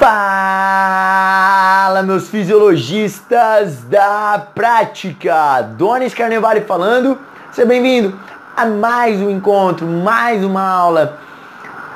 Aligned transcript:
Fala, 0.00 1.92
meus 2.02 2.30
fisiologistas 2.30 3.82
da 3.82 4.46
prática! 4.54 5.60
Donis 5.76 6.14
Carnevale 6.14 6.62
falando. 6.62 7.18
Seja 7.52 7.68
bem-vindo 7.68 8.18
a 8.56 8.64
mais 8.64 9.20
um 9.20 9.28
encontro, 9.28 9.86
mais 9.86 10.42
uma 10.42 10.66
aula. 10.66 11.18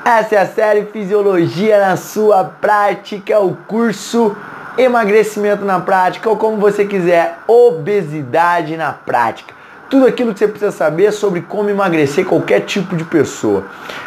Essa 0.05 0.35
é 0.35 0.37
a 0.37 0.45
série 0.45 0.85
Fisiologia 0.85 1.79
na 1.79 1.97
sua 1.97 2.43
prática, 2.43 3.39
o 3.39 3.55
curso 3.67 4.37
Emagrecimento 4.77 5.65
na 5.65 5.79
prática, 5.79 6.29
ou 6.29 6.37
como 6.37 6.57
você 6.57 6.85
quiser, 6.85 7.39
obesidade 7.47 8.77
na 8.77 8.93
prática. 8.93 9.51
Tudo 9.89 10.05
aquilo 10.05 10.31
que 10.31 10.37
você 10.37 10.47
precisa 10.47 10.71
saber 10.71 11.11
sobre 11.11 11.41
como 11.41 11.71
emagrecer 11.71 12.23
qualquer 12.23 12.59
tipo 12.59 12.95
de 12.95 13.03
pessoa. 13.03 13.63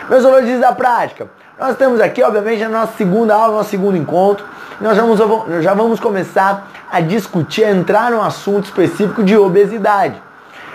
Meus 0.09 0.23
fisiologistas 0.23 0.61
da 0.61 0.71
prática, 0.71 1.27
nós 1.59 1.71
estamos 1.71 2.01
aqui, 2.01 2.23
obviamente, 2.23 2.63
na 2.63 2.69
nossa 2.69 2.97
segunda 2.97 3.35
aula, 3.35 3.57
nosso 3.57 3.71
segundo 3.71 3.97
encontro. 3.97 4.47
Nós 4.81 4.97
vamos, 4.97 5.19
já 5.61 5.75
vamos 5.75 5.99
começar 5.99 6.69
a 6.89 7.01
discutir, 7.01 7.65
a 7.65 7.73
entrar 7.73 8.13
no 8.13 8.23
assunto 8.23 8.67
específico 8.67 9.25
de 9.25 9.37
obesidade. 9.37 10.23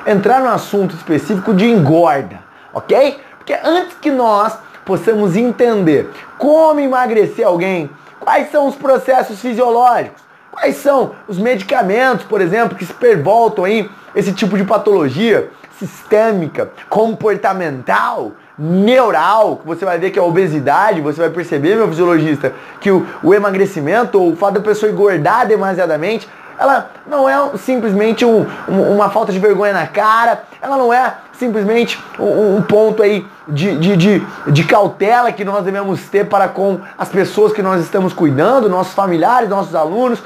Entrar 0.05 0.41
no 0.41 0.49
assunto 0.49 0.93
específico 0.93 1.53
de 1.53 1.69
engorda, 1.69 2.37
ok? 2.73 3.17
Porque 3.37 3.57
antes 3.63 3.95
que 4.01 4.11
nós 4.11 4.57
possamos 4.83 5.37
entender 5.37 6.11
como 6.37 6.81
emagrecer 6.81 7.47
alguém, 7.47 7.89
quais 8.19 8.51
são 8.51 8.67
os 8.67 8.75
processos 8.75 9.39
fisiológicos, 9.39 10.21
quais 10.51 10.75
são 10.75 11.13
os 11.29 11.37
medicamentos, 11.37 12.25
por 12.25 12.41
exemplo, 12.41 12.77
que 12.77 12.85
se 12.85 12.93
pervoltam 12.93 13.63
aí 13.63 13.89
esse 14.13 14.33
tipo 14.33 14.57
de 14.57 14.65
patologia 14.65 15.49
sistêmica, 15.79 16.69
comportamental, 16.89 18.33
neural, 18.57 19.57
que 19.57 19.67
você 19.67 19.83
vai 19.83 19.97
ver 19.97 20.11
que 20.11 20.19
é 20.19 20.21
a 20.21 20.25
obesidade, 20.25 21.01
você 21.01 21.19
vai 21.19 21.29
perceber, 21.29 21.75
meu 21.75 21.87
fisiologista, 21.87 22.53
que 22.79 22.91
o, 22.91 23.05
o 23.23 23.33
emagrecimento 23.33 24.19
ou 24.19 24.31
o 24.31 24.35
fato 24.35 24.55
da 24.55 24.59
pessoa 24.59 24.91
engordar 24.91 25.47
demasiadamente, 25.47 26.27
ela 26.57 26.89
não 27.07 27.27
é 27.27 27.57
simplesmente 27.57 28.23
um, 28.23 28.45
um, 28.69 28.93
uma 28.93 29.09
falta 29.09 29.31
de 29.31 29.39
vergonha 29.39 29.73
na 29.73 29.87
cara, 29.87 30.43
ela 30.61 30.77
não 30.77 30.93
é 30.93 31.15
simplesmente 31.33 32.01
um, 32.19 32.57
um 32.57 32.61
ponto 32.61 33.01
aí 33.01 33.25
de, 33.47 33.75
de, 33.75 33.97
de, 33.97 34.27
de, 34.47 34.63
cautela 34.63 35.31
que 35.31 35.43
nós 35.43 35.65
devemos 35.65 36.01
ter 36.09 36.25
para 36.25 36.47
com 36.47 36.79
as 36.97 37.09
pessoas 37.09 37.51
que 37.51 37.61
nós 37.61 37.81
estamos 37.81 38.13
cuidando, 38.13 38.69
nossos 38.69 38.93
familiares, 38.93 39.49
nossos 39.49 39.73
alunos, 39.73 40.21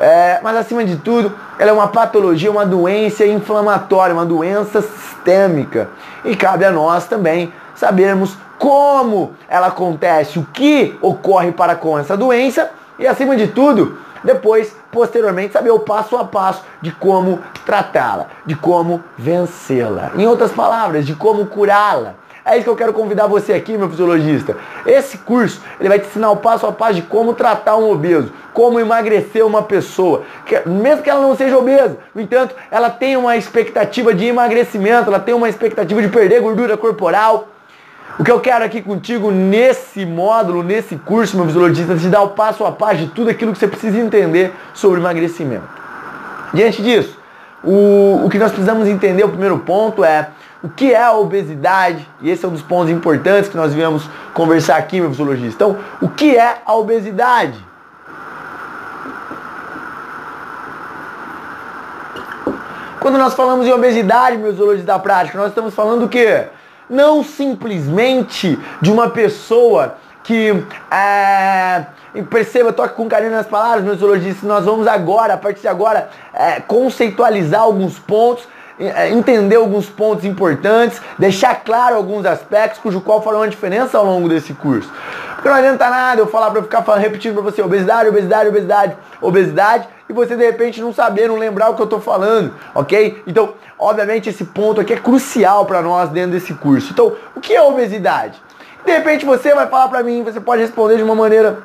é, 0.00 0.40
mas 0.42 0.56
acima 0.56 0.84
de 0.84 0.96
tudo, 0.96 1.32
ela 1.58 1.70
é 1.70 1.72
uma 1.72 1.88
patologia, 1.88 2.50
uma 2.50 2.64
doença 2.64 3.26
inflamatória, 3.26 4.14
uma 4.14 4.26
doença 4.26 4.80
sistêmica. 4.80 5.88
E 6.24 6.34
cabe 6.34 6.64
a 6.64 6.70
nós 6.70 7.06
também 7.06 7.52
sabermos 7.74 8.36
como 8.58 9.34
ela 9.48 9.68
acontece, 9.68 10.38
o 10.38 10.46
que 10.52 10.96
ocorre 11.02 11.52
para 11.52 11.74
com 11.74 11.98
essa 11.98 12.16
doença 12.16 12.70
e 12.98 13.06
acima 13.06 13.36
de 13.36 13.48
tudo, 13.48 13.98
depois, 14.22 14.74
posteriormente, 14.90 15.52
saber 15.52 15.70
o 15.70 15.80
passo 15.80 16.16
a 16.16 16.24
passo 16.24 16.62
de 16.80 16.90
como 16.92 17.40
tratá-la, 17.66 18.26
de 18.46 18.54
como 18.54 19.04
vencê-la. 19.18 20.12
Em 20.16 20.26
outras 20.26 20.50
palavras, 20.50 21.04
de 21.04 21.14
como 21.14 21.46
curá-la. 21.46 22.14
É 22.46 22.56
isso 22.56 22.64
que 22.64 22.70
eu 22.70 22.76
quero 22.76 22.92
convidar 22.92 23.26
você 23.26 23.54
aqui, 23.54 23.76
meu 23.76 23.88
fisiologista. 23.88 24.54
Esse 24.84 25.16
curso, 25.16 25.62
ele 25.80 25.88
vai 25.88 25.98
te 25.98 26.06
ensinar 26.06 26.30
o 26.30 26.36
passo 26.36 26.66
a 26.66 26.72
passo 26.72 26.94
de 26.94 27.02
como 27.02 27.32
tratar 27.32 27.76
um 27.76 27.90
obeso, 27.90 28.30
como 28.52 28.78
emagrecer 28.78 29.44
uma 29.46 29.62
pessoa, 29.62 30.22
que, 30.44 30.68
mesmo 30.68 31.02
que 31.02 31.08
ela 31.08 31.22
não 31.22 31.34
seja 31.34 31.56
obesa. 31.56 31.96
No 32.14 32.20
entanto, 32.20 32.54
ela 32.70 32.90
tem 32.90 33.16
uma 33.16 33.34
expectativa 33.36 34.12
de 34.14 34.26
emagrecimento, 34.26 35.08
ela 35.08 35.20
tem 35.20 35.34
uma 35.34 35.48
expectativa 35.48 36.02
de 36.02 36.08
perder 36.08 36.42
gordura 36.42 36.76
corporal. 36.76 37.48
O 38.16 38.22
que 38.22 38.30
eu 38.30 38.38
quero 38.40 38.64
aqui 38.64 38.80
contigo 38.80 39.32
nesse 39.32 40.06
módulo, 40.06 40.62
nesse 40.62 40.96
curso, 40.96 41.36
meu 41.36 41.46
fisiologista, 41.46 41.94
é 41.94 41.96
te 41.96 42.06
dar 42.06 42.22
o 42.22 42.28
passo 42.30 42.64
a 42.64 42.70
passo 42.70 42.98
de 42.98 43.06
tudo 43.08 43.28
aquilo 43.28 43.52
que 43.52 43.58
você 43.58 43.66
precisa 43.66 43.98
entender 43.98 44.54
sobre 44.72 45.00
emagrecimento. 45.00 45.68
Diante 46.52 46.80
disso, 46.80 47.18
o, 47.64 48.20
o 48.24 48.30
que 48.30 48.38
nós 48.38 48.52
precisamos 48.52 48.86
entender, 48.86 49.24
o 49.24 49.30
primeiro 49.30 49.58
ponto 49.58 50.04
é 50.04 50.28
o 50.62 50.68
que 50.68 50.94
é 50.94 51.02
a 51.02 51.12
obesidade, 51.12 52.08
e 52.22 52.30
esse 52.30 52.44
é 52.44 52.48
um 52.48 52.52
dos 52.52 52.62
pontos 52.62 52.90
importantes 52.90 53.50
que 53.50 53.56
nós 53.56 53.74
viemos 53.74 54.08
conversar 54.32 54.76
aqui, 54.76 55.00
meu 55.00 55.10
fisiologista. 55.10 55.64
Então, 55.64 55.76
o 56.00 56.08
que 56.08 56.36
é 56.36 56.62
a 56.64 56.74
obesidade? 56.74 57.58
Quando 63.00 63.18
nós 63.18 63.34
falamos 63.34 63.66
em 63.66 63.72
obesidade, 63.72 64.38
meus 64.38 64.52
fisiologistas 64.52 64.86
da 64.86 64.98
prática, 65.00 65.36
nós 65.36 65.48
estamos 65.48 65.74
falando 65.74 66.02
do 66.02 66.08
quê? 66.08 66.46
Não 66.88 67.24
simplesmente 67.24 68.58
de 68.80 68.90
uma 68.90 69.10
pessoa 69.10 69.96
que 70.22 70.64
é, 70.90 71.86
perceba, 72.30 72.72
toque 72.72 72.94
com 72.94 73.08
carinho 73.08 73.32
nas 73.32 73.46
palavras, 73.46 73.84
meus 73.84 73.96
fisiologistas, 73.96 74.42
nós 74.42 74.64
vamos 74.64 74.86
agora, 74.86 75.34
a 75.34 75.36
partir 75.36 75.60
de 75.60 75.68
agora, 75.68 76.08
é, 76.32 76.60
conceitualizar 76.60 77.60
alguns 77.60 77.98
pontos 77.98 78.48
entender 78.78 79.56
alguns 79.56 79.88
pontos 79.88 80.24
importantes, 80.24 81.00
deixar 81.18 81.54
claro 81.64 81.96
alguns 81.96 82.26
aspectos 82.26 82.80
cujo 82.80 83.00
qual 83.00 83.22
farão 83.22 83.42
a 83.42 83.46
diferença 83.46 83.96
ao 83.96 84.04
longo 84.04 84.28
desse 84.28 84.52
curso. 84.52 84.90
Porque 85.34 85.48
não 85.48 85.56
adianta 85.56 85.88
nada 85.90 86.20
eu 86.20 86.26
falar 86.26 86.50
para 86.50 86.62
ficar 86.62 86.82
falando, 86.82 87.02
repetindo 87.02 87.34
para 87.34 87.42
você 87.42 87.62
obesidade, 87.62 88.08
obesidade, 88.08 88.48
obesidade, 88.48 88.96
obesidade 89.20 89.88
e 90.08 90.12
você 90.12 90.36
de 90.36 90.44
repente 90.44 90.80
não 90.80 90.92
saber, 90.92 91.28
não 91.28 91.36
lembrar 91.36 91.70
o 91.70 91.74
que 91.74 91.82
eu 91.82 91.84
estou 91.84 92.00
falando, 92.00 92.54
ok? 92.74 93.22
Então, 93.26 93.54
obviamente 93.78 94.28
esse 94.28 94.44
ponto 94.44 94.80
aqui 94.80 94.92
é 94.92 94.96
crucial 94.96 95.66
para 95.66 95.82
nós 95.82 96.08
dentro 96.10 96.32
desse 96.32 96.54
curso. 96.54 96.92
Então, 96.92 97.12
o 97.34 97.40
que 97.40 97.54
é 97.54 97.62
obesidade? 97.62 98.42
De 98.84 98.92
repente 98.92 99.24
você 99.24 99.54
vai 99.54 99.66
falar 99.66 99.88
para 99.88 100.02
mim, 100.02 100.22
você 100.22 100.40
pode 100.40 100.62
responder 100.62 100.96
de 100.96 101.02
uma 101.02 101.14
maneira 101.14 101.58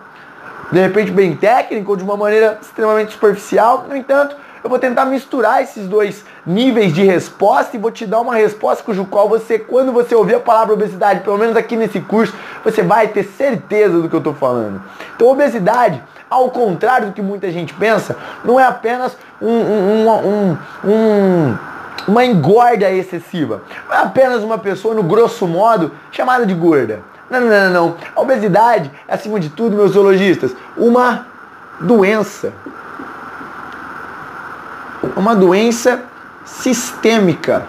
de 0.72 0.80
repente 0.80 1.12
bem 1.12 1.36
técnica 1.36 1.90
ou 1.90 1.96
de 1.96 2.04
uma 2.04 2.16
maneira 2.16 2.60
extremamente 2.62 3.14
superficial. 3.14 3.86
No 3.88 3.96
entanto, 3.96 4.36
eu 4.64 4.70
vou 4.70 4.80
tentar 4.80 5.06
misturar 5.06 5.62
esses 5.62 5.88
dois 5.88 6.24
níveis 6.46 6.94
de 6.94 7.04
resposta 7.04 7.76
e 7.76 7.80
vou 7.80 7.92
te 7.92 8.06
dar 8.06 8.20
uma 8.20 8.36
resposta 8.36 8.84
cujo 8.84 9.06
qual 9.06 9.30
você, 9.30 9.58
quando 9.58 9.92
você 9.92 10.14
ouvir 10.16 10.36
a 10.36 10.40
palavra 10.40 10.74
obesidade, 10.74 11.22
pelo 11.22 11.38
menos 11.38 11.56
aqui 11.56 11.76
nesse 11.76 12.00
curso, 12.00 12.34
você 12.64 12.82
vai 12.82 13.08
ter 13.08 13.24
certeza 13.24 14.00
do 14.00 14.10
que 14.10 14.16
eu 14.16 14.20
estou 14.20 14.34
falando. 14.34 14.82
Então, 15.16 15.28
obesidade, 15.28 16.02
ao 16.30 16.50
contrário 16.50 17.08
do 17.08 17.14
que 17.14 17.22
muita 17.22 17.52
gente 17.52 17.74
pensa, 17.74 18.16
não 18.44 18.60
é 18.60 18.64
apenas 18.64 19.16
um, 19.42 19.50
um, 19.50 20.10
um, 20.10 20.58
um 20.86 21.58
uma 22.08 22.26
engorda 22.26 22.90
excessiva. 22.90 23.62
Não 23.88 23.96
é 23.96 24.00
apenas 24.00 24.42
uma 24.44 24.58
pessoa, 24.58 24.96
no 24.96 25.04
grosso 25.04 25.48
modo, 25.48 25.92
chamada 26.12 26.46
de 26.46 26.54
gorda. 26.54 27.02
Não, 27.30 27.40
não, 27.40 27.50
não, 27.50 27.70
não. 27.70 27.96
A 28.16 28.22
obesidade 28.22 28.90
acima 29.08 29.40
de 29.40 29.50
tudo, 29.50 29.76
meus 29.76 29.92
zoologistas, 29.92 30.56
uma 30.76 31.28
doença 31.80 32.52
uma 35.16 35.36
doença 35.36 36.04
sistêmica. 36.46 37.66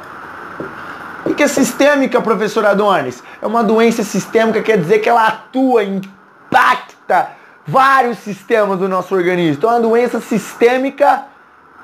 O 1.24 1.34
que 1.34 1.42
é 1.42 1.48
sistêmica, 1.48 2.20
professor 2.20 2.64
Adonis? 2.64 3.22
É 3.41 3.46
uma 3.46 3.62
doença 3.62 4.02
sistêmica, 4.02 4.62
quer 4.62 4.78
dizer 4.78 4.98
que 4.98 5.08
ela 5.08 5.26
atua, 5.26 5.84
impacta 5.84 7.30
vários 7.66 8.18
sistemas 8.18 8.78
do 8.78 8.88
nosso 8.88 9.14
organismo. 9.14 9.54
Então 9.54 9.70
é 9.70 9.74
uma 9.74 9.80
doença 9.80 10.20
sistêmica 10.20 11.24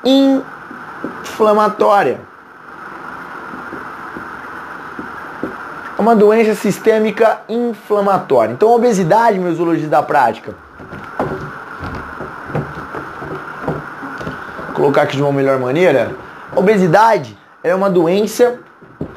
inflamatória. 0.05 2.21
É 5.99 6.03
uma 6.03 6.15
doença 6.15 6.55
sistêmica 6.55 7.41
inflamatória. 7.49 8.53
Então 8.53 8.69
a 8.69 8.73
obesidade, 8.73 9.39
meus 9.39 9.57
zoologistas 9.57 9.91
da 9.91 10.03
prática, 10.03 10.55
colocar 14.87 15.03
aqui 15.03 15.17
de 15.17 15.23
uma 15.23 15.33
melhor 15.33 15.59
maneira, 15.59 16.13
obesidade 16.55 17.37
é 17.63 17.75
uma 17.75 17.91
doença 17.91 18.61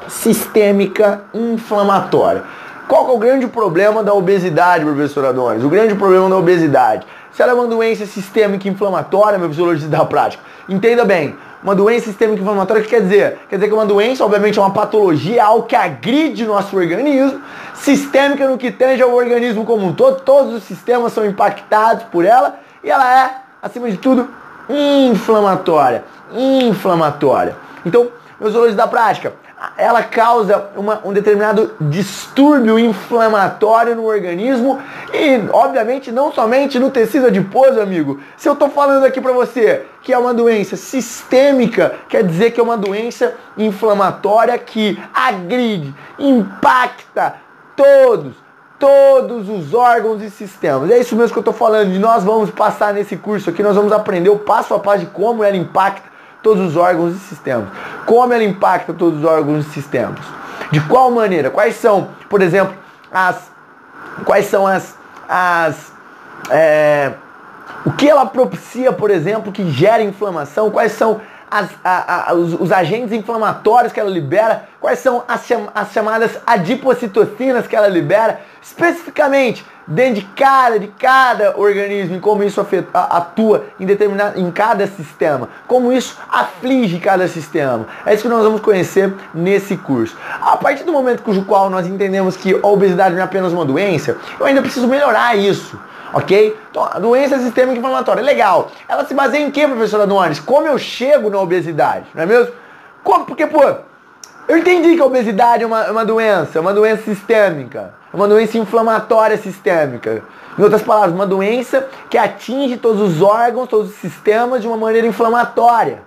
sistêmica 0.08 1.22
inflamatória. 1.32 2.42
Qual 2.88 3.08
é 3.08 3.12
o 3.12 3.18
grande 3.18 3.46
problema 3.46 4.02
da 4.02 4.12
obesidade, 4.12 4.84
professor 4.84 5.24
Adonis? 5.24 5.62
O 5.62 5.68
grande 5.68 5.94
problema 5.94 6.28
da 6.28 6.36
obesidade. 6.36 7.06
Se 7.32 7.40
ela 7.40 7.52
é 7.52 7.54
uma 7.54 7.68
doença 7.68 8.04
sistêmica 8.04 8.68
inflamatória, 8.68 9.38
meu 9.38 9.48
fisiologista 9.48 9.88
da 9.88 10.04
prática, 10.04 10.42
entenda 10.68 11.04
bem, 11.04 11.36
uma 11.62 11.76
doença 11.76 12.06
sistêmica 12.06 12.42
inflamatória, 12.42 12.80
o 12.80 12.84
que 12.84 12.90
quer 12.90 13.02
dizer? 13.02 13.38
Quer 13.48 13.56
dizer 13.56 13.68
que 13.68 13.74
uma 13.74 13.86
doença, 13.86 14.24
obviamente, 14.24 14.58
é 14.58 14.62
uma 14.62 14.72
patologia, 14.72 15.44
algo 15.44 15.66
que 15.68 15.76
agride 15.76 16.44
nosso 16.44 16.76
organismo, 16.76 17.40
sistêmica 17.74 18.48
no 18.48 18.58
que 18.58 18.72
tange 18.72 19.00
ao 19.00 19.14
organismo 19.14 19.64
como 19.64 19.86
um 19.86 19.92
todo, 19.92 20.22
todos 20.22 20.52
os 20.52 20.64
sistemas 20.64 21.12
são 21.12 21.24
impactados 21.24 22.02
por 22.10 22.24
ela, 22.24 22.58
e 22.82 22.90
ela 22.90 23.24
é, 23.24 23.36
acima 23.62 23.88
de 23.88 23.98
tudo, 23.98 24.39
inflamatória. 24.70 26.04
Inflamatória. 26.32 27.56
Então, 27.84 28.08
meus 28.40 28.54
olhos 28.54 28.74
da 28.74 28.86
prática, 28.86 29.34
ela 29.76 30.02
causa 30.02 30.70
uma, 30.74 31.00
um 31.04 31.12
determinado 31.12 31.74
distúrbio 31.80 32.78
inflamatório 32.78 33.94
no 33.94 34.06
organismo 34.06 34.80
e, 35.12 35.38
obviamente, 35.52 36.10
não 36.10 36.32
somente 36.32 36.78
no 36.78 36.90
tecido 36.90 37.26
adiposo, 37.26 37.78
amigo. 37.78 38.20
Se 38.38 38.48
eu 38.48 38.54
estou 38.54 38.70
falando 38.70 39.04
aqui 39.04 39.20
para 39.20 39.32
você 39.32 39.84
que 40.02 40.14
é 40.14 40.18
uma 40.18 40.32
doença 40.32 40.76
sistêmica, 40.76 41.94
quer 42.08 42.24
dizer 42.24 42.52
que 42.52 42.60
é 42.60 42.62
uma 42.62 42.78
doença 42.78 43.34
inflamatória 43.58 44.56
que 44.56 44.98
agride, 45.12 45.94
impacta 46.18 47.34
todos, 47.76 48.34
todos 48.80 49.48
os 49.48 49.74
órgãos 49.74 50.22
e 50.22 50.30
sistemas. 50.30 50.90
É 50.90 50.98
isso 50.98 51.14
mesmo 51.14 51.32
que 51.32 51.38
eu 51.38 51.42
estou 51.42 51.54
falando. 51.54 51.94
E 51.94 51.98
nós 51.98 52.24
vamos 52.24 52.50
passar 52.50 52.94
nesse 52.94 53.16
curso 53.16 53.50
aqui, 53.50 53.62
nós 53.62 53.76
vamos 53.76 53.92
aprender 53.92 54.30
o 54.30 54.38
passo 54.38 54.74
a 54.74 54.80
passo 54.80 55.00
de 55.00 55.06
como 55.06 55.44
ela 55.44 55.56
impacta 55.56 56.08
todos 56.42 56.66
os 56.66 56.76
órgãos 56.76 57.14
e 57.14 57.18
sistemas. 57.18 57.68
Como 58.06 58.32
ela 58.32 58.42
impacta 58.42 58.94
todos 58.94 59.18
os 59.18 59.24
órgãos 59.24 59.66
e 59.66 59.70
sistemas. 59.70 60.18
De 60.72 60.80
qual 60.80 61.10
maneira? 61.10 61.50
Quais 61.50 61.76
são, 61.76 62.08
por 62.28 62.40
exemplo, 62.40 62.74
as. 63.12 63.50
Quais 64.24 64.46
são 64.46 64.66
as. 64.66 64.96
as 65.28 65.92
é, 66.48 67.12
o 67.84 67.92
que 67.92 68.08
ela 68.08 68.26
propicia, 68.26 68.92
por 68.92 69.10
exemplo, 69.10 69.52
que 69.52 69.70
gera 69.70 70.02
inflamação? 70.02 70.70
Quais 70.70 70.92
são 70.92 71.20
as, 71.50 71.68
a, 71.82 72.30
a, 72.30 72.34
os, 72.34 72.54
os, 72.54 72.72
agentes 72.72 73.12
inflamatórios 73.12 73.92
que 73.92 73.98
ela 73.98 74.10
libera, 74.10 74.68
quais 74.80 75.00
são 75.00 75.24
as, 75.26 75.46
as 75.74 75.92
chamadas 75.92 76.38
adipocitocinas 76.46 77.66
que 77.66 77.74
ela 77.74 77.88
libera, 77.88 78.40
especificamente 78.62 79.64
dentro 79.86 80.20
de 80.20 80.26
cada, 80.36 80.78
de 80.78 80.86
cada 80.86 81.58
organismo, 81.58 82.16
e 82.16 82.20
como 82.20 82.44
isso 82.44 82.60
afeta, 82.60 82.98
atua 83.00 83.64
em, 83.80 83.84
determinado, 83.84 84.38
em 84.38 84.50
cada 84.52 84.86
sistema, 84.86 85.48
como 85.66 85.92
isso 85.92 86.16
aflige 86.30 87.00
cada 87.00 87.26
sistema. 87.26 87.86
É 88.06 88.14
isso 88.14 88.22
que 88.22 88.28
nós 88.28 88.44
vamos 88.44 88.60
conhecer 88.60 89.12
nesse 89.34 89.76
curso. 89.76 90.16
A 90.40 90.56
partir 90.56 90.84
do 90.84 90.92
momento 90.92 91.22
cujo 91.22 91.44
qual 91.44 91.68
nós 91.68 91.86
entendemos 91.86 92.36
que 92.36 92.54
a 92.54 92.66
obesidade 92.66 93.14
não 93.14 93.20
é 93.20 93.24
apenas 93.24 93.52
uma 93.52 93.64
doença, 93.64 94.16
eu 94.38 94.46
ainda 94.46 94.62
preciso 94.62 94.86
melhorar 94.86 95.36
isso 95.36 95.76
ok? 96.12 96.56
Então, 96.70 96.84
a 96.84 96.98
doença 96.98 97.38
sistêmica 97.38 97.78
inflamatória, 97.78 98.22
legal. 98.22 98.70
Ela 98.88 99.04
se 99.04 99.14
baseia 99.14 99.42
em 99.42 99.50
que, 99.50 99.66
professora 99.66 100.06
Nunes? 100.06 100.40
Como 100.40 100.66
eu 100.66 100.78
chego 100.78 101.30
na 101.30 101.38
obesidade, 101.38 102.06
não 102.14 102.22
é 102.22 102.26
mesmo? 102.26 102.52
Como? 103.02 103.24
Porque, 103.24 103.46
pô, 103.46 103.62
eu 104.48 104.58
entendi 104.58 104.96
que 104.96 105.00
a 105.00 105.06
obesidade 105.06 105.62
é 105.62 105.66
uma, 105.66 105.84
é 105.84 105.90
uma 105.90 106.04
doença, 106.04 106.58
é 106.58 106.60
uma 106.60 106.74
doença 106.74 107.02
sistêmica, 107.02 107.94
é 108.12 108.16
uma 108.16 108.26
doença 108.26 108.58
inflamatória 108.58 109.36
sistêmica. 109.36 110.22
Em 110.58 110.62
outras 110.62 110.82
palavras, 110.82 111.14
uma 111.14 111.26
doença 111.26 111.86
que 112.10 112.18
atinge 112.18 112.76
todos 112.76 113.00
os 113.00 113.22
órgãos, 113.22 113.68
todos 113.68 113.90
os 113.90 113.96
sistemas 113.96 114.60
de 114.60 114.66
uma 114.66 114.76
maneira 114.76 115.06
inflamatória. 115.06 116.02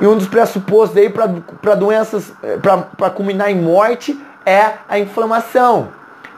E 0.00 0.06
um 0.06 0.16
dos 0.16 0.26
pressupostos 0.26 0.96
aí 0.98 1.08
para 1.08 1.74
doenças, 1.74 2.32
eh, 2.42 2.58
para 2.58 3.10
culminar 3.10 3.50
em 3.50 3.54
morte, 3.54 4.20
é 4.44 4.72
a 4.88 4.98
inflamação. 4.98 5.88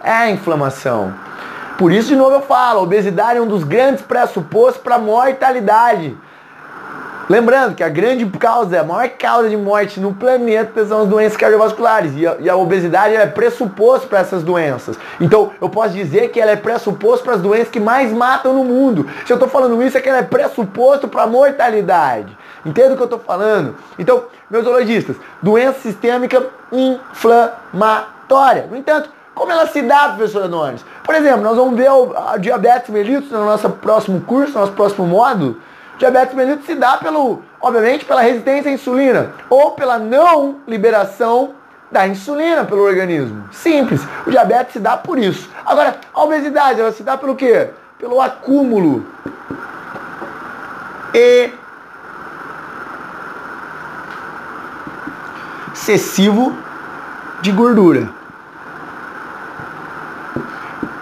É 0.04 0.12
a 0.12 0.30
inflamação. 0.30 1.12
Por 1.78 1.92
isso, 1.92 2.08
de 2.08 2.16
novo, 2.16 2.32
eu 2.32 2.42
falo, 2.42 2.80
a 2.80 2.82
obesidade 2.82 3.38
é 3.38 3.40
um 3.40 3.46
dos 3.46 3.62
grandes 3.62 4.02
pressupostos 4.02 4.82
para 4.82 4.98
mortalidade. 4.98 6.16
Lembrando 7.28 7.76
que 7.76 7.84
a 7.84 7.88
grande 7.88 8.26
causa, 8.38 8.80
a 8.80 8.82
maior 8.82 9.08
causa 9.10 9.48
de 9.48 9.56
morte 9.56 10.00
no 10.00 10.12
planeta 10.12 10.84
são 10.84 11.02
as 11.02 11.08
doenças 11.08 11.36
cardiovasculares. 11.36 12.12
E 12.16 12.26
a, 12.26 12.36
e 12.40 12.50
a 12.50 12.56
obesidade 12.56 13.14
é 13.14 13.26
pressuposto 13.26 14.08
para 14.08 14.18
essas 14.18 14.42
doenças. 14.42 14.98
Então, 15.20 15.52
eu 15.60 15.68
posso 15.68 15.94
dizer 15.94 16.30
que 16.30 16.40
ela 16.40 16.50
é 16.50 16.56
pressuposto 16.56 17.24
para 17.24 17.34
as 17.34 17.40
doenças 17.40 17.68
que 17.68 17.78
mais 17.78 18.12
matam 18.12 18.54
no 18.54 18.64
mundo. 18.64 19.06
Se 19.24 19.32
eu 19.32 19.36
estou 19.36 19.48
falando 19.48 19.80
isso, 19.80 19.96
é 19.96 20.00
que 20.00 20.08
ela 20.08 20.18
é 20.18 20.22
pressuposto 20.22 21.06
para 21.06 21.22
a 21.22 21.26
mortalidade. 21.28 22.36
Entende 22.66 22.94
o 22.94 22.96
que 22.96 23.02
eu 23.02 23.04
estou 23.04 23.20
falando? 23.20 23.76
Então, 23.96 24.24
meus 24.50 24.64
zoologistas, 24.64 25.14
doença 25.40 25.78
sistêmica 25.78 26.44
inflamatória. 26.72 28.66
No 28.68 28.76
entanto, 28.76 29.10
como 29.38 29.52
ela 29.52 29.68
se 29.68 29.80
dá, 29.82 30.08
professora 30.08 30.48
Nunes? 30.48 30.84
Por 31.04 31.14
exemplo, 31.14 31.42
nós 31.42 31.56
vamos 31.56 31.76
ver 31.76 31.88
a 32.16 32.36
diabetes 32.36 32.90
mellitus 32.90 33.30
no 33.30 33.44
nosso 33.44 33.70
próximo 33.70 34.20
curso, 34.22 34.52
no 34.54 34.60
nosso 34.60 34.72
próximo 34.72 35.06
módulo. 35.06 35.60
Diabetes 35.96 36.34
mellitus 36.34 36.66
se 36.66 36.74
dá 36.74 36.96
pelo, 36.96 37.42
obviamente, 37.60 38.04
pela 38.04 38.20
resistência 38.20 38.70
à 38.70 38.74
insulina 38.74 39.32
ou 39.48 39.70
pela 39.70 39.98
não 39.98 40.56
liberação 40.66 41.54
da 41.90 42.06
insulina 42.06 42.64
pelo 42.64 42.82
organismo. 42.82 43.48
Simples. 43.52 44.02
O 44.26 44.30
diabetes 44.30 44.72
se 44.72 44.80
dá 44.80 44.96
por 44.96 45.18
isso. 45.18 45.48
Agora, 45.64 45.96
a 46.12 46.22
obesidade, 46.24 46.80
ela 46.80 46.92
se 46.92 47.04
dá 47.04 47.16
pelo 47.16 47.36
quê? 47.36 47.70
Pelo 47.96 48.20
acúmulo 48.20 49.06
excessivo 55.72 56.56
de 57.40 57.50
gordura 57.52 58.17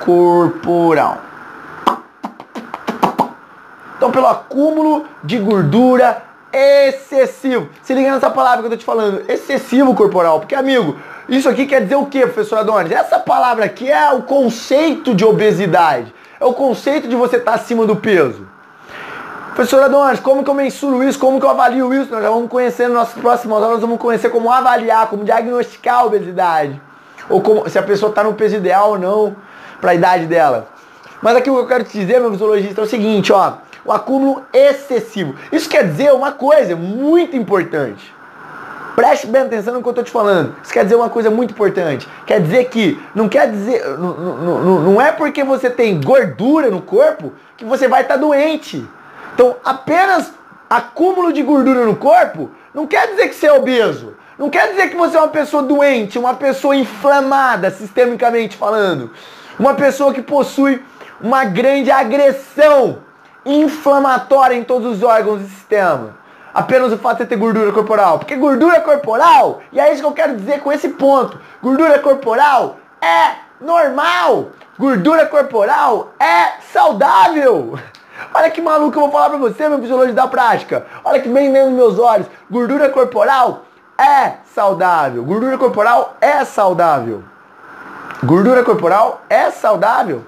corporal. 0.06 1.18
Então, 3.96 4.12
pelo 4.12 4.28
acúmulo 4.28 5.04
de 5.24 5.36
gordura 5.38 6.22
excessivo. 6.52 7.68
Se 7.82 7.92
liga 7.92 8.12
nessa 8.12 8.30
palavra 8.30 8.60
que 8.60 8.66
eu 8.66 8.70
tô 8.70 8.76
te 8.76 8.84
falando, 8.84 9.28
excessivo 9.28 9.94
corporal. 9.94 10.38
Porque, 10.38 10.54
amigo, 10.54 10.96
isso 11.28 11.48
aqui 11.48 11.66
quer 11.66 11.82
dizer 11.82 11.96
o 11.96 12.06
que, 12.06 12.20
professor 12.20 12.60
Adonis? 12.60 12.92
Essa 12.92 13.18
palavra 13.18 13.64
aqui 13.64 13.90
é 13.90 14.12
o 14.12 14.22
conceito 14.22 15.12
de 15.12 15.24
obesidade. 15.24 16.14
É 16.38 16.44
o 16.44 16.52
conceito 16.52 17.08
de 17.08 17.16
você 17.16 17.36
estar 17.36 17.52
tá 17.52 17.56
acima 17.56 17.84
do 17.84 17.96
peso. 17.96 18.46
Professor 19.54 19.82
Adonis, 19.82 20.20
como 20.20 20.44
que 20.44 20.50
eu 20.50 20.54
mensuro 20.54 21.02
isso? 21.02 21.18
Como 21.18 21.40
que 21.40 21.46
eu 21.46 21.50
avalio 21.50 21.92
isso? 21.92 22.12
Nós 22.12 22.22
já 22.22 22.30
vamos 22.30 22.50
conhecer 22.50 22.84
nas 22.84 22.92
nossas 22.92 23.14
próximas 23.20 23.56
aulas, 23.56 23.72
nós 23.72 23.80
vamos 23.80 23.98
conhecer 23.98 24.28
como 24.28 24.52
avaliar, 24.52 25.08
como 25.08 25.24
diagnosticar 25.24 26.00
a 26.00 26.04
obesidade. 26.04 26.80
Ou 27.28 27.40
como, 27.40 27.68
se 27.68 27.78
a 27.78 27.82
pessoa 27.82 28.10
está 28.10 28.22
no 28.22 28.34
peso 28.34 28.56
ideal 28.56 28.90
ou 28.90 28.98
não 28.98 29.45
para 29.80 29.92
a 29.92 29.94
idade 29.94 30.26
dela. 30.26 30.68
Mas 31.22 31.36
aqui 31.36 31.50
o 31.50 31.54
que 31.54 31.60
eu 31.60 31.66
quero 31.66 31.84
te 31.84 31.98
dizer, 31.98 32.20
meu 32.20 32.30
fisiologista, 32.30 32.80
é 32.80 32.84
o 32.84 32.86
seguinte, 32.86 33.32
ó, 33.32 33.54
o 33.84 33.92
acúmulo 33.92 34.42
excessivo. 34.52 35.34
Isso 35.50 35.68
quer 35.68 35.84
dizer 35.84 36.12
uma 36.12 36.32
coisa 36.32 36.76
muito 36.76 37.36
importante. 37.36 38.14
Preste 38.96 39.26
bem 39.26 39.42
atenção 39.42 39.74
no 39.74 39.82
que 39.82 39.88
eu 39.88 39.90
estou 39.90 40.04
te 40.04 40.10
falando. 40.10 40.56
Isso 40.62 40.72
quer 40.72 40.82
dizer 40.82 40.96
uma 40.96 41.10
coisa 41.10 41.30
muito 41.30 41.50
importante. 41.50 42.08
Quer 42.26 42.40
dizer 42.40 42.64
que 42.70 42.98
não 43.14 43.28
quer 43.28 43.50
dizer, 43.50 43.86
não, 43.98 44.14
não, 44.14 44.80
não 44.80 45.00
é 45.00 45.12
porque 45.12 45.44
você 45.44 45.68
tem 45.68 46.00
gordura 46.00 46.70
no 46.70 46.80
corpo 46.80 47.32
que 47.56 47.64
você 47.64 47.86
vai 47.86 48.02
estar 48.02 48.14
tá 48.14 48.20
doente. 48.20 48.86
Então, 49.34 49.56
apenas 49.62 50.32
acúmulo 50.68 51.32
de 51.32 51.42
gordura 51.42 51.84
no 51.84 51.94
corpo 51.94 52.50
não 52.74 52.86
quer 52.86 53.08
dizer 53.08 53.28
que 53.28 53.34
você 53.34 53.46
é 53.46 53.52
obeso. 53.52 54.14
Não 54.38 54.50
quer 54.50 54.70
dizer 54.70 54.88
que 54.88 54.96
você 54.96 55.16
é 55.16 55.20
uma 55.20 55.28
pessoa 55.28 55.62
doente, 55.62 56.18
uma 56.18 56.34
pessoa 56.34 56.74
inflamada, 56.74 57.70
sistemicamente 57.70 58.56
falando. 58.56 59.10
Uma 59.58 59.74
pessoa 59.74 60.12
que 60.12 60.20
possui 60.20 60.84
uma 61.20 61.44
grande 61.44 61.90
agressão 61.90 62.98
inflamatória 63.44 64.54
em 64.54 64.62
todos 64.62 64.96
os 64.96 65.02
órgãos 65.02 65.40
do 65.40 65.48
sistema. 65.48 66.14
Apenas 66.52 66.92
o 66.92 66.98
fato 66.98 67.18
de 67.18 67.26
ter 67.26 67.36
gordura 67.36 67.72
corporal. 67.72 68.18
Porque 68.18 68.36
gordura 68.36 68.80
corporal, 68.80 69.62
e 69.72 69.80
é 69.80 69.92
isso 69.92 70.02
que 70.02 70.08
eu 70.08 70.12
quero 70.12 70.36
dizer 70.36 70.60
com 70.60 70.72
esse 70.72 70.90
ponto, 70.90 71.38
gordura 71.62 71.98
corporal 72.00 72.76
é 73.00 73.36
normal. 73.60 74.50
Gordura 74.78 75.24
corporal 75.26 76.12
é 76.20 76.60
saudável. 76.72 77.78
Olha 78.34 78.50
que 78.50 78.60
maluco 78.60 78.96
eu 78.96 79.02
vou 79.02 79.10
falar 79.10 79.30
pra 79.30 79.38
você, 79.38 79.68
meu 79.68 79.80
fisiologista 79.80 80.20
da 80.20 80.28
prática. 80.28 80.86
Olha 81.02 81.20
que 81.20 81.28
bem 81.28 81.52
dos 81.52 81.72
meus 81.72 81.98
olhos. 81.98 82.26
Gordura 82.50 82.90
corporal 82.90 83.64
é 83.98 84.32
saudável. 84.54 85.24
Gordura 85.24 85.56
corporal 85.56 86.16
é 86.20 86.44
saudável. 86.44 87.24
Gordura 88.24 88.62
corporal 88.64 89.22
é 89.28 89.50
saudável? 89.50 90.24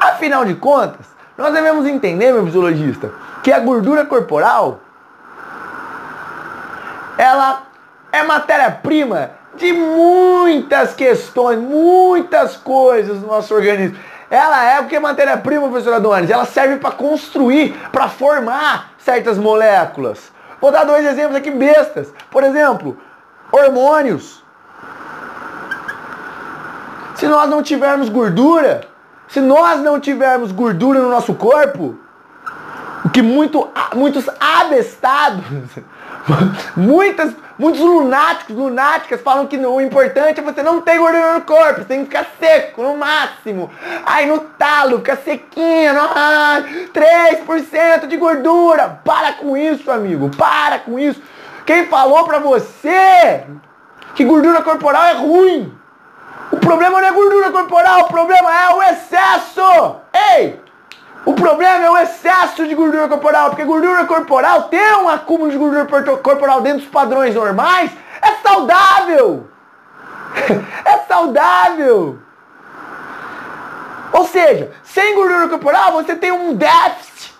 Afinal 0.00 0.44
de 0.44 0.54
contas, 0.54 1.06
nós 1.36 1.52
devemos 1.52 1.86
entender, 1.86 2.32
meu 2.32 2.44
fisiologista, 2.44 3.12
que 3.42 3.52
a 3.52 3.60
gordura 3.60 4.04
corporal 4.04 4.80
ela 7.18 7.62
é 8.10 8.22
matéria-prima 8.22 9.30
de 9.54 9.72
muitas 9.72 10.94
questões, 10.94 11.58
muitas 11.58 12.56
coisas 12.56 13.20
no 13.20 13.28
nosso 13.28 13.54
organismo. 13.54 13.98
Ela 14.30 14.64
é 14.64 14.80
o 14.80 14.86
que 14.86 14.96
é 14.96 15.00
matéria-prima, 15.00 15.68
professora 15.68 15.96
Adonis? 15.96 16.30
Ela 16.30 16.46
serve 16.46 16.76
para 16.76 16.92
construir, 16.92 17.74
para 17.92 18.08
formar 18.08 18.92
certas 18.98 19.36
moléculas. 19.36 20.32
Vou 20.60 20.70
dar 20.70 20.84
dois 20.84 21.06
exemplos 21.06 21.36
aqui 21.36 21.50
bestas. 21.50 22.12
Por 22.30 22.42
exemplo, 22.42 22.96
hormônios. 23.50 24.41
Se 27.22 27.28
nós 27.28 27.48
não 27.48 27.62
tivermos 27.62 28.08
gordura, 28.08 28.80
se 29.28 29.38
nós 29.38 29.78
não 29.80 30.00
tivermos 30.00 30.50
gordura 30.50 30.98
no 30.98 31.08
nosso 31.08 31.32
corpo, 31.34 31.96
o 33.04 33.10
que 33.10 33.22
muito, 33.22 33.70
muitos 33.94 34.28
abestados, 34.40 35.44
muitas, 36.76 37.32
muitos 37.56 37.80
lunáticos, 37.80 38.56
lunáticas 38.56 39.20
falam 39.20 39.46
que 39.46 39.56
o 39.56 39.80
importante 39.80 40.40
é 40.40 40.42
você 40.42 40.64
não 40.64 40.80
ter 40.80 40.98
gordura 40.98 41.34
no 41.34 41.42
corpo, 41.42 41.82
você 41.82 41.84
tem 41.84 42.00
que 42.00 42.06
ficar 42.06 42.26
seco 42.40 42.82
no 42.82 42.96
máximo. 42.96 43.70
Aí 44.04 44.26
no 44.26 44.40
talo, 44.40 44.96
fica 44.98 45.14
sequinha, 45.14 45.94
ah, 45.96 46.64
3% 46.92 48.08
de 48.08 48.16
gordura. 48.16 49.00
Para 49.04 49.34
com 49.34 49.56
isso, 49.56 49.92
amigo, 49.92 50.28
para 50.36 50.80
com 50.80 50.98
isso. 50.98 51.22
Quem 51.64 51.86
falou 51.86 52.24
pra 52.24 52.40
você 52.40 53.44
que 54.16 54.24
gordura 54.24 54.60
corporal 54.60 55.04
é 55.04 55.12
ruim? 55.12 55.81
O 56.52 56.56
problema 56.58 57.00
não 57.00 57.08
é 57.08 57.12
gordura 57.12 57.50
corporal, 57.50 58.02
o 58.02 58.08
problema 58.08 58.54
é 58.54 58.74
o 58.74 58.82
excesso. 58.82 59.96
Ei! 60.12 60.60
O 61.24 61.32
problema 61.34 61.84
é 61.84 61.90
o 61.90 61.96
excesso 61.96 62.66
de 62.66 62.74
gordura 62.74 63.08
corporal, 63.08 63.50
porque 63.50 63.64
gordura 63.64 64.04
corporal 64.04 64.64
tem 64.64 64.94
um 64.96 65.08
acúmulo 65.08 65.50
de 65.50 65.56
gordura 65.56 65.86
corporal 66.16 66.60
dentro 66.60 66.80
dos 66.80 66.88
padrões 66.88 67.34
normais, 67.34 67.90
é 68.20 68.34
saudável. 68.46 69.48
É 70.84 70.98
saudável. 71.06 72.18
Ou 74.12 74.26
seja, 74.26 74.70
sem 74.82 75.14
gordura 75.14 75.48
corporal 75.48 75.92
você 75.92 76.14
tem 76.16 76.32
um 76.32 76.54
déficit. 76.54 77.34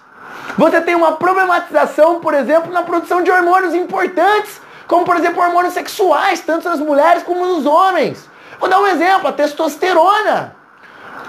Você 0.57 0.81
tem 0.81 0.95
uma 0.95 1.13
problematização, 1.13 2.21
por 2.21 2.35
exemplo, 2.35 2.73
na 2.73 2.83
produção 2.83 3.23
de 3.23 3.31
hormônios 3.31 3.75
importantes, 3.75 4.61
como 4.87 5.05
por 5.05 5.17
exemplo 5.17 5.43
hormônios 5.43 5.75
sexuais, 5.75 6.41
tanto 6.41 6.69
nas 6.69 6.81
mulheres 6.81 7.23
como 7.23 7.45
nos 7.45 7.67
homens. 7.67 8.29
Vou 8.63 8.71
dar 8.71 8.79
um 8.79 8.87
exemplo, 8.87 9.27
a 9.27 9.33
testosterona. 9.33 10.55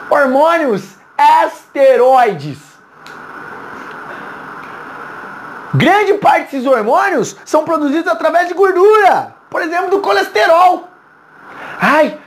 Hormônios 0.08 0.84
esteroides. 1.48 2.60
Grande 5.74 6.14
parte 6.20 6.52
desses 6.52 6.68
hormônios 6.68 7.36
são 7.44 7.66
produzidos 7.66 8.08
através 8.08 8.50
de 8.50 8.54
gordura. 8.54 9.34
Por 9.50 9.64
exemplo, 9.64 9.90
do 9.90 10.00
colesterol. 10.00 10.88
Ai, 11.82 12.20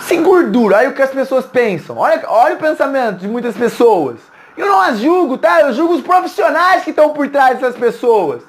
sem 0.00 0.22
gordura. 0.22 0.78
Aí 0.78 0.88
o 0.88 0.94
que 0.94 1.02
as 1.02 1.10
pessoas 1.10 1.44
pensam. 1.44 1.98
Olha, 1.98 2.24
olha 2.28 2.54
o 2.54 2.58
pensamento 2.58 3.18
de 3.18 3.28
muitas 3.28 3.54
pessoas. 3.54 4.16
Eu 4.56 4.68
não 4.68 4.80
as 4.80 5.00
julgo, 5.00 5.36
tá? 5.36 5.60
Eu 5.60 5.74
julgo 5.74 5.96
os 5.96 6.00
profissionais 6.00 6.82
que 6.82 6.88
estão 6.88 7.10
por 7.10 7.28
trás 7.28 7.58
dessas 7.58 7.76
pessoas. 7.76 8.42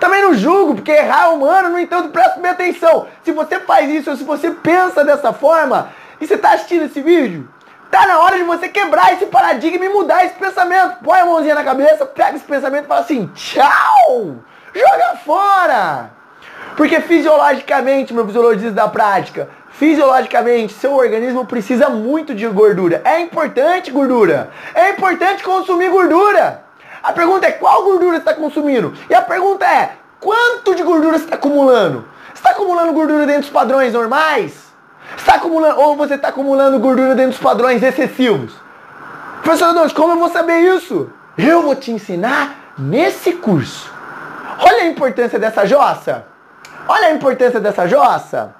Também 0.00 0.22
não 0.22 0.32
julgo, 0.32 0.76
porque 0.76 0.90
errar 0.90 1.26
é 1.26 1.28
humano, 1.28 1.68
no 1.68 1.78
entanto, 1.78 2.08
presta 2.08 2.40
bem 2.40 2.50
atenção. 2.50 3.06
Se 3.22 3.32
você 3.32 3.60
faz 3.60 3.88
isso, 3.90 4.10
ou 4.10 4.16
se 4.16 4.24
você 4.24 4.50
pensa 4.50 5.04
dessa 5.04 5.32
forma, 5.32 5.90
e 6.18 6.26
você 6.26 6.34
está 6.34 6.54
assistindo 6.54 6.86
esse 6.86 7.02
vídeo, 7.02 7.46
tá 7.90 8.06
na 8.06 8.18
hora 8.20 8.38
de 8.38 8.44
você 8.44 8.68
quebrar 8.68 9.12
esse 9.12 9.26
paradigma 9.26 9.84
e 9.84 9.90
mudar 9.90 10.24
esse 10.24 10.34
pensamento. 10.34 10.96
Põe 11.04 11.20
a 11.20 11.26
mãozinha 11.26 11.54
na 11.54 11.62
cabeça, 11.62 12.06
pega 12.06 12.36
esse 12.36 12.44
pensamento 12.46 12.84
e 12.84 12.88
fala 12.88 13.00
assim, 13.00 13.30
tchau! 13.34 14.36
Joga 14.74 15.16
fora! 15.24 16.10
Porque 16.76 17.00
fisiologicamente, 17.00 18.14
meu 18.14 18.24
fisiologista 18.24 18.70
da 18.70 18.88
prática, 18.88 19.50
fisiologicamente, 19.72 20.72
seu 20.72 20.94
organismo 20.94 21.44
precisa 21.44 21.90
muito 21.90 22.34
de 22.34 22.46
gordura. 22.48 23.02
É 23.04 23.20
importante 23.20 23.90
gordura. 23.90 24.50
É 24.74 24.90
importante 24.90 25.42
consumir 25.42 25.90
gordura. 25.90 26.69
A 27.02 27.12
pergunta 27.12 27.46
é 27.46 27.52
qual 27.52 27.84
gordura 27.84 28.12
você 28.12 28.18
está 28.18 28.34
consumindo? 28.34 28.92
E 29.08 29.14
a 29.14 29.22
pergunta 29.22 29.64
é 29.64 29.96
quanto 30.20 30.74
de 30.74 30.82
gordura 30.82 31.18
você 31.18 31.24
está 31.24 31.36
acumulando? 31.36 32.06
Está 32.34 32.50
acumulando 32.50 32.92
gordura 32.92 33.26
dentro 33.26 33.42
dos 33.42 33.50
padrões 33.50 33.92
normais? 33.92 34.70
Está 35.16 35.34
acumulando 35.34 35.80
ou 35.80 35.96
você 35.96 36.14
está 36.14 36.28
acumulando 36.28 36.78
gordura 36.78 37.14
dentro 37.14 37.32
dos 37.32 37.40
padrões 37.40 37.82
excessivos? 37.82 38.52
Professor 39.42 39.70
Adões, 39.70 39.92
como 39.92 40.12
eu 40.12 40.18
vou 40.18 40.28
saber 40.28 40.60
isso? 40.60 41.10
Eu 41.36 41.62
vou 41.62 41.74
te 41.74 41.90
ensinar 41.90 42.54
nesse 42.78 43.32
curso. 43.32 43.90
Olha 44.58 44.82
a 44.82 44.86
importância 44.86 45.38
dessa 45.38 45.66
jossa. 45.66 46.26
Olha 46.86 47.08
a 47.08 47.12
importância 47.12 47.58
dessa 47.58 47.86
jossa. 47.86 48.54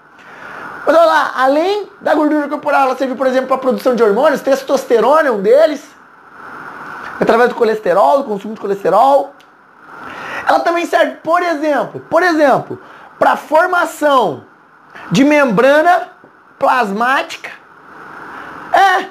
Mas 0.86 0.96
olha 0.96 1.04
lá, 1.04 1.32
além 1.36 1.88
da 2.00 2.14
gordura 2.14 2.48
corporal, 2.48 2.82
ela 2.82 2.96
serve, 2.96 3.14
por 3.14 3.26
exemplo, 3.26 3.48
para 3.48 3.56
a 3.56 3.60
produção 3.60 3.94
de 3.94 4.02
hormônios, 4.02 4.40
testosterona 4.40 5.28
é 5.28 5.30
um 5.30 5.42
deles, 5.42 5.84
através 7.20 7.50
do 7.50 7.54
colesterol, 7.54 8.18
do 8.18 8.24
consumo 8.24 8.54
de 8.54 8.60
colesterol. 8.60 9.34
Ela 10.48 10.60
também 10.60 10.86
serve, 10.86 11.16
por 11.22 11.42
exemplo, 11.42 12.00
por 12.08 12.22
exemplo, 12.22 12.80
para 13.18 13.36
formação 13.36 14.44
de 15.10 15.22
membrana 15.22 16.08
plasmática. 16.58 17.50
É, 18.72 19.06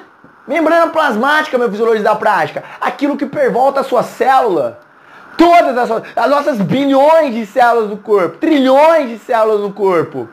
membrana 0.46 0.88
plasmática, 0.88 1.56
meu 1.56 1.70
fisiologista 1.70 2.10
da 2.10 2.16
prática. 2.16 2.64
Aquilo 2.80 3.16
que 3.16 3.26
pervolta 3.26 3.80
a 3.80 3.84
sua 3.84 4.02
célula. 4.02 4.80
Todas 5.38 5.78
as, 5.78 6.02
as 6.16 6.30
nossas 6.30 6.58
bilhões 6.58 7.32
de 7.32 7.46
células 7.46 7.88
do 7.88 7.96
corpo, 7.96 8.36
trilhões 8.36 9.08
de 9.08 9.18
células 9.18 9.60
no 9.60 9.72
corpo. 9.72 10.28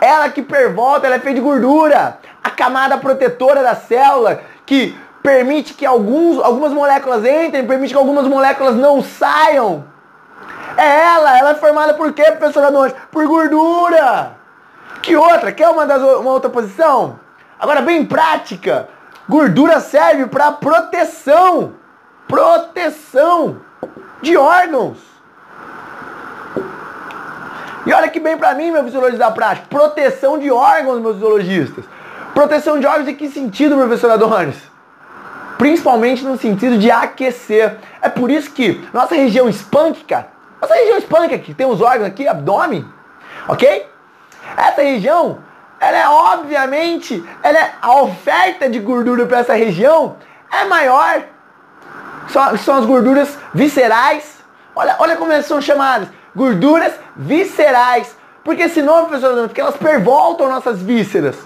Ela 0.00 0.28
que 0.28 0.42
pervolta, 0.42 1.06
ela 1.06 1.16
é 1.16 1.18
feita 1.18 1.40
de 1.40 1.44
gordura. 1.44 2.18
A 2.44 2.50
camada 2.50 2.96
protetora 2.98 3.62
da 3.62 3.74
célula 3.74 4.40
que 4.64 4.96
permite 5.26 5.74
que 5.74 5.84
alguns, 5.84 6.38
algumas 6.38 6.72
moléculas 6.72 7.24
entrem, 7.24 7.66
permite 7.66 7.92
que 7.92 7.98
algumas 7.98 8.28
moléculas 8.28 8.76
não 8.76 9.02
saiam. 9.02 9.84
É 10.76 11.00
ela, 11.00 11.36
ela 11.36 11.50
é 11.50 11.54
formada 11.54 11.94
por 11.94 12.12
quê, 12.12 12.30
professor 12.30 12.62
Adonis? 12.62 12.94
Por 13.10 13.26
gordura. 13.26 14.36
Que 15.02 15.16
outra? 15.16 15.50
Quer 15.50 15.68
uma, 15.68 15.84
das, 15.84 16.00
uma 16.00 16.30
outra 16.30 16.48
posição? 16.48 17.18
Agora, 17.58 17.82
bem 17.82 18.06
prática. 18.06 18.88
Gordura 19.28 19.80
serve 19.80 20.26
para 20.26 20.52
proteção. 20.52 21.72
Proteção 22.28 23.56
de 24.22 24.36
órgãos. 24.36 24.98
E 27.84 27.92
olha 27.92 28.08
que 28.08 28.20
bem 28.20 28.38
para 28.38 28.54
mim, 28.54 28.70
meu 28.70 28.84
fisiologista 28.84 29.24
da 29.24 29.32
prática. 29.32 29.66
Proteção 29.68 30.38
de 30.38 30.52
órgãos, 30.52 31.00
meus 31.00 31.14
fisiologistas. 31.14 31.84
Proteção 32.32 32.78
de 32.78 32.86
órgãos 32.86 33.08
em 33.08 33.14
que 33.16 33.28
sentido, 33.28 33.74
professor 33.74 34.12
Adonis? 34.12 34.75
Principalmente 35.58 36.24
no 36.24 36.38
sentido 36.38 36.78
de 36.78 36.90
aquecer. 36.90 37.78
É 38.00 38.08
por 38.08 38.30
isso 38.30 38.50
que 38.50 38.86
nossa 38.92 39.14
região 39.14 39.48
espânquica, 39.48 40.28
nossa 40.60 40.74
região 40.74 40.98
espânquica, 40.98 41.38
que 41.38 41.54
tem 41.54 41.66
os 41.66 41.80
órgãos 41.80 42.08
aqui, 42.08 42.26
abdômen, 42.26 42.84
ok? 43.48 43.88
Essa 44.56 44.82
região, 44.82 45.38
ela 45.80 45.96
é 45.96 46.08
obviamente, 46.08 47.24
ela 47.42 47.58
é, 47.58 47.74
a 47.80 48.00
oferta 48.02 48.68
de 48.68 48.78
gordura 48.78 49.26
para 49.26 49.38
essa 49.38 49.54
região 49.54 50.16
é 50.52 50.64
maior. 50.64 51.22
São, 52.28 52.56
são 52.58 52.76
as 52.76 52.84
gorduras 52.84 53.36
viscerais. 53.54 54.36
Olha, 54.74 54.96
olha 54.98 55.16
como 55.16 55.32
elas 55.32 55.46
são 55.46 55.60
chamadas 55.60 56.08
gorduras 56.36 56.92
viscerais. 57.16 58.14
Porque 58.44 58.62
esse 58.62 58.82
nome, 58.82 59.08
professor, 59.08 59.48
porque 59.48 59.60
elas 59.60 59.76
pervoltam 59.76 60.48
nossas 60.48 60.80
vísceras. 60.80 61.36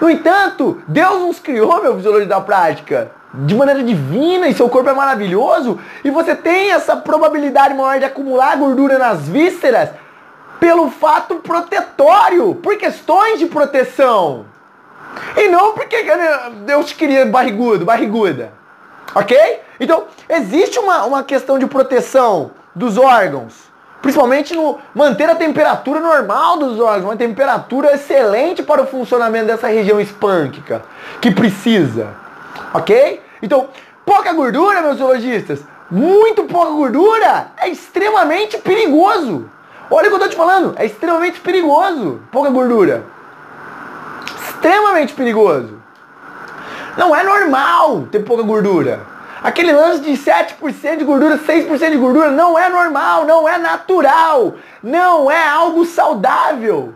No 0.00 0.10
entanto, 0.10 0.82
Deus 0.86 1.20
nos 1.22 1.38
criou, 1.38 1.82
meu 1.82 1.96
fisiologia 1.96 2.26
da 2.26 2.40
prática, 2.40 3.10
de 3.32 3.54
maneira 3.54 3.82
divina 3.82 4.48
e 4.48 4.54
seu 4.54 4.68
corpo 4.68 4.90
é 4.90 4.94
maravilhoso. 4.94 5.78
E 6.04 6.10
você 6.10 6.34
tem 6.34 6.72
essa 6.72 6.96
probabilidade 6.96 7.74
maior 7.74 7.98
de 7.98 8.04
acumular 8.04 8.56
gordura 8.56 8.98
nas 8.98 9.28
vísceras 9.28 9.90
pelo 10.60 10.90
fato 10.90 11.36
protetório, 11.36 12.54
por 12.56 12.76
questões 12.76 13.38
de 13.38 13.46
proteção. 13.46 14.46
E 15.36 15.48
não 15.48 15.72
porque 15.72 15.96
Deus 16.64 16.86
te 16.86 16.94
queria 16.94 17.26
barrigudo, 17.26 17.84
barriguda. 17.84 18.52
Ok? 19.14 19.36
Então, 19.78 20.04
existe 20.28 20.78
uma, 20.78 21.04
uma 21.04 21.22
questão 21.22 21.58
de 21.58 21.66
proteção 21.66 22.52
dos 22.74 22.98
órgãos. 22.98 23.65
Principalmente 24.06 24.54
no 24.54 24.78
manter 24.94 25.28
a 25.28 25.34
temperatura 25.34 25.98
normal 25.98 26.58
dos 26.58 26.78
órgãos, 26.78 27.06
uma 27.06 27.16
temperatura 27.16 27.92
excelente 27.92 28.62
para 28.62 28.80
o 28.80 28.86
funcionamento 28.86 29.46
dessa 29.46 29.66
região 29.66 30.00
espânquica, 30.00 30.84
que 31.20 31.32
precisa. 31.32 32.10
Ok? 32.72 33.20
Então, 33.42 33.66
pouca 34.04 34.32
gordura, 34.32 34.80
meus 34.80 34.98
zoologistas, 34.98 35.58
muito 35.90 36.44
pouca 36.44 36.70
gordura 36.70 37.48
é 37.56 37.68
extremamente 37.68 38.58
perigoso. 38.58 39.50
Olha 39.90 40.06
o 40.06 40.10
que 40.10 40.14
eu 40.14 40.18
estou 40.18 40.28
te 40.28 40.36
falando, 40.36 40.76
é 40.76 40.86
extremamente 40.86 41.40
perigoso, 41.40 42.20
pouca 42.30 42.48
gordura. 42.48 43.02
Extremamente 44.40 45.14
perigoso. 45.14 45.80
Não 46.96 47.12
é 47.12 47.24
normal 47.24 48.02
ter 48.12 48.20
pouca 48.20 48.44
gordura. 48.44 49.15
Aquele 49.46 49.70
lance 49.70 50.00
de 50.00 50.10
7% 50.10 50.96
de 50.96 51.04
gordura, 51.04 51.38
6% 51.38 51.90
de 51.92 51.96
gordura 51.96 52.32
não 52.32 52.58
é 52.58 52.68
normal, 52.68 53.24
não 53.24 53.48
é 53.48 53.56
natural, 53.56 54.54
não 54.82 55.30
é 55.30 55.46
algo 55.46 55.84
saudável. 55.84 56.92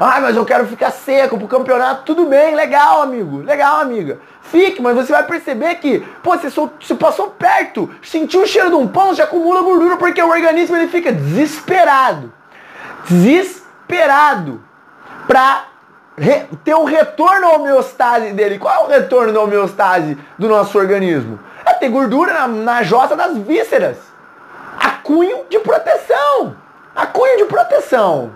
Ah, 0.00 0.18
mas 0.18 0.34
eu 0.34 0.46
quero 0.46 0.66
ficar 0.66 0.90
seco 0.90 1.36
pro 1.36 1.46
campeonato. 1.46 2.04
Tudo 2.06 2.24
bem, 2.24 2.54
legal, 2.54 3.02
amigo. 3.02 3.42
Legal, 3.42 3.82
amiga. 3.82 4.18
Fique, 4.40 4.80
mas 4.80 4.96
você 4.96 5.12
vai 5.12 5.24
perceber 5.24 5.74
que, 5.74 6.00
pô, 6.22 6.34
você, 6.38 6.48
você 6.48 6.94
passou 6.94 7.28
perto, 7.28 7.90
sentiu 8.02 8.44
o 8.44 8.46
cheiro 8.46 8.70
de 8.70 8.76
um 8.76 8.88
pão, 8.88 9.14
já 9.14 9.24
acumula 9.24 9.60
gordura 9.60 9.98
porque 9.98 10.22
o 10.22 10.30
organismo 10.30 10.76
ele 10.76 10.88
fica 10.88 11.12
desesperado. 11.12 12.32
Desesperado. 13.10 14.64
Pra 15.26 15.64
re, 16.16 16.46
ter 16.64 16.74
um 16.74 16.84
retorno 16.84 17.46
à 17.46 17.52
homeostase 17.56 18.32
dele. 18.32 18.58
Qual 18.58 18.74
é 18.74 18.86
o 18.86 18.88
retorno 18.88 19.34
da 19.34 19.42
homeostase 19.42 20.16
do 20.38 20.48
nosso 20.48 20.78
organismo? 20.78 21.38
É 21.64 21.74
ter 21.74 21.88
gordura 21.88 22.32
na, 22.32 22.48
na 22.48 22.82
jossa 22.82 23.16
das 23.16 23.36
vísceras. 23.38 23.96
Acunho 24.78 25.44
de 25.48 25.58
proteção. 25.58 26.56
Acunho 26.94 27.38
de 27.38 27.44
proteção. 27.44 28.30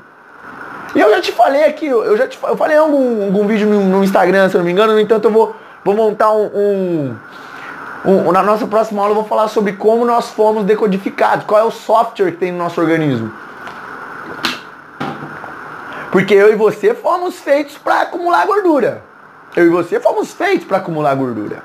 E 0.94 1.00
eu 1.00 1.10
já 1.10 1.20
te 1.20 1.32
falei 1.32 1.64
aqui, 1.64 1.86
eu 1.86 2.16
já 2.16 2.26
te 2.26 2.38
eu 2.42 2.56
falei 2.56 2.76
em 2.76 2.80
algum, 2.80 3.24
algum 3.26 3.46
vídeo 3.46 3.68
no, 3.68 3.80
no, 3.84 4.04
Instagram, 4.04 4.48
se 4.48 4.56
eu 4.56 4.60
não 4.60 4.64
me 4.64 4.72
engano, 4.72 4.94
no 4.94 5.00
entanto 5.00 5.26
eu 5.26 5.30
vou, 5.30 5.54
vou 5.84 5.94
montar 5.94 6.32
um, 6.32 6.46
um, 6.46 7.16
um, 8.06 8.32
Na 8.32 8.42
nossa 8.42 8.66
próxima 8.66 9.02
aula 9.02 9.12
eu 9.12 9.16
vou 9.16 9.24
falar 9.24 9.48
sobre 9.48 9.74
como 9.74 10.04
nós 10.04 10.30
fomos 10.30 10.64
decodificados, 10.64 11.44
qual 11.44 11.60
é 11.60 11.64
o 11.64 11.70
software 11.70 12.32
que 12.32 12.38
tem 12.38 12.52
no 12.52 12.58
nosso 12.58 12.80
organismo. 12.80 13.30
Porque 16.10 16.32
eu 16.32 16.50
e 16.50 16.56
você 16.56 16.94
fomos 16.94 17.38
feitos 17.38 17.76
para 17.76 18.00
acumular 18.00 18.46
gordura. 18.46 19.02
Eu 19.54 19.66
e 19.66 19.68
você 19.68 20.00
fomos 20.00 20.32
feitos 20.32 20.66
para 20.66 20.78
acumular 20.78 21.14
gordura. 21.14 21.62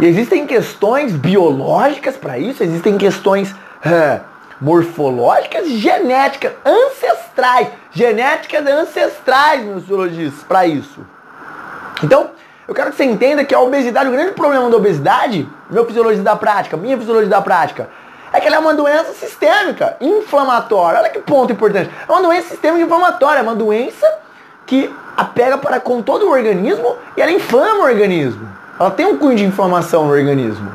E 0.00 0.06
existem 0.06 0.46
questões 0.46 1.12
biológicas 1.12 2.16
para 2.16 2.38
isso, 2.38 2.62
existem 2.62 2.96
questões 2.96 3.52
uh, 3.52 4.20
morfológicas 4.60 5.68
genéticas, 5.68 6.52
ancestrais. 6.64 7.68
Genéticas 7.90 8.66
ancestrais, 8.66 9.64
meus 9.64 9.82
biologistas, 9.84 10.42
para 10.44 10.66
isso. 10.66 11.04
Então, 12.02 12.30
eu 12.66 12.74
quero 12.74 12.90
que 12.90 12.96
você 12.96 13.04
entenda 13.04 13.44
que 13.44 13.54
a 13.54 13.60
obesidade, 13.60 14.08
o 14.08 14.12
grande 14.12 14.32
problema 14.32 14.70
da 14.70 14.76
obesidade, 14.76 15.48
meu 15.68 15.84
fisiologia 15.84 16.22
da 16.22 16.36
prática, 16.36 16.76
minha 16.76 16.96
fisiologia 16.96 17.28
da 17.28 17.42
prática, 17.42 17.88
é 18.32 18.40
que 18.40 18.46
ela 18.46 18.56
é 18.56 18.58
uma 18.58 18.72
doença 18.72 19.12
sistêmica, 19.12 19.96
inflamatória. 20.00 21.00
Olha 21.00 21.10
que 21.10 21.18
ponto 21.18 21.52
importante. 21.52 21.90
É 22.08 22.10
uma 22.10 22.22
doença 22.22 22.48
sistêmica 22.48 22.84
inflamatória, 22.84 23.40
é 23.40 23.42
uma 23.42 23.54
doença 23.54 24.06
que 24.64 24.94
apega 25.16 25.58
para 25.58 25.80
com 25.80 26.00
todo 26.00 26.26
o 26.26 26.30
organismo 26.30 26.96
e 27.16 27.20
ela 27.20 27.30
inflama 27.30 27.80
o 27.80 27.82
organismo. 27.82 28.48
Ela 28.78 28.90
tem 28.90 29.06
um 29.06 29.16
cunho 29.16 29.36
de 29.36 29.44
inflamação 29.44 30.06
no 30.06 30.12
organismo. 30.12 30.70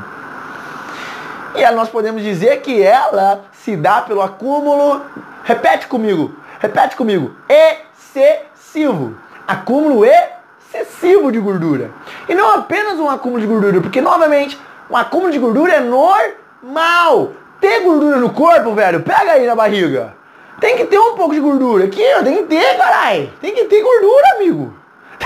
E 1.54 1.70
nós 1.72 1.88
podemos 1.88 2.22
dizer 2.22 2.60
que 2.60 2.82
ela 2.82 3.44
se 3.52 3.76
dá 3.76 4.00
pelo 4.00 4.22
acúmulo, 4.22 5.02
repete 5.42 5.86
comigo, 5.86 6.34
repete 6.60 6.96
comigo, 6.96 7.34
excessivo. 7.48 9.16
Acúmulo 9.46 10.04
excessivo 10.04 11.32
de 11.32 11.40
gordura. 11.40 11.90
E 12.28 12.34
não 12.34 12.54
apenas 12.54 12.98
um 12.98 13.08
acúmulo 13.08 13.40
de 13.40 13.46
gordura, 13.46 13.80
porque 13.80 14.00
novamente, 14.00 14.58
um 14.90 14.96
acúmulo 14.96 15.32
de 15.32 15.38
gordura 15.38 15.74
é 15.74 15.80
normal. 15.80 17.32
Ter 17.60 17.80
gordura 17.80 18.18
no 18.18 18.30
corpo, 18.30 18.72
velho, 18.74 19.00
pega 19.00 19.32
aí 19.32 19.46
na 19.46 19.56
barriga. 19.56 20.14
Tem 20.60 20.76
que 20.76 20.84
ter 20.84 20.98
um 20.98 21.14
pouco 21.14 21.34
de 21.34 21.40
gordura. 21.40 21.84
Aqui, 21.84 22.02
ó, 22.18 22.22
tem 22.22 22.36
que 22.36 22.42
ter, 22.44 22.76
carai. 22.76 23.32
Tem 23.40 23.54
que 23.54 23.64
ter 23.64 23.82
gordura, 23.82 24.36
amigo. 24.36 24.74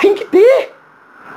Tem 0.01 0.15
que 0.15 0.25
ter. 0.25 0.75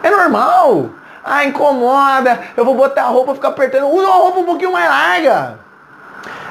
É 0.04 0.10
normal. 0.10 0.90
Ah, 1.28 1.44
incomoda. 1.44 2.40
Eu 2.56 2.64
vou 2.64 2.76
botar 2.76 3.06
a 3.06 3.08
roupa, 3.08 3.34
ficar 3.34 3.48
apertando. 3.48 3.88
Usa 3.88 4.06
uma 4.06 4.16
roupa 4.18 4.40
um 4.42 4.46
pouquinho 4.46 4.72
mais 4.72 4.88
larga. 4.88 5.58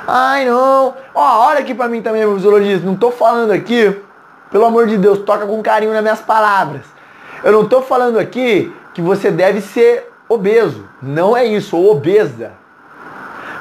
Ai, 0.04 0.46
não. 0.46 0.94
Ó, 1.14 1.46
olha 1.46 1.60
aqui 1.60 1.72
pra 1.72 1.86
mim 1.86 2.02
também, 2.02 2.22
meu 2.22 2.34
fisiologista. 2.34 2.84
Não 2.84 2.96
tô 2.96 3.12
falando 3.12 3.52
aqui, 3.52 3.96
pelo 4.50 4.64
amor 4.64 4.88
de 4.88 4.96
Deus, 4.96 5.20
toca 5.20 5.46
com 5.46 5.62
carinho 5.62 5.92
nas 5.92 6.02
minhas 6.02 6.20
palavras. 6.20 6.82
Eu 7.44 7.52
não 7.52 7.68
tô 7.68 7.82
falando 7.82 8.18
aqui 8.18 8.74
que 8.92 9.00
você 9.00 9.30
deve 9.30 9.60
ser 9.60 10.10
obeso. 10.28 10.88
Não 11.00 11.36
é 11.36 11.44
isso, 11.44 11.76
ou 11.76 11.92
obesa. 11.92 12.50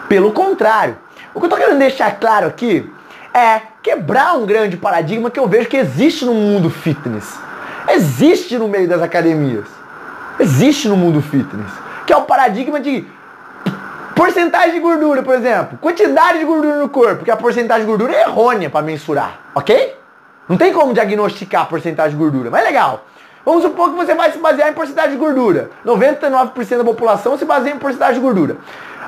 Pelo 0.10 0.32
contrário. 0.32 0.98
O 1.32 1.40
que 1.40 1.46
eu 1.46 1.50
tô 1.50 1.58
querendo 1.58 1.78
deixar 1.78 2.20
claro 2.20 2.48
aqui 2.48 2.92
é 3.32 3.62
quebrar 3.84 4.36
um 4.36 4.48
grande 4.48 4.78
paradigma 4.78 5.30
que 5.30 5.40
eu 5.40 5.48
vejo 5.48 5.70
que 5.70 5.78
existe 5.78 6.26
no 6.26 6.34
mundo 6.34 6.72
fitness. 6.72 7.38
Existe 7.88 8.58
no 8.58 8.68
meio 8.68 8.88
das 8.88 9.02
academias 9.02 9.83
existe 10.44 10.88
no 10.88 10.98
mundo 10.98 11.22
fitness, 11.22 11.72
que 12.06 12.14
é 12.14 12.18
o 12.18 12.24
paradigma 12.24 12.80
de 12.80 13.08
porcentagem 14.16 14.74
de 14.74 14.80
gordura, 14.80 15.24
por 15.24 15.34
exemplo, 15.34 15.78
quantidade 15.80 16.40
de 16.40 16.46
gordura 16.46 16.78
no 16.78 16.90
corpo, 16.90 17.24
que 17.24 17.32
a 17.32 17.38
porcentagem 17.38 17.86
de 17.86 17.90
gordura 17.90 18.14
é 18.14 18.22
errônea 18.22 18.70
para 18.70 18.86
mensurar, 18.86 19.40
ok? 19.56 19.98
Não 20.48 20.58
tem 20.58 20.74
como 20.74 20.94
diagnosticar 20.94 21.64
a 21.64 21.66
porcentagem 21.66 22.12
de 22.12 22.18
gordura, 22.18 22.52
mas 22.52 22.64
legal. 22.64 23.06
Vamos 23.46 23.64
supor 23.64 23.90
que 23.90 23.96
você 23.96 24.14
vai 24.14 24.32
se 24.32 24.38
basear 24.38 24.70
em 24.70 24.74
porcentagem 24.74 25.12
de 25.12 25.18
gordura. 25.18 25.70
99% 25.86 26.78
da 26.78 26.84
população 26.84 27.38
se 27.38 27.44
baseia 27.44 27.74
em 27.74 27.80
porcentagem 27.80 28.16
de 28.16 28.22
gordura. 28.22 28.58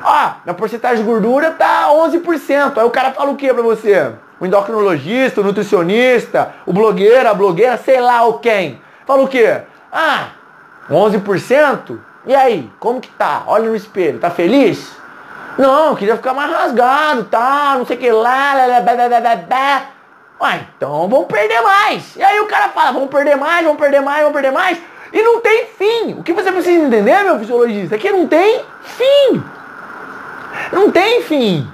Ah, 0.04 0.38
na 0.46 0.54
porcentagem 0.54 0.98
de 0.98 1.10
gordura 1.10 1.52
tá 1.52 1.88
11%. 1.90 2.78
Aí 2.78 2.84
o 2.84 2.90
cara 2.90 3.12
fala 3.12 3.32
o 3.32 3.36
que 3.36 3.54
pra 3.54 3.64
você? 3.64 4.12
O 4.40 4.46
endocrinologista, 4.46 5.40
o 5.40 5.44
nutricionista, 5.44 6.54
o 6.66 6.74
blogueiro, 6.74 7.30
a 7.30 7.34
blogueira, 7.34 7.78
sei 7.78 8.02
lá 8.02 8.26
o 8.26 8.40
quem. 8.40 8.82
Fala 9.06 9.24
o 9.24 9.28
quê? 9.28 9.62
Ah, 9.92 10.28
11%? 10.90 11.98
E 12.26 12.36
aí, 12.36 12.72
como 12.80 13.00
que 13.02 13.10
tá? 13.10 13.44
Olha 13.48 13.70
no 13.70 13.76
espelho, 13.76 14.20
tá 14.20 14.30
feliz? 14.30 14.92
Não, 15.58 15.96
queria 15.96 16.18
ficar 16.18 16.34
mais 16.34 16.52
rasgado, 16.52 17.24
tá, 17.26 17.76
não 17.78 17.86
sei 17.86 17.96
o 17.96 18.00
que 18.00 18.12
lá, 18.12 18.54
lá, 18.54 18.66
lá, 18.66 18.80
lá, 18.80 18.94
lá, 18.94 19.20
lá, 19.20 19.82
lá. 20.40 20.60
Então 20.78 21.08
vamos 21.08 21.28
perder 21.28 21.62
mais. 21.62 22.16
E 22.16 22.24
aí 22.24 22.40
o 22.40 22.48
cara 22.48 22.70
fala, 22.70 22.92
vamos 22.92 23.10
perder 23.10 23.38
mais, 23.38 23.64
vamos 23.64 23.80
perder 23.80 24.02
mais, 24.02 24.20
vamos 24.20 24.34
perder 24.34 24.52
mais. 24.52 24.78
E 25.14 25.22
não 25.22 25.40
tem 25.40 25.68
fim. 25.68 26.14
O 26.20 26.24
que 26.24 26.34
você 26.34 26.52
precisa 26.52 26.84
entender, 26.84 27.24
meu 27.24 27.40
fisiologista, 27.40 27.96
é 27.96 27.98
que 27.98 28.12
não 28.12 28.28
tem 28.28 28.64
fim. 28.84 29.44
Não 30.74 30.92
tem 30.92 31.22
fim. 31.22 31.68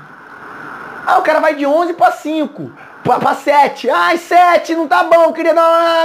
Ah, 1.06 1.18
o 1.18 1.24
cara 1.24 1.40
vai 1.40 1.56
de 1.56 1.66
11 1.66 1.94
para 1.94 2.12
5 2.12 2.72
pra 3.04 3.36
7. 3.36 3.90
Ai, 3.90 4.18
7 4.18 4.76
não 4.76 4.88
tá 4.88 5.04
bom, 5.04 5.34
queria 5.34 5.54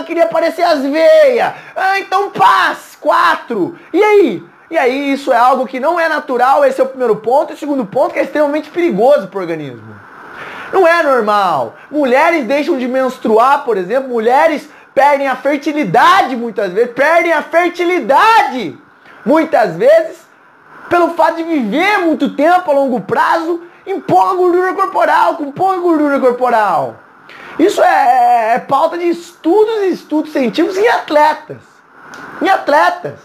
queria 0.07 0.25
aparecer 0.25 0.63
as 0.63 0.83
veias. 0.83 1.53
Ah, 1.75 1.99
então 1.99 2.31
paz, 2.31 2.97
4. 3.01 3.79
E 3.93 4.03
aí? 4.03 4.45
E 4.71 4.77
aí 4.77 5.13
isso 5.13 5.33
é 5.33 5.37
algo 5.37 5.67
que 5.67 5.79
não 5.79 5.99
é 5.99 6.09
natural, 6.09 6.65
esse 6.65 6.81
é 6.81 6.85
o 6.85 6.89
primeiro 6.89 7.17
ponto. 7.17 7.53
E 7.53 7.55
o 7.55 7.59
segundo 7.59 7.87
ponto 7.87 8.13
que 8.13 8.19
é 8.19 8.25
extremamente 8.25 8.71
perigoso 8.71 9.29
pro 9.29 9.41
organismo. 9.41 9.95
Não 10.73 10.87
é 10.87 11.03
normal. 11.03 11.75
Mulheres 11.91 12.45
deixam 12.45 12.77
de 12.77 12.89
menstruar, 12.89 13.65
por 13.65 13.77
exemplo, 13.77 14.09
mulheres 14.09 14.69
perdem 14.95 15.29
a 15.29 15.37
fertilidade 15.37 16.35
muitas 16.35 16.73
vezes, 16.73 16.93
perdem 16.95 17.33
a 17.33 17.43
fertilidade 17.43 18.79
muitas 19.25 19.77
vezes 19.77 20.27
pelo 20.89 21.11
fato 21.11 21.37
de 21.37 21.43
viver 21.43 21.99
muito 21.99 22.35
tempo 22.35 22.71
a 22.71 22.75
longo 22.75 23.01
prazo 23.01 23.63
em 23.87 24.01
pouca 24.01 24.35
gordura 24.35 24.75
corporal, 24.75 25.37
com 25.37 25.53
pouca 25.53 25.79
gordura 25.79 26.19
corporal. 26.19 26.97
Isso 27.59 27.83
é, 27.83 27.87
é, 27.87 28.55
é 28.55 28.59
pauta 28.59 28.99
de 28.99 29.09
estudos 29.09 29.83
e 29.83 29.91
estudos 29.91 30.33
científicos 30.33 30.77
em 30.77 30.89
atletas. 30.89 31.59
Em 32.43 32.49
atletas. 32.49 33.19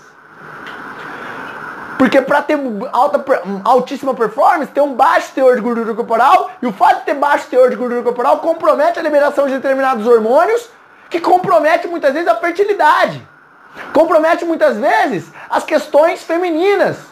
Porque 1.97 2.21
para 2.21 2.41
ter 2.41 2.58
alta, 2.91 3.24
altíssima 3.63 4.13
performance, 4.13 4.71
tem 4.71 4.82
um 4.82 4.95
baixo 4.95 5.32
teor 5.36 5.56
de 5.56 5.62
gordura 5.62 5.93
corporal, 5.93 6.50
e 6.62 6.65
o 6.65 6.74
fato 6.74 7.00
de 7.00 7.06
ter 7.06 7.13
baixo 7.13 7.47
teor 7.47 7.69
de 7.69 7.76
gordura 7.76 8.02
corporal 8.02 8.39
compromete 8.39 8.97
a 8.97 9.04
liberação 9.04 9.45
de 9.45 9.54
determinados 9.54 10.08
hormônios, 10.08 10.67
que 11.10 11.19
compromete 11.19 11.88
muitas 11.88 12.13
vezes 12.13 12.28
a 12.28 12.36
fertilidade. 12.36 13.28
Compromete 13.93 14.43
muitas 14.45 14.78
vezes 14.78 15.32
as 15.50 15.63
questões 15.63 16.24
femininas. 16.24 17.11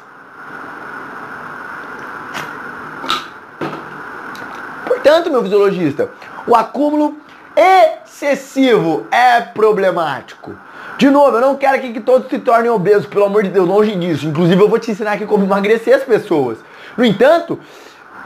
Portanto, 5.02 5.32
meu 5.32 5.42
fisiologista, 5.42 6.10
o 6.46 6.54
acúmulo 6.54 7.16
excessivo 7.56 9.08
é 9.10 9.40
problemático. 9.40 10.54
De 10.98 11.10
novo, 11.10 11.38
eu 11.38 11.42
não 11.42 11.56
quero 11.56 11.78
aqui 11.78 11.94
que 11.94 12.02
todos 12.02 12.30
se 12.30 12.38
tornem 12.38 12.70
obesos, 12.70 13.06
pelo 13.06 13.24
amor 13.24 13.44
de 13.44 13.50
Deus, 13.50 13.66
longe 13.66 13.96
disso. 13.96 14.28
Inclusive, 14.28 14.62
eu 14.62 14.68
vou 14.68 14.78
te 14.78 14.92
ensinar 14.92 15.14
aqui 15.14 15.26
como 15.26 15.46
emagrecer 15.46 15.96
as 15.96 16.04
pessoas. 16.04 16.58
No 16.98 17.06
entanto, 17.06 17.58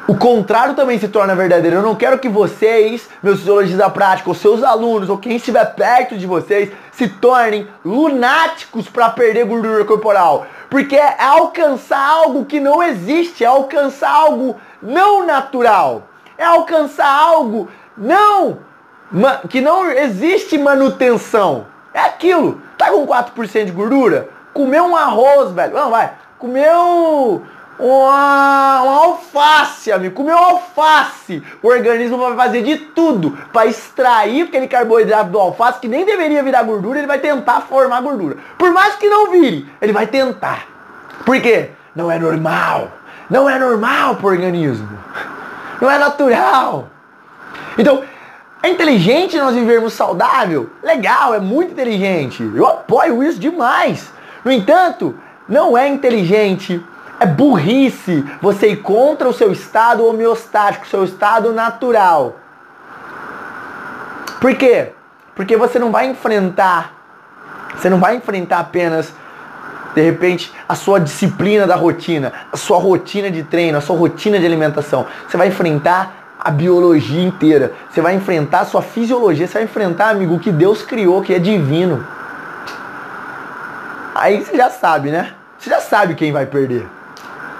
o 0.07 0.17
contrário 0.17 0.73
também 0.73 0.97
se 0.97 1.07
torna 1.07 1.35
verdadeiro. 1.35 1.77
Eu 1.77 1.83
não 1.83 1.93
quero 1.93 2.17
que 2.17 2.27
vocês, 2.27 3.07
meus 3.21 3.37
fisiologistas 3.37 3.77
da 3.77 3.91
prática, 3.91 4.29
ou 4.29 4.35
seus 4.35 4.63
alunos, 4.63 5.11
ou 5.11 5.19
quem 5.19 5.35
estiver 5.35 5.75
perto 5.75 6.17
de 6.17 6.25
vocês, 6.25 6.71
se 6.91 7.07
tornem 7.07 7.67
lunáticos 7.85 8.89
para 8.89 9.11
perder 9.11 9.45
gordura 9.45 9.85
corporal. 9.85 10.47
Porque 10.71 10.95
é 10.95 11.21
alcançar 11.21 12.03
algo 12.03 12.45
que 12.45 12.59
não 12.59 12.81
existe, 12.81 13.43
é 13.43 13.47
alcançar 13.47 14.09
algo 14.09 14.55
não 14.81 15.23
natural 15.23 16.07
é 16.43 16.47
alcançar 16.47 17.09
algo 17.09 17.69
não 17.97 18.59
que 19.49 19.61
não 19.61 19.89
existe 19.89 20.57
manutenção. 20.57 21.67
É 21.93 21.99
aquilo. 21.99 22.61
Tá 22.77 22.89
com 22.89 23.05
4% 23.05 23.65
de 23.65 23.71
gordura? 23.71 24.29
Comeu 24.53 24.85
um 24.85 24.95
arroz, 24.95 25.51
velho. 25.51 25.73
Não, 25.73 25.91
vai. 25.91 26.11
Comeu 26.39 27.43
uma, 27.77 28.81
uma 28.81 29.05
alface, 29.05 29.91
amigo. 29.91 30.15
Comeu 30.15 30.35
alface. 30.35 31.43
O 31.61 31.67
organismo 31.67 32.17
vai 32.17 32.35
fazer 32.35 32.63
de 32.63 32.77
tudo 32.77 33.37
para 33.51 33.67
extrair 33.67 34.43
aquele 34.43 34.67
carboidrato 34.67 35.29
do 35.29 35.39
alface 35.39 35.79
que 35.79 35.87
nem 35.87 36.05
deveria 36.05 36.41
virar 36.41 36.63
gordura. 36.63 36.97
Ele 36.97 37.07
vai 37.07 37.19
tentar 37.19 37.61
formar 37.61 38.01
gordura. 38.01 38.37
Por 38.57 38.71
mais 38.71 38.95
que 38.95 39.07
não 39.07 39.29
vire, 39.29 39.69
ele 39.79 39.93
vai 39.93 40.07
tentar. 40.07 40.67
Por 41.23 41.39
quê? 41.39 41.69
Não 41.95 42.11
é 42.11 42.17
normal. 42.17 42.91
Não 43.29 43.47
é 43.47 43.59
normal 43.59 44.15
pro 44.15 44.27
organismo 44.27 44.89
não 45.83 45.91
é 45.91 45.97
natural. 45.97 46.87
Então, 47.77 48.03
é 48.61 48.69
inteligente 48.69 49.37
nós 49.37 49.53
vivermos 49.53 49.91
saudável? 49.91 50.69
Legal, 50.81 51.33
é 51.33 51.41
muito 51.41 51.73
inteligente. 51.73 52.41
Eu 52.55 52.65
apoio 52.65 53.21
isso 53.21 53.37
demais. 53.37 54.09
No 54.45 54.51
entanto, 54.51 55.13
não 55.47 55.77
é 55.77 55.89
inteligente, 55.89 56.81
é 57.19 57.25
burrice 57.25 58.23
você 58.41 58.69
ir 58.69 58.77
contra 58.77 59.27
o 59.27 59.33
seu 59.33 59.51
estado 59.51 60.05
homeostático, 60.05 60.87
seu 60.87 61.03
estado 61.03 61.51
natural. 61.51 62.37
Por 64.39 64.55
quê? 64.55 64.93
Porque 65.35 65.57
você 65.57 65.77
não 65.77 65.91
vai 65.91 66.07
enfrentar, 66.07 66.93
você 67.75 67.89
não 67.89 67.99
vai 67.99 68.15
enfrentar 68.15 68.59
apenas 68.59 69.13
de 69.95 70.01
repente, 70.01 70.51
a 70.67 70.75
sua 70.75 70.99
disciplina 70.99 71.67
da 71.67 71.75
rotina, 71.75 72.33
a 72.51 72.57
sua 72.57 72.77
rotina 72.77 73.29
de 73.29 73.43
treino, 73.43 73.77
a 73.77 73.81
sua 73.81 73.95
rotina 73.95 74.39
de 74.39 74.45
alimentação. 74.45 75.05
Você 75.27 75.37
vai 75.37 75.47
enfrentar 75.47 76.35
a 76.39 76.49
biologia 76.49 77.23
inteira. 77.23 77.71
Você 77.89 78.01
vai 78.01 78.15
enfrentar 78.15 78.61
a 78.61 78.65
sua 78.65 78.81
fisiologia. 78.81 79.47
Você 79.47 79.53
vai 79.53 79.63
enfrentar, 79.63 80.09
amigo, 80.09 80.35
o 80.35 80.39
que 80.39 80.51
Deus 80.51 80.81
criou, 80.81 81.21
que 81.21 81.33
é 81.33 81.39
divino. 81.39 82.05
Aí 84.15 84.43
você 84.43 84.57
já 84.57 84.69
sabe, 84.69 85.09
né? 85.09 85.33
Você 85.57 85.69
já 85.69 85.79
sabe 85.79 86.15
quem 86.15 86.31
vai 86.31 86.45
perder. 86.45 86.85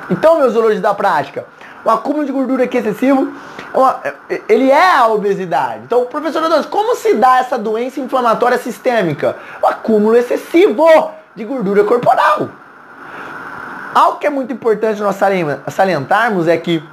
Então, 0.09 0.37
meus 0.37 0.53
zoologistas 0.53 0.81
da 0.83 0.93
prática, 0.93 1.45
o 1.85 1.89
acúmulo 1.89 2.25
de 2.25 2.31
gordura 2.31 2.65
aqui 2.65 2.77
excessivo, 2.77 3.31
é 3.73 3.77
uma, 3.77 4.01
ele 4.49 4.69
é 4.69 4.95
a 4.95 5.07
obesidade. 5.07 5.81
Então, 5.85 6.05
professor 6.05 6.43
Adolfo, 6.43 6.67
como 6.69 6.95
se 6.95 7.13
dá 7.15 7.39
essa 7.39 7.57
doença 7.57 7.99
inflamatória 7.99 8.57
sistêmica? 8.57 9.37
O 9.61 9.67
acúmulo 9.67 10.15
excessivo 10.15 10.83
de 11.35 11.43
gordura 11.43 11.83
corporal. 11.83 12.49
Algo 13.93 14.17
que 14.17 14.27
é 14.27 14.29
muito 14.29 14.51
importante 14.51 15.01
nós 15.01 15.15
salientarmos 15.67 16.47
é 16.47 16.57
que, 16.57 16.83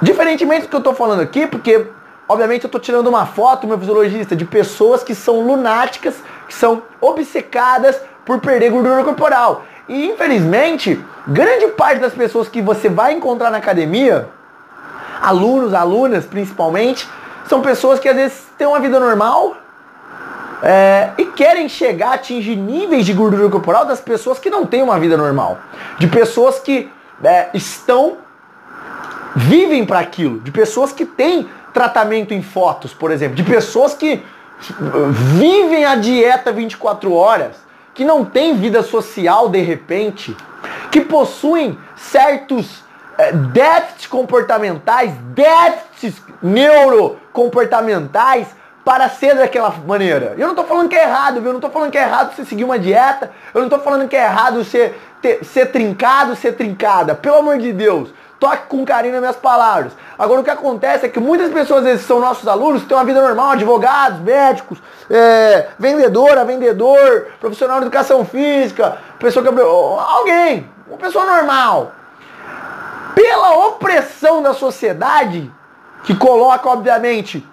diferentemente 0.00 0.62
do 0.62 0.68
que 0.68 0.74
eu 0.74 0.78
estou 0.78 0.94
falando 0.94 1.20
aqui, 1.20 1.46
porque 1.46 1.88
obviamente 2.28 2.64
eu 2.64 2.68
estou 2.68 2.80
tirando 2.80 3.06
uma 3.06 3.26
foto, 3.26 3.66
meu 3.66 3.78
fisiologista, 3.78 4.34
de 4.34 4.44
pessoas 4.44 5.02
que 5.02 5.14
são 5.14 5.40
lunáticas, 5.40 6.14
que 6.48 6.54
são 6.54 6.82
obcecadas 7.00 8.00
por 8.24 8.40
perder 8.40 8.70
gordura 8.70 9.04
corporal. 9.04 9.64
E 9.88 10.06
infelizmente, 10.06 10.98
grande 11.26 11.68
parte 11.68 12.00
das 12.00 12.14
pessoas 12.14 12.48
que 12.48 12.62
você 12.62 12.88
vai 12.88 13.12
encontrar 13.12 13.50
na 13.50 13.58
academia, 13.58 14.28
alunos, 15.20 15.74
alunas 15.74 16.24
principalmente, 16.24 17.06
são 17.46 17.60
pessoas 17.60 17.98
que 17.98 18.08
às 18.08 18.16
vezes 18.16 18.46
têm 18.56 18.66
uma 18.66 18.80
vida 18.80 18.98
normal 18.98 19.56
é, 20.62 21.10
e 21.18 21.26
querem 21.26 21.68
chegar 21.68 22.10
a 22.10 22.14
atingir 22.14 22.54
níveis 22.54 23.04
de 23.04 23.12
gordura 23.12 23.48
corporal 23.48 23.84
das 23.84 24.00
pessoas 24.00 24.38
que 24.38 24.48
não 24.48 24.64
têm 24.64 24.82
uma 24.82 24.98
vida 24.98 25.16
normal. 25.16 25.58
De 25.98 26.06
pessoas 26.06 26.60
que 26.60 26.88
é, 27.22 27.48
estão, 27.52 28.18
vivem 29.34 29.84
para 29.84 29.98
aquilo. 29.98 30.38
De 30.38 30.52
pessoas 30.52 30.92
que 30.92 31.04
têm 31.04 31.48
tratamento 31.74 32.32
em 32.32 32.42
fotos, 32.42 32.94
por 32.94 33.10
exemplo. 33.10 33.34
De 33.34 33.42
pessoas 33.42 33.92
que 33.92 34.22
vivem 35.36 35.84
a 35.84 35.96
dieta 35.96 36.52
24 36.52 37.12
horas, 37.12 37.56
que 37.92 38.04
não 38.04 38.24
têm 38.24 38.54
vida 38.54 38.84
social 38.84 39.48
de 39.48 39.60
repente, 39.60 40.36
que 40.92 41.00
possuem 41.00 41.76
certos 41.96 42.84
é, 43.18 43.32
déficits 43.32 44.06
comportamentais, 44.06 45.12
déficits 45.34 46.22
neurocomportamentais 46.40 48.46
para 48.84 49.08
ser 49.08 49.36
daquela 49.36 49.70
maneira. 49.86 50.34
Eu 50.36 50.46
não 50.46 50.50
estou 50.50 50.64
falando 50.64 50.88
que 50.88 50.96
é 50.96 51.04
errado, 51.04 51.34
viu? 51.34 51.46
Eu 51.46 51.52
não 51.52 51.58
estou 51.58 51.70
falando 51.70 51.90
que 51.90 51.98
é 51.98 52.02
errado 52.02 52.34
você 52.34 52.44
seguir 52.44 52.64
uma 52.64 52.78
dieta. 52.78 53.30
Eu 53.54 53.60
não 53.60 53.68
estou 53.68 53.80
falando 53.80 54.08
que 54.08 54.16
é 54.16 54.24
errado 54.24 54.64
você 54.64 54.94
ter, 55.20 55.44
ser 55.44 55.66
trincado, 55.66 56.34
ser 56.34 56.52
trincada. 56.52 57.14
Pelo 57.14 57.36
amor 57.36 57.58
de 57.58 57.72
Deus. 57.72 58.10
Toque 58.40 58.66
com 58.66 58.84
carinho 58.84 59.12
nas 59.12 59.20
minhas 59.20 59.36
palavras. 59.36 59.92
Agora 60.18 60.40
o 60.40 60.44
que 60.44 60.50
acontece 60.50 61.06
é 61.06 61.08
que 61.08 61.20
muitas 61.20 61.52
pessoas, 61.52 61.84
vezes, 61.84 62.04
são 62.04 62.18
nossos 62.18 62.48
alunos, 62.48 62.82
têm 62.82 62.96
uma 62.96 63.04
vida 63.04 63.22
normal, 63.22 63.52
advogados, 63.52 64.18
médicos, 64.18 64.82
é, 65.08 65.68
vendedora, 65.78 66.44
vendedor, 66.44 67.28
profissional 67.38 67.78
de 67.78 67.86
educação 67.86 68.24
física, 68.24 68.98
pessoa 69.20 69.46
que. 69.46 69.60
Alguém, 69.60 70.68
uma 70.88 70.98
pessoa 70.98 71.24
normal. 71.24 71.92
Pela 73.14 73.66
opressão 73.68 74.42
da 74.42 74.52
sociedade, 74.52 75.48
que 76.02 76.16
coloca, 76.16 76.68
obviamente, 76.68 77.46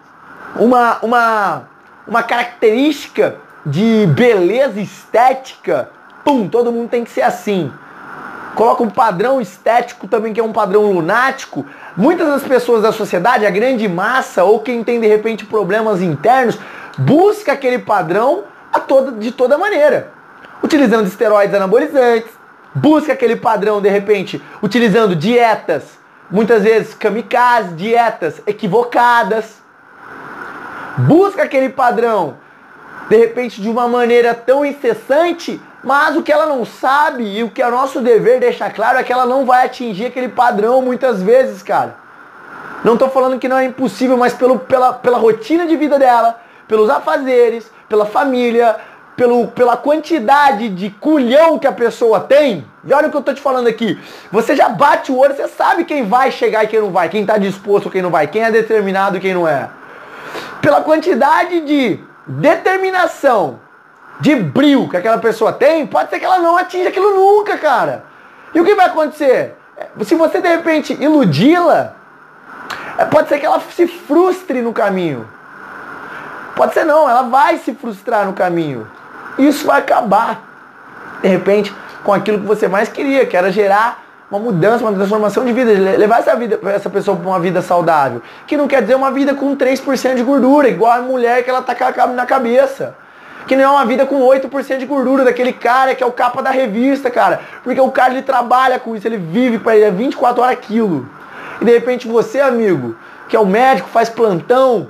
uma, 0.56 1.00
uma, 1.02 1.64
uma 2.08 2.24
característica 2.24 3.36
de 3.66 4.08
beleza 4.08 4.80
estética, 4.80 5.90
pum, 6.24 6.48
todo 6.48 6.72
mundo 6.72 6.90
tem 6.90 7.04
que 7.04 7.12
ser 7.12 7.22
assim. 7.22 7.72
Coloca 8.56 8.84
um 8.84 8.90
padrão 8.90 9.40
estético 9.40 10.08
também 10.08 10.34
que 10.34 10.40
é 10.40 10.44
um 10.44 10.52
padrão 10.52 10.92
lunático. 10.92 11.66
Muitas 11.96 12.28
das 12.28 12.44
pessoas 12.44 12.82
da 12.82 12.92
sociedade, 12.92 13.46
a 13.46 13.50
grande 13.50 13.88
massa, 13.88 14.44
ou 14.44 14.60
quem 14.60 14.84
tem 14.84 15.00
de 15.00 15.08
repente 15.08 15.46
problemas 15.46 16.02
internos, 16.02 16.58
busca 16.98 17.54
aquele 17.54 17.80
padrão 17.80 18.44
a 18.74 18.80
toda, 18.80 19.12
de 19.12 19.32
toda 19.32 19.58
maneira. 19.58 20.12
Utilizando 20.64 21.08
esteroides 21.08 21.56
anabolizantes, 21.56 22.32
busca 22.74 23.14
aquele 23.14 23.36
padrão 23.36 23.82
de 23.82 23.90
repente 23.90 24.44
utilizando 24.62 25.16
dietas, 25.16 25.98
muitas 26.30 26.64
vezes 26.64 26.94
kamikaze, 26.94 27.74
dietas 27.76 28.42
equivocadas 28.46 29.60
busca 31.00 31.44
aquele 31.44 31.70
padrão, 31.70 32.38
de 33.10 33.16
repente 33.16 33.62
de 33.62 33.70
uma 33.70 33.88
maneira 33.88 34.34
tão 34.34 34.66
incessante, 34.66 35.62
mas 35.84 36.16
o 36.18 36.24
que 36.24 36.32
ela 36.32 36.46
não 36.46 36.66
sabe 36.66 37.24
e 37.24 37.44
o 37.44 37.50
que 37.50 37.62
é 37.62 37.70
nosso 37.70 38.02
dever 38.02 38.40
deixar 38.40 38.74
claro 38.74 38.98
é 38.98 39.04
que 39.04 39.14
ela 39.14 39.26
não 39.26 39.46
vai 39.46 39.66
atingir 39.66 40.08
aquele 40.08 40.28
padrão 40.28 40.82
muitas 40.82 41.22
vezes, 41.22 41.64
cara. 41.64 41.96
Não 42.84 42.94
estou 42.94 43.10
falando 43.10 43.40
que 43.40 43.48
não 43.48 43.58
é 43.58 43.66
impossível, 43.66 44.18
mas 44.18 44.34
pelo, 44.34 44.60
pela, 44.60 44.94
pela 44.94 45.18
rotina 45.18 45.66
de 45.66 45.76
vida 45.76 45.98
dela, 45.98 46.40
pelos 46.68 46.90
afazeres, 46.90 47.70
pela 47.88 48.06
família, 48.06 48.76
pelo, 49.16 49.48
pela 49.48 49.76
quantidade 49.76 50.70
de 50.70 50.90
culhão 50.90 51.60
que 51.60 51.68
a 51.68 51.72
pessoa 51.72 52.22
tem. 52.22 52.66
E 52.86 52.94
olha 52.94 53.08
o 53.08 53.12
que 53.12 53.18
eu 53.18 53.22
estou 53.22 53.34
te 53.34 53.42
falando 53.42 53.68
aqui. 53.68 54.00
Você 54.32 54.56
já 54.56 54.70
bate 54.70 55.12
o 55.12 55.18
olho, 55.18 55.36
você 55.36 55.48
sabe 55.48 55.84
quem 55.84 56.06
vai 56.06 56.32
chegar 56.32 56.64
e 56.64 56.68
quem 56.68 56.80
não 56.80 56.92
vai, 56.92 57.10
quem 57.10 57.22
está 57.22 57.38
disposto, 57.38 57.90
quem 57.90 58.02
não 58.02 58.12
vai, 58.12 58.28
quem 58.28 58.44
é 58.44 58.52
determinado 58.52 59.18
e 59.18 59.20
quem 59.20 59.34
não 59.34 59.48
é 59.48 59.70
pela 60.62 60.82
quantidade 60.82 61.62
de 61.62 62.00
determinação, 62.28 63.60
de 64.20 64.36
brilho 64.36 64.90
que 64.90 64.98
aquela 64.98 65.18
pessoa 65.18 65.54
tem, 65.54 65.88
pode 65.88 66.10
ser 66.10 66.20
que 66.20 66.26
ela 66.26 66.40
não 66.40 66.58
atinja 66.58 66.90
aquilo 66.90 67.16
nunca, 67.16 67.58
cara. 67.58 68.06
E 68.54 68.60
o 68.60 68.66
que 68.66 68.76
vai 68.76 68.88
acontecer? 68.88 69.56
Se 70.04 70.16
você 70.16 70.42
de 70.42 70.48
repente 70.48 70.94
iludi-la, 70.94 71.94
é, 72.98 73.06
pode 73.06 73.30
ser 73.30 73.40
que 73.40 73.46
ela 73.46 73.62
se 73.62 73.88
frustre 73.88 74.62
no 74.62 74.74
caminho. 74.74 75.28
Pode 76.56 76.74
ser 76.74 76.84
não, 76.84 77.10
ela 77.10 77.22
vai 77.22 77.58
se 77.58 77.74
frustrar 77.74 78.26
no 78.26 78.34
caminho. 78.34 78.86
Isso 79.38 79.66
vai 79.66 79.80
acabar, 79.80 80.42
de 81.22 81.30
repente, 81.30 81.74
com 82.04 82.14
aquilo 82.14 82.40
que 82.40 82.46
você 82.46 82.68
mais 82.68 82.90
queria, 82.90 83.26
que 83.26 83.38
era 83.38 83.52
gerar 83.52 84.04
uma 84.30 84.40
mudança, 84.40 84.84
uma 84.84 84.94
transformação 84.94 85.44
de 85.44 85.52
vida, 85.52 85.72
levar 85.98 86.20
essa, 86.20 86.36
vida, 86.36 86.60
essa 86.66 86.90
pessoa 86.90 87.18
para 87.18 87.28
uma 87.28 87.40
vida 87.40 87.62
saudável. 87.62 88.22
Que 88.46 88.56
não 88.56 88.68
quer 88.68 88.82
dizer 88.82 88.96
uma 88.96 89.12
vida 89.12 89.34
com 89.34 89.56
3% 89.56 90.16
de 90.16 90.24
gordura, 90.24 90.70
igual 90.70 90.92
a 90.92 91.02
mulher 91.02 91.44
que 91.44 91.50
ela 91.50 91.62
tá 91.62 91.76
na 92.08 92.26
cabeça. 92.26 92.96
Que 93.48 93.56
não 93.56 93.64
é 93.64 93.68
uma 93.70 93.86
vida 93.86 94.06
com 94.06 94.22
8% 94.22 94.78
de 94.78 94.86
gordura, 94.86 95.24
daquele 95.24 95.52
cara 95.52 95.96
que 95.96 96.04
é 96.04 96.06
o 96.06 96.12
capa 96.12 96.44
da 96.44 96.52
revista, 96.52 97.10
cara. 97.10 97.40
Porque 97.64 97.82
o 97.82 97.90
cara 97.90 98.14
ele 98.14 98.22
trabalha 98.22 98.78
com 98.78 98.96
isso, 98.96 99.08
ele 99.08 99.18
vive 99.18 99.58
para 99.58 99.76
ele, 99.76 99.86
é 99.86 99.92
24 99.92 100.44
horas 100.44 100.54
aquilo. 100.54 101.10
E 101.60 101.66
de 101.66 101.72
repente 101.72 102.08
você, 102.08 102.40
amigo, 102.40 102.96
que 103.28 103.36
é 103.36 103.40
o 103.40 103.46
médico, 103.46 103.90
faz 103.90 104.10
plantão, 104.10 104.90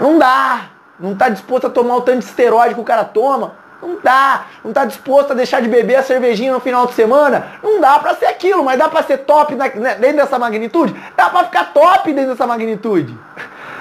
não 0.00 0.18
dá. 0.18 0.62
Não 0.98 1.12
está 1.12 1.28
disposto 1.30 1.66
a 1.66 1.70
tomar 1.70 1.96
o 1.96 2.02
tanto 2.02 2.18
de 2.18 2.24
esteroide 2.24 2.74
que 2.74 2.80
o 2.80 2.84
cara 2.84 3.04
toma. 3.04 3.52
Não 3.82 3.98
dá. 4.02 4.44
Não 4.62 4.70
está 4.70 4.84
disposto 4.84 5.32
a 5.32 5.34
deixar 5.34 5.60
de 5.62 5.68
beber 5.68 5.96
a 5.96 6.02
cervejinha 6.02 6.52
no 6.52 6.60
final 6.60 6.86
de 6.86 6.94
semana? 6.94 7.52
Não 7.62 7.80
dá 7.80 7.98
para 7.98 8.14
ser 8.14 8.26
aquilo, 8.26 8.64
mas 8.64 8.78
dá 8.78 8.88
para 8.88 9.02
ser 9.02 9.18
top 9.18 9.54
na, 9.54 9.68
né, 9.68 9.94
dentro 9.94 10.18
dessa 10.18 10.38
magnitude? 10.38 10.94
Dá 11.16 11.30
para 11.30 11.44
ficar 11.44 11.72
top 11.72 12.12
dentro 12.12 12.30
dessa 12.30 12.46
magnitude. 12.46 13.16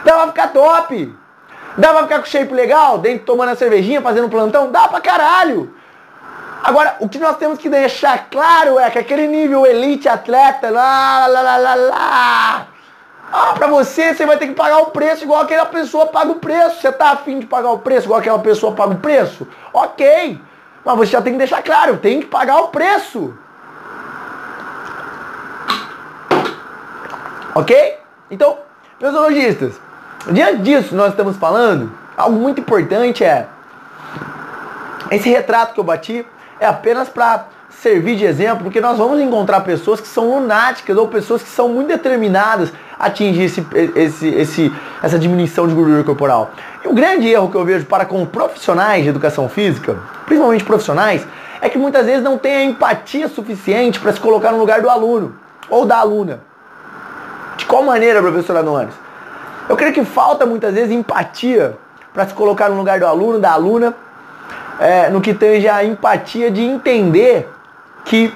Dá 0.04 0.14
para 0.14 0.28
ficar 0.28 0.48
top. 0.54 1.16
Dá 1.78 1.94
pra 1.94 2.04
ficar 2.04 2.20
com 2.20 2.26
shape 2.26 2.54
legal, 2.54 2.98
dentro 2.98 3.26
tomando 3.26 3.50
a 3.50 3.56
cervejinha, 3.56 4.02
fazendo 4.02 4.30
plantão? 4.30 4.72
Dá 4.72 4.88
pra 4.88 5.00
caralho. 5.00 5.74
Agora, 6.64 6.98
o 7.00 7.08
que 7.08 7.18
nós 7.18 7.38
temos 7.38 7.58
que 7.58 7.70
deixar 7.70 8.28
claro 8.30 8.78
é 8.80 8.90
que 8.90 9.00
aquele 9.00 9.28
nível 9.28 9.66
elite 9.66 10.10
atleta, 10.10 10.70
lá, 10.70 11.26
lá, 11.26 11.42
lá, 11.42 11.58
lá, 11.58 11.76
lá, 11.76 12.68
ah, 13.32 13.54
pra 13.54 13.68
você, 13.68 14.14
você 14.14 14.26
vai 14.26 14.38
ter 14.38 14.48
que 14.48 14.54
pagar 14.54 14.80
o 14.80 14.88
preço 14.88 15.24
igual 15.24 15.42
aquela 15.42 15.66
pessoa 15.66 16.08
paga 16.08 16.32
o 16.32 16.36
preço. 16.36 16.82
Você 16.82 16.92
tá 16.92 17.12
afim 17.12 17.40
de 17.40 17.46
pagar 17.46 17.72
o 17.72 17.80
preço 17.80 18.08
igual 18.08 18.20
aquela 18.20 18.40
pessoa 18.40 18.74
paga 18.74 18.94
o 18.94 19.00
preço? 19.00 19.48
Ok. 19.72 20.42
Mas 20.84 20.98
você 20.98 21.12
já 21.12 21.22
tem 21.22 21.34
que 21.34 21.40
deixar 21.40 21.62
claro, 21.62 21.98
tem 21.98 22.22
que 22.22 22.26
pagar 22.26 22.58
o 22.62 22.70
preço. 22.70 23.34
Ok? 27.54 28.00
Então, 28.32 28.58
meus 29.00 29.14
lojistas, 29.14 29.80
diante 30.32 30.62
disso 30.62 30.96
nós 30.96 31.10
estamos 31.10 31.38
falando, 31.38 31.92
algo 32.18 32.40
muito 32.40 32.62
importante 32.62 33.24
é 33.24 33.48
esse 35.12 35.30
retrato 35.30 35.74
que 35.74 35.80
eu 35.80 35.84
bati 35.84 36.26
é 36.60 36.66
apenas 36.66 37.10
para 37.10 37.46
servir 37.82 38.18
de 38.18 38.26
exemplo, 38.26 38.64
porque 38.64 38.82
nós 38.82 38.98
vamos 38.98 39.22
encontrar 39.22 39.62
pessoas 39.62 40.02
que 40.02 40.08
são 40.08 40.30
lunáticas 40.30 40.98
ou 40.98 41.08
pessoas 41.08 41.42
que 41.42 41.50
são 41.50 41.70
muito 41.70 41.88
determinadas 41.88 42.74
a 43.00 43.06
atingir 43.06 43.44
esse, 43.44 43.66
esse, 43.96 44.28
esse, 44.28 44.74
essa 45.02 45.18
diminuição 45.18 45.66
de 45.66 45.74
gordura 45.74 46.04
corporal. 46.04 46.52
E 46.84 46.88
o 46.88 46.94
grande 46.94 47.30
erro 47.30 47.50
que 47.50 47.56
eu 47.56 47.64
vejo 47.64 47.86
para 47.86 48.06
com 48.06 48.26
profissionais 48.26 49.04
de 49.04 49.10
educação 49.10 49.48
física, 49.48 49.98
principalmente 50.26 50.64
profissionais, 50.66 51.26
é 51.62 51.70
que 51.70 51.78
muitas 51.78 52.06
vezes 52.06 52.22
não 52.22 52.38
tem 52.38 52.54
a 52.54 52.64
empatia 52.64 53.30
suficiente 53.30 54.00
para 54.00 54.12
se 54.12 54.20
colocar 54.20 54.52
no 54.52 54.58
lugar 54.58 54.82
do 54.82 54.90
aluno 54.90 55.36
ou 55.70 55.86
da 55.86 55.98
aluna. 55.98 56.42
De 57.56 57.66
qual 57.66 57.84
maneira, 57.84 58.22
professor 58.22 58.58
Adonis? 58.58 58.94
Eu 59.70 59.78
creio 59.78 59.94
que 59.94 60.04
falta 60.04 60.46
muitas 60.46 60.74
vezes 60.74 60.92
empatia 60.92 61.78
para 62.14 62.28
se 62.28 62.34
colocar 62.34 62.70
no 62.70 62.76
lugar 62.76 63.00
do 63.00 63.06
aluno, 63.06 63.40
da 63.40 63.52
aluna, 63.52 63.96
é, 64.80 65.10
no 65.10 65.22
que 65.22 65.34
tange 65.34 65.68
a 65.68 65.84
empatia 65.84 66.50
de 66.50 66.62
entender 66.62 67.48
que 68.10 68.36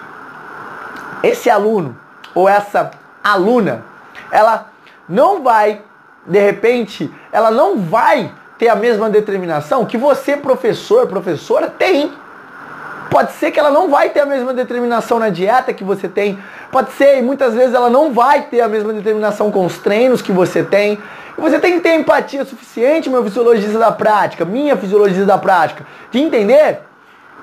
esse 1.23 1.49
aluno 1.49 1.97
ou 2.33 2.47
essa 2.47 2.91
aluna, 3.23 3.83
ela 4.31 4.67
não 5.09 5.41
vai, 5.41 5.81
de 6.27 6.39
repente, 6.39 7.11
ela 7.31 7.49
não 7.49 7.79
vai 7.79 8.31
ter 8.57 8.69
a 8.69 8.75
mesma 8.75 9.09
determinação 9.09 9.85
que 9.85 9.97
você, 9.97 10.37
professor, 10.37 11.07
professora, 11.07 11.67
tem. 11.67 12.13
Pode 13.09 13.31
ser 13.33 13.49
que 13.49 13.59
ela 13.59 13.71
não 13.71 13.89
vai 13.89 14.09
ter 14.09 14.19
a 14.19 14.25
mesma 14.27 14.53
determinação 14.53 15.17
na 15.17 15.29
dieta 15.29 15.73
que 15.73 15.83
você 15.83 16.07
tem. 16.07 16.37
Pode 16.71 16.91
ser, 16.91 17.17
e 17.17 17.21
muitas 17.23 17.55
vezes 17.55 17.73
ela 17.73 17.89
não 17.89 18.13
vai 18.13 18.43
ter 18.43 18.61
a 18.61 18.67
mesma 18.67 18.93
determinação 18.93 19.51
com 19.51 19.65
os 19.65 19.79
treinos 19.79 20.21
que 20.21 20.31
você 20.31 20.63
tem. 20.63 20.99
E 21.35 21.41
você 21.41 21.59
tem 21.59 21.73
que 21.73 21.79
ter 21.79 21.95
empatia 21.95 22.45
suficiente, 22.45 23.09
meu 23.09 23.23
fisiologista 23.23 23.79
da 23.79 23.91
prática, 23.91 24.45
minha 24.45 24.77
fisiologista 24.77 25.25
da 25.25 25.37
prática, 25.37 25.83
de 26.11 26.19
entender 26.19 26.81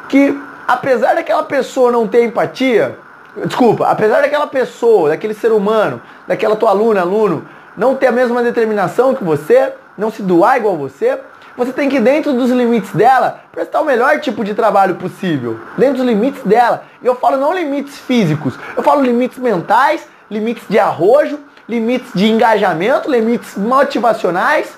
que 0.08 0.36
apesar 0.70 1.14
daquela 1.14 1.42
pessoa 1.42 1.90
não 1.90 2.06
ter 2.06 2.24
empatia, 2.24 2.96
desculpa, 3.44 3.88
apesar 3.88 4.20
daquela 4.20 4.46
pessoa, 4.46 5.08
daquele 5.08 5.34
ser 5.34 5.50
humano, 5.50 6.00
daquela 6.28 6.54
tua 6.54 6.70
aluna, 6.70 7.00
aluno, 7.00 7.44
não 7.76 7.96
ter 7.96 8.06
a 8.06 8.12
mesma 8.12 8.40
determinação 8.40 9.12
que 9.12 9.24
você, 9.24 9.72
não 9.98 10.12
se 10.12 10.22
doar 10.22 10.58
igual 10.58 10.76
você, 10.76 11.18
você 11.56 11.72
tem 11.72 11.88
que, 11.88 11.98
dentro 11.98 12.32
dos 12.32 12.50
limites 12.50 12.92
dela, 12.92 13.40
prestar 13.50 13.80
o 13.80 13.84
melhor 13.84 14.20
tipo 14.20 14.44
de 14.44 14.54
trabalho 14.54 14.94
possível. 14.94 15.58
Dentro 15.76 15.96
dos 15.96 16.06
limites 16.06 16.42
dela. 16.44 16.84
E 17.02 17.06
eu 17.06 17.16
falo 17.16 17.36
não 17.36 17.52
limites 17.52 17.98
físicos, 17.98 18.56
eu 18.76 18.82
falo 18.84 19.02
limites 19.02 19.38
mentais, 19.38 20.06
limites 20.30 20.62
de 20.68 20.78
arrojo, 20.78 21.40
limites 21.68 22.12
de 22.14 22.30
engajamento, 22.30 23.10
limites 23.10 23.56
motivacionais, 23.56 24.72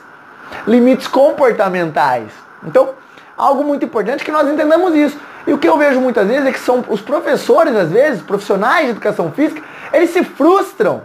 limites 0.67 1.07
comportamentais. 1.07 2.33
Então, 2.65 2.91
algo 3.43 3.65
muito 3.65 3.85
importante 3.85 4.25
que 4.25 4.31
nós 4.31 4.49
entendamos 4.49 4.95
isso. 4.95 5.19
E 5.47 5.53
o 5.53 5.59
que 5.59 5.69
eu 5.69 5.77
vejo 5.77 6.01
muitas 6.01 6.27
vezes 6.29 6.47
é 6.47 6.53
que 6.53 6.61
são 6.61 6.85
os 6.89 7.01
professores, 7.01 7.75
às 7.75 7.91
vezes, 7.91 8.23
profissionais 8.23 8.85
de 8.85 8.91
educação 8.93 9.33
física, 9.33 9.63
eles 9.93 10.11
se 10.11 10.23
frustram. 10.23 11.03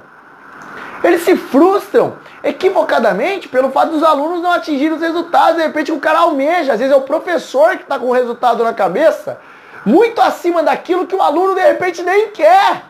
Eles 1.04 1.22
se 1.22 1.36
frustram 1.36 2.16
equivocadamente 2.44 3.48
pelo 3.48 3.72
fato 3.72 3.92
dos 3.92 4.04
alunos 4.04 4.42
não 4.42 4.52
atingirem 4.52 4.94
os 4.94 5.02
resultados. 5.02 5.58
De 5.58 5.64
repente 5.64 5.92
o 5.92 6.00
cara 6.00 6.20
almeja, 6.20 6.74
às 6.74 6.80
vezes 6.80 6.94
é 6.94 6.96
o 6.96 7.02
professor 7.02 7.76
que 7.76 7.84
está 7.84 8.00
com 8.00 8.08
o 8.08 8.14
resultado 8.14 8.64
na 8.64 8.74
cabeça, 8.74 9.40
muito 9.86 10.22
acima 10.22 10.64
daquilo 10.64 11.08
que 11.08 11.16
o 11.16 11.22
aluno 11.22 11.56
de 11.56 11.62
repente 11.62 12.04
nem 12.04 12.30
quer. 12.30 12.84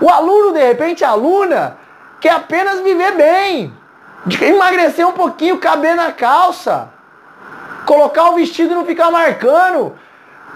O 0.00 0.08
aluno, 0.08 0.52
de 0.52 0.60
repente, 0.60 1.04
a 1.04 1.10
aluna, 1.10 1.76
quer 2.20 2.30
apenas 2.30 2.80
viver 2.80 3.12
bem, 3.12 3.72
emagrecer 4.40 5.06
um 5.06 5.12
pouquinho, 5.12 5.58
caber 5.58 5.96
na 5.96 6.12
calça, 6.12 6.88
colocar 7.88 8.28
o 8.28 8.34
vestido 8.34 8.72
e 8.72 8.74
não 8.74 8.84
ficar 8.84 9.10
marcando. 9.10 9.94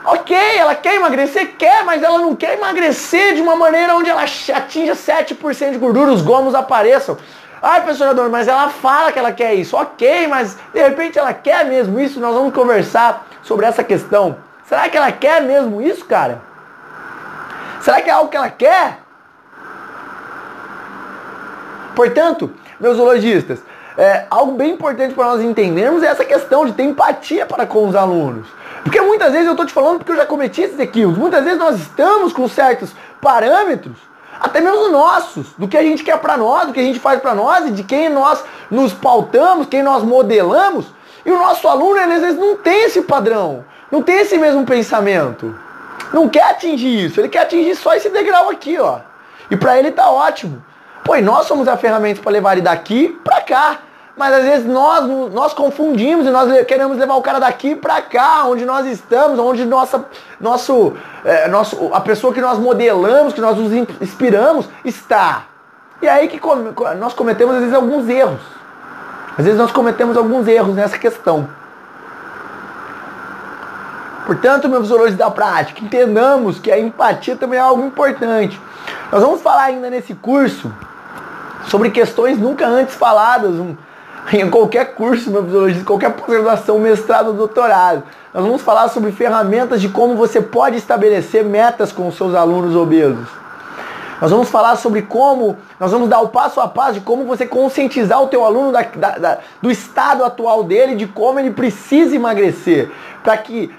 Ok, 0.05 0.37
ela 0.59 0.75
quer 0.75 0.97
emagrecer? 0.97 1.57
Quer, 1.57 1.83
mas 1.83 2.03
ela 2.03 2.18
não 2.18 2.37
quer 2.37 2.59
emagrecer 2.59 3.35
de 3.35 3.40
uma 3.40 3.57
maneira 3.57 3.95
onde 3.95 4.11
ela 4.11 4.23
atinja 4.23 4.92
7% 4.92 5.71
de 5.71 5.79
gordura, 5.79 6.12
os 6.12 6.21
gomos 6.21 6.55
apareçam. 6.55 7.16
Ai, 7.62 7.81
professora 7.81 8.12
Dona, 8.12 8.29
mas 8.29 8.49
ela 8.49 8.68
fala 8.68 9.11
que 9.12 9.18
ela 9.18 9.33
quer 9.33 9.55
isso. 9.55 9.75
Ok, 9.77 10.27
mas 10.27 10.59
de 10.75 10.83
repente 10.83 11.18
ela 11.18 11.33
quer 11.33 11.64
mesmo 11.64 11.99
isso. 11.99 12.21
Nós 12.21 12.35
vamos 12.35 12.53
conversar 12.53 13.27
sobre 13.42 13.64
essa 13.64 13.83
questão. 13.83 14.37
Será 14.66 14.90
que 14.90 14.97
ela 14.97 15.11
quer 15.11 15.40
mesmo 15.40 15.81
isso, 15.81 16.05
cara? 16.05 16.42
Será 17.81 18.03
que 18.03 18.11
é 18.11 18.12
algo 18.12 18.29
que 18.29 18.37
ela 18.37 18.51
quer? 18.51 18.99
Portanto, 21.95 22.53
meus 22.79 22.97
zoologistas, 22.97 23.61
é, 23.97 24.25
algo 24.31 24.53
bem 24.53 24.73
importante 24.73 25.15
para 25.15 25.27
nós 25.27 25.41
entendermos 25.41 26.03
é 26.03 26.07
essa 26.07 26.25
questão 26.25 26.65
de 26.65 26.73
ter 26.73 26.85
empatia 26.85 27.47
para 27.47 27.67
com 27.67 27.89
os 27.89 27.95
alunos. 27.95 28.47
Porque 28.83 29.01
muitas 29.01 29.33
vezes 29.33 29.47
eu 29.47 29.53
estou 29.53 29.67
te 29.67 29.73
falando 29.73 29.99
porque 29.99 30.13
eu 30.13 30.17
já 30.17 30.27
cometi 30.27 30.63
esses 30.63 30.79
equívocos. 30.79 31.19
Muitas 31.19 31.45
vezes 31.45 31.59
nós 31.59 31.79
estamos 31.81 32.33
com 32.33 32.49
certos 32.49 32.91
parâmetros 33.21 33.97
até 34.43 34.61
mesmo 34.61 34.89
nossos, 34.89 35.53
do 35.57 35.69
que 35.69 35.77
a 35.77 35.83
gente 35.83 36.03
quer 36.03 36.19
para 36.19 36.37
nós, 36.37 36.67
do 36.67 36.73
que 36.73 36.81
a 36.81 36.83
gente 36.83 36.99
faz 36.99 37.21
para 37.21 37.33
nós 37.33 37.69
e 37.69 37.71
de 37.71 37.85
quem 37.85 38.09
nós 38.09 38.43
nos 38.69 38.93
pautamos, 38.93 39.69
quem 39.69 39.85
nós 39.85 40.03
modelamos. 40.03 40.87
E 41.25 41.31
o 41.31 41.39
nosso 41.39 41.69
aluno, 41.69 41.97
ele, 41.97 42.15
às 42.15 42.21
vezes, 42.21 42.41
não 42.41 42.57
tem 42.57 42.85
esse 42.85 43.03
padrão, 43.03 43.65
não 43.89 44.03
tem 44.03 44.17
esse 44.17 44.37
mesmo 44.37 44.67
pensamento. 44.67 45.55
Não 46.13 46.29
quer 46.29 46.43
atingir 46.51 47.05
isso, 47.07 47.21
ele 47.21 47.29
quer 47.29 47.43
atingir 47.43 47.77
só 47.77 47.95
esse 47.95 48.09
degrau 48.09 48.51
aqui, 48.51 48.77
ó. 48.81 48.99
E 49.49 49.57
para 49.57 49.79
ele 49.79 49.93
tá 49.93 50.11
ótimo. 50.11 50.61
E 51.17 51.21
nós 51.21 51.47
somos 51.47 51.69
a 51.69 51.77
ferramenta 51.77 52.23
para 52.23 52.33
levar 52.33 52.53
ele 52.53 52.62
daqui 52.62 53.09
para 53.23 53.41
cá. 53.43 53.79
Mas 54.17 54.35
às 54.35 54.45
vezes 54.45 54.67
nós, 54.67 55.07
nós 55.33 55.55
confundimos 55.55 56.27
e 56.27 56.31
nós 56.31 56.65
queremos 56.67 56.99
levar 56.99 57.15
o 57.15 57.23
cara 57.23 57.41
daqui 57.41 57.75
para 57.75 58.01
cá, 58.03 58.45
onde 58.45 58.65
nós 58.65 58.87
estamos, 58.87 59.38
onde 59.38 59.65
nossa, 59.65 60.05
nosso, 60.38 60.95
é, 61.25 61.49
nosso, 61.49 61.91
a 61.95 62.01
pessoa 62.01 62.33
que 62.33 62.41
nós 62.41 62.59
modelamos, 62.59 63.33
que 63.33 63.41
nós 63.41 63.57
nos 63.57 63.73
inspiramos, 64.01 64.69
está. 64.85 65.45
E 66.03 66.09
aí 66.09 66.29
que 66.29 66.41
nós 66.99 67.15
cometemos 67.15 67.55
às 67.55 67.61
vezes 67.61 67.75
alguns 67.75 68.09
erros. 68.09 68.41
Às 69.38 69.45
vezes 69.45 69.59
nós 69.59 69.73
cometemos 69.73 70.17
alguns 70.17 70.47
erros 70.47 70.75
nessa 70.75 70.99
questão. 70.99 71.49
Portanto, 74.27 74.69
meus 74.69 74.88
valores 74.88 75.17
da 75.17 75.31
prática, 75.31 75.83
entendamos 75.83 76.59
que 76.59 76.71
a 76.71 76.79
empatia 76.79 77.35
também 77.35 77.59
é 77.59 77.62
algo 77.62 77.83
importante. 77.85 78.61
Nós 79.11 79.23
vamos 79.23 79.41
falar 79.41 79.65
ainda 79.65 79.88
nesse 79.88 80.15
curso 80.15 80.73
sobre 81.68 81.90
questões 81.90 82.38
nunca 82.38 82.66
antes 82.66 82.94
faladas, 82.94 83.53
um, 83.53 83.75
em 84.33 84.48
qualquer 84.48 84.94
curso 84.94 85.31
de 85.31 85.42
fisiologia, 85.42 85.85
qualquer 85.85 86.12
pós-graduação, 86.12 86.79
mestrado, 86.79 87.33
doutorado. 87.33 88.03
Nós 88.33 88.44
vamos 88.44 88.62
falar 88.62 88.88
sobre 88.88 89.12
ferramentas 89.12 89.81
de 89.81 89.88
como 89.88 90.14
você 90.14 90.40
pode 90.40 90.77
estabelecer 90.77 91.44
metas 91.44 91.92
com 91.92 92.09
os 92.09 92.16
seus 92.16 92.35
alunos 92.35 92.75
obesos. 92.75 93.29
Nós 94.20 94.31
vamos 94.31 94.48
falar 94.48 94.77
sobre 94.77 95.03
como, 95.03 95.57
nós 95.81 95.90
vamos 95.90 96.09
dar 96.09 96.20
o 96.20 96.29
passo 96.29 96.61
a 96.61 96.68
passo 96.68 96.94
de 96.94 97.01
como 97.01 97.25
você 97.25 97.44
conscientizar 97.44 98.22
o 98.22 98.29
teu 98.29 98.44
aluno 98.44 98.70
da, 98.70 98.83
da, 98.83 99.18
da, 99.18 99.38
do 99.61 99.68
estado 99.68 100.25
atual 100.25 100.62
dele, 100.62 100.94
de 100.94 101.09
como 101.09 101.40
ele 101.40 101.51
precisa 101.51 102.14
emagrecer, 102.14 102.88
para 103.25 103.37
que, 103.37 103.75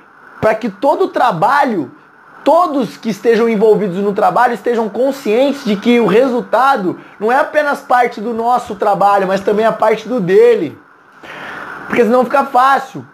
que 0.60 0.70
todo 0.70 1.06
o 1.06 1.08
trabalho 1.08 1.90
todos 2.44 2.98
que 2.98 3.10
estejam 3.10 3.48
envolvidos 3.48 3.98
no 3.98 4.14
trabalho 4.14 4.54
estejam 4.54 4.90
conscientes 4.90 5.64
de 5.64 5.76
que 5.76 6.00
o 6.00 6.06
resultado 6.06 7.00
não 7.20 7.32
é 7.32 7.38
apenas 7.38 7.80
parte 7.80 8.20
do 8.20 8.34
nosso 8.34 8.76
trabalho, 8.76 9.28
mas 9.28 9.42
também 9.42 9.66
a 9.66 9.72
parte 9.72 10.08
do 10.08 10.20
dele. 10.20 10.78
Porque 11.88 12.04
senão 12.04 12.26
fica 12.26 12.46
fácil. 12.46 13.06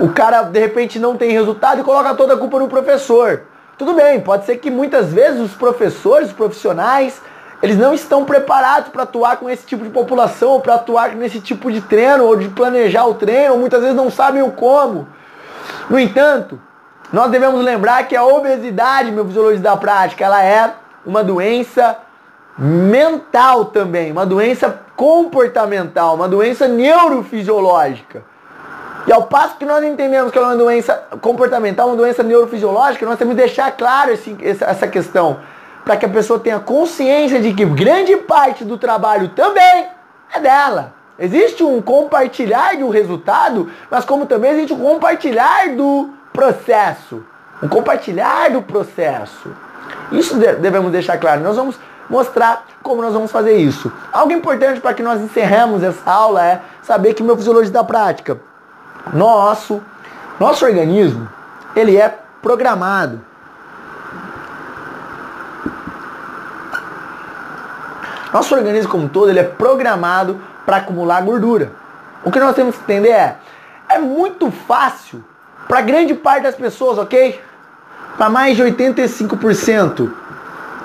O 0.00 0.08
cara 0.10 0.42
de 0.42 0.58
repente 0.58 0.98
não 0.98 1.16
tem 1.16 1.30
resultado 1.30 1.80
e 1.80 1.84
coloca 1.84 2.14
toda 2.14 2.34
a 2.34 2.36
culpa 2.36 2.58
no 2.58 2.68
professor. 2.68 3.42
Tudo 3.76 3.94
bem, 3.94 4.20
pode 4.20 4.44
ser 4.44 4.56
que 4.58 4.70
muitas 4.70 5.12
vezes 5.12 5.40
os 5.40 5.52
professores, 5.52 6.28
os 6.28 6.34
profissionais, 6.34 7.20
eles 7.62 7.76
não 7.76 7.94
estão 7.94 8.24
preparados 8.24 8.90
para 8.90 9.02
atuar 9.02 9.36
com 9.38 9.48
esse 9.48 9.66
tipo 9.66 9.84
de 9.84 9.90
população, 9.90 10.50
ou 10.50 10.60
para 10.60 10.74
atuar 10.74 11.14
nesse 11.14 11.40
tipo 11.40 11.70
de 11.70 11.80
treino, 11.80 12.24
ou 12.24 12.36
de 12.36 12.48
planejar 12.48 13.06
o 13.06 13.14
treino, 13.14 13.54
ou 13.54 13.58
muitas 13.58 13.80
vezes 13.80 13.96
não 13.96 14.10
sabem 14.10 14.42
o 14.42 14.50
como. 14.50 15.08
No 15.88 15.98
entanto, 15.98 16.60
nós 17.12 17.30
devemos 17.30 17.64
lembrar 17.64 18.06
que 18.06 18.14
a 18.14 18.24
obesidade, 18.24 19.10
meu 19.10 19.24
fisiologista 19.24 19.70
da 19.70 19.76
prática, 19.76 20.24
ela 20.24 20.42
é 20.42 20.72
uma 21.04 21.24
doença 21.24 21.98
mental 22.56 23.66
também, 23.66 24.12
uma 24.12 24.26
doença 24.26 24.80
comportamental, 24.94 26.14
uma 26.14 26.28
doença 26.28 26.68
neurofisiológica. 26.68 28.22
E 29.06 29.12
ao 29.12 29.24
passo 29.24 29.56
que 29.56 29.64
nós 29.64 29.82
entendemos 29.82 30.30
que 30.30 30.38
ela 30.38 30.48
é 30.48 30.50
uma 30.50 30.62
doença 30.62 30.94
comportamental, 31.20 31.88
uma 31.88 31.96
doença 31.96 32.22
neurofisiológica, 32.22 33.06
nós 33.06 33.18
temos 33.18 33.34
que 33.34 33.40
deixar 33.40 33.72
claro 33.72 34.12
esse, 34.12 34.36
essa 34.42 34.86
questão, 34.86 35.38
para 35.84 35.96
que 35.96 36.04
a 36.04 36.08
pessoa 36.08 36.38
tenha 36.38 36.60
consciência 36.60 37.40
de 37.40 37.54
que 37.54 37.64
grande 37.64 38.16
parte 38.18 38.64
do 38.64 38.76
trabalho 38.76 39.30
também 39.30 39.86
é 40.32 40.38
dela. 40.38 40.92
Existe 41.18 41.64
um 41.64 41.82
compartilhar 41.82 42.76
do 42.76 42.88
resultado, 42.88 43.70
mas 43.90 44.04
como 44.04 44.26
também 44.26 44.52
existe 44.52 44.72
um 44.72 44.78
compartilhar 44.78 45.74
do 45.74 46.10
processo, 46.32 47.24
um 47.62 47.68
compartilhar 47.68 48.50
do 48.50 48.62
processo. 48.62 49.52
Isso 50.12 50.36
devemos 50.36 50.92
deixar 50.92 51.18
claro. 51.18 51.40
Nós 51.40 51.56
vamos 51.56 51.78
mostrar 52.08 52.64
como 52.82 53.02
nós 53.02 53.12
vamos 53.12 53.30
fazer 53.30 53.56
isso. 53.56 53.92
Algo 54.12 54.32
importante 54.32 54.80
para 54.80 54.94
que 54.94 55.02
nós 55.02 55.20
encerremos 55.20 55.82
essa 55.82 56.10
aula 56.10 56.44
é 56.44 56.60
saber 56.82 57.14
que 57.14 57.22
meu 57.22 57.36
fisiologista 57.36 57.78
da 57.78 57.84
prática, 57.84 58.38
nosso, 59.12 59.80
nosso 60.38 60.64
organismo, 60.64 61.28
ele 61.76 61.96
é 61.96 62.18
programado. 62.42 63.20
Nosso 68.32 68.54
organismo 68.54 68.90
como 68.90 69.04
um 69.04 69.08
todo, 69.08 69.28
ele 69.28 69.40
é 69.40 69.44
programado 69.44 70.40
para 70.64 70.76
acumular 70.76 71.20
gordura. 71.22 71.72
O 72.24 72.30
que 72.30 72.38
nós 72.38 72.54
temos 72.54 72.76
que 72.76 72.82
entender 72.82 73.10
é, 73.10 73.36
é 73.88 73.98
muito 73.98 74.50
fácil 74.50 75.24
para 75.70 75.82
grande 75.82 76.14
parte 76.14 76.42
das 76.42 76.56
pessoas, 76.56 76.98
ok? 76.98 77.40
Para 78.18 78.28
mais 78.28 78.56
de 78.56 78.62
85%, 78.64 80.12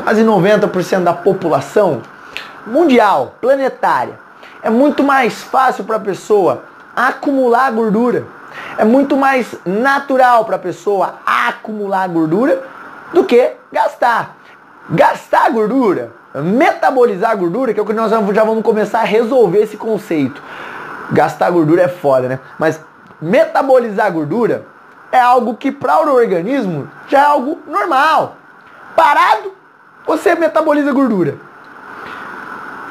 quase 0.04 0.24
90% 0.24 1.02
da 1.02 1.12
população 1.12 2.04
mundial, 2.68 3.34
planetária, 3.42 4.20
é 4.62 4.70
muito 4.70 5.04
mais 5.04 5.42
fácil 5.42 5.86
para 5.86 5.96
a 5.96 6.00
pessoa 6.00 6.66
acumular 6.96 7.72
gordura. 7.72 8.28
É 8.78 8.86
muito 8.86 9.18
mais 9.18 9.56
natural 9.66 10.46
para 10.46 10.58
a 10.58 10.60
pessoa 10.60 11.16
acumular 11.26 12.08
gordura 12.08 12.62
do 13.12 13.24
que 13.24 13.54
gastar. 13.74 14.36
Gastar 14.92 15.50
gordura, 15.50 16.12
metabolizar 16.36 17.36
gordura, 17.36 17.74
que 17.74 17.80
é 17.80 17.84
o 17.84 17.86
que 17.88 17.94
nós 17.94 18.12
já 18.12 18.44
vamos 18.44 18.64
começar 18.64 19.00
a 19.00 19.04
resolver 19.04 19.64
esse 19.64 19.78
conceito. 19.78 20.40
Gastar 21.12 21.50
gordura 21.50 21.82
é 21.82 21.88
foda, 21.88 22.28
né? 22.28 22.40
Mas 22.60 22.80
metabolizar 23.20 24.12
gordura 24.12 24.75
é 25.12 25.20
algo 25.20 25.56
que 25.56 25.72
para 25.72 26.06
o 26.06 26.14
organismo 26.14 26.90
já 27.08 27.20
é 27.20 27.26
algo 27.26 27.60
normal. 27.68 28.38
Parado, 28.96 29.54
você 30.06 30.36
metaboliza 30.36 30.92
gordura. 30.92 31.36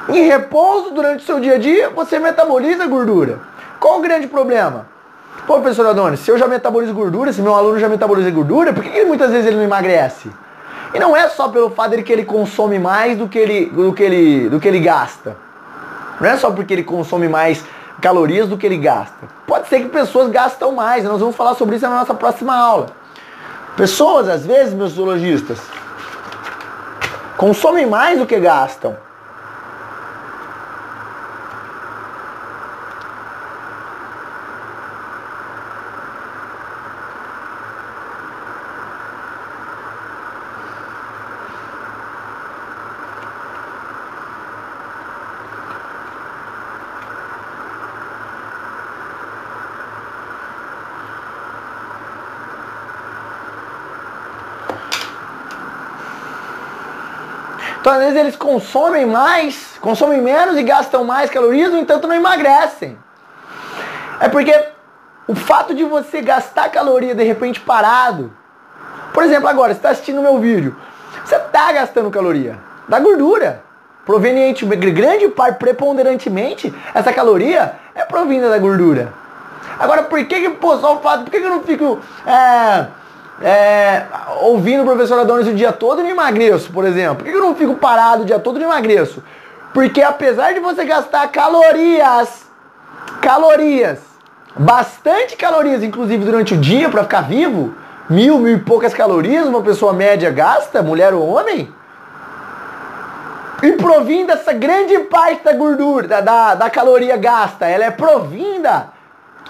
Em 0.08 0.26
repouso 0.26 0.90
durante 0.90 1.22
o 1.22 1.26
seu 1.26 1.40
dia 1.40 1.54
a 1.54 1.58
dia, 1.58 1.90
você 1.90 2.18
metaboliza 2.18 2.86
gordura. 2.86 3.40
Qual 3.80 3.98
o 3.98 4.02
grande 4.02 4.26
problema? 4.26 4.86
Pô, 5.46 5.54
professor 5.54 5.86
Adonis, 5.86 6.20
se 6.20 6.30
eu 6.30 6.38
já 6.38 6.46
metabolizo 6.46 6.94
gordura, 6.94 7.32
se 7.32 7.42
meu 7.42 7.54
aluno 7.54 7.78
já 7.78 7.88
metaboliza 7.88 8.30
gordura, 8.30 8.72
por 8.72 8.82
que, 8.82 8.90
que 8.90 9.04
muitas 9.04 9.30
vezes 9.30 9.46
ele 9.46 9.56
não 9.56 9.64
emagrece? 9.64 10.30
E 10.94 10.98
não 10.98 11.16
é 11.16 11.28
só 11.28 11.48
pelo 11.48 11.70
fato 11.70 11.90
dele 11.90 12.02
que 12.02 12.12
ele 12.12 12.24
consome 12.24 12.78
mais 12.78 13.18
do 13.18 13.28
que 13.28 13.38
ele, 13.38 13.66
do 13.66 13.92
que 13.92 14.02
ele, 14.02 14.48
do 14.48 14.60
que 14.60 14.68
ele 14.68 14.78
gasta. 14.78 15.36
Não 16.20 16.30
é 16.30 16.36
só 16.36 16.50
porque 16.50 16.72
ele 16.72 16.84
consome 16.84 17.28
mais 17.28 17.64
calorias 18.00 18.48
do 18.48 18.56
que 18.56 18.64
ele 18.64 18.76
gasta. 18.76 19.26
Pode 19.64 19.70
ser 19.70 19.80
que 19.80 19.88
pessoas 19.88 20.30
gastam 20.30 20.72
mais, 20.72 21.04
nós 21.04 21.20
vamos 21.20 21.34
falar 21.34 21.54
sobre 21.54 21.76
isso 21.76 21.88
na 21.88 22.00
nossa 22.00 22.12
próxima 22.12 22.54
aula. 22.54 22.88
Pessoas, 23.74 24.28
às 24.28 24.44
vezes, 24.44 24.74
meus 24.74 24.92
zoologistas, 24.92 25.58
consomem 27.38 27.86
mais 27.86 28.18
do 28.18 28.26
que 28.26 28.38
gastam. 28.38 28.94
Então, 57.84 57.92
às 57.92 58.00
vezes, 58.14 58.28
eles 58.28 58.36
consomem 58.36 59.04
mais, 59.04 59.78
consomem 59.80 60.20
menos 60.20 60.56
e 60.56 60.62
gastam 60.62 61.04
mais 61.04 61.30
calorias, 61.30 61.70
no 61.70 61.78
entanto, 61.78 62.08
não 62.08 62.14
emagrecem. 62.14 62.98
É 64.20 64.28
porque 64.28 64.54
o 65.26 65.34
fato 65.34 65.74
de 65.74 65.84
você 65.84 66.20
gastar 66.20 66.70
caloria 66.70 67.14
de 67.14 67.24
repente 67.24 67.60
parado. 67.60 68.32
Por 69.12 69.22
exemplo, 69.22 69.48
agora, 69.48 69.72
você 69.72 69.78
está 69.78 69.90
assistindo 69.90 70.22
meu 70.22 70.38
vídeo. 70.38 70.76
Você 71.24 71.36
está 71.36 71.72
gastando 71.72 72.10
caloria 72.10 72.58
da 72.88 72.98
gordura. 72.98 73.62
Proveniente, 74.04 74.66
grande 74.66 75.28
parte, 75.28 75.58
preponderantemente, 75.58 76.74
essa 76.92 77.12
caloria 77.12 77.74
é 77.94 78.04
provinda 78.04 78.50
da 78.50 78.58
gordura. 78.58 79.12
Agora, 79.78 80.02
por 80.02 80.22
que, 80.26 80.40
que 80.40 80.50
pô, 80.50 80.76
só 80.76 80.96
o 80.96 81.00
fato, 81.00 81.24
por 81.24 81.30
que, 81.30 81.40
que 81.40 81.46
eu 81.46 81.50
não 81.50 81.62
fico. 81.62 81.98
É, 82.26 82.86
é, 83.42 84.04
ouvindo 84.42 84.82
o 84.82 84.86
professor 84.86 85.18
Adonis 85.18 85.48
o 85.48 85.54
dia 85.54 85.72
todo 85.72 86.00
e 86.00 86.04
não 86.04 86.10
emagreço, 86.10 86.70
por 86.70 86.84
exemplo? 86.84 87.24
Por 87.24 87.24
que 87.24 87.36
eu 87.36 87.42
não 87.42 87.54
fico 87.54 87.74
parado 87.74 88.22
o 88.22 88.26
dia 88.26 88.38
todo 88.38 88.56
e 88.56 88.62
não 88.62 88.70
emagreço? 88.70 89.22
Porque 89.72 90.02
apesar 90.02 90.52
de 90.52 90.60
você 90.60 90.84
gastar 90.84 91.26
calorias, 91.28 92.46
calorias, 93.20 93.98
bastante 94.56 95.36
calorias, 95.36 95.82
inclusive 95.82 96.24
durante 96.24 96.54
o 96.54 96.56
dia 96.56 96.88
para 96.88 97.02
ficar 97.02 97.22
vivo, 97.22 97.74
mil, 98.08 98.38
mil 98.38 98.56
e 98.56 98.60
poucas 98.60 98.94
calorias 98.94 99.46
uma 99.46 99.62
pessoa 99.62 99.92
média 99.92 100.30
gasta, 100.30 100.82
mulher 100.82 101.12
ou 101.12 101.26
homem, 101.26 101.72
e 103.62 103.72
provinda 103.72 104.34
essa 104.34 104.52
grande 104.52 104.98
parte 105.00 105.42
da 105.42 105.54
gordura, 105.54 106.06
da, 106.06 106.20
da, 106.20 106.54
da 106.54 106.70
caloria 106.70 107.16
gasta, 107.16 107.66
ela 107.66 107.84
é 107.84 107.90
provinda 107.90 108.92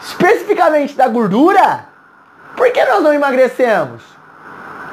especificamente 0.00 0.94
da 0.94 1.08
gordura, 1.08 1.86
por 2.56 2.70
que 2.70 2.84
nós 2.84 3.02
não 3.02 3.12
emagrecemos? 3.12 4.02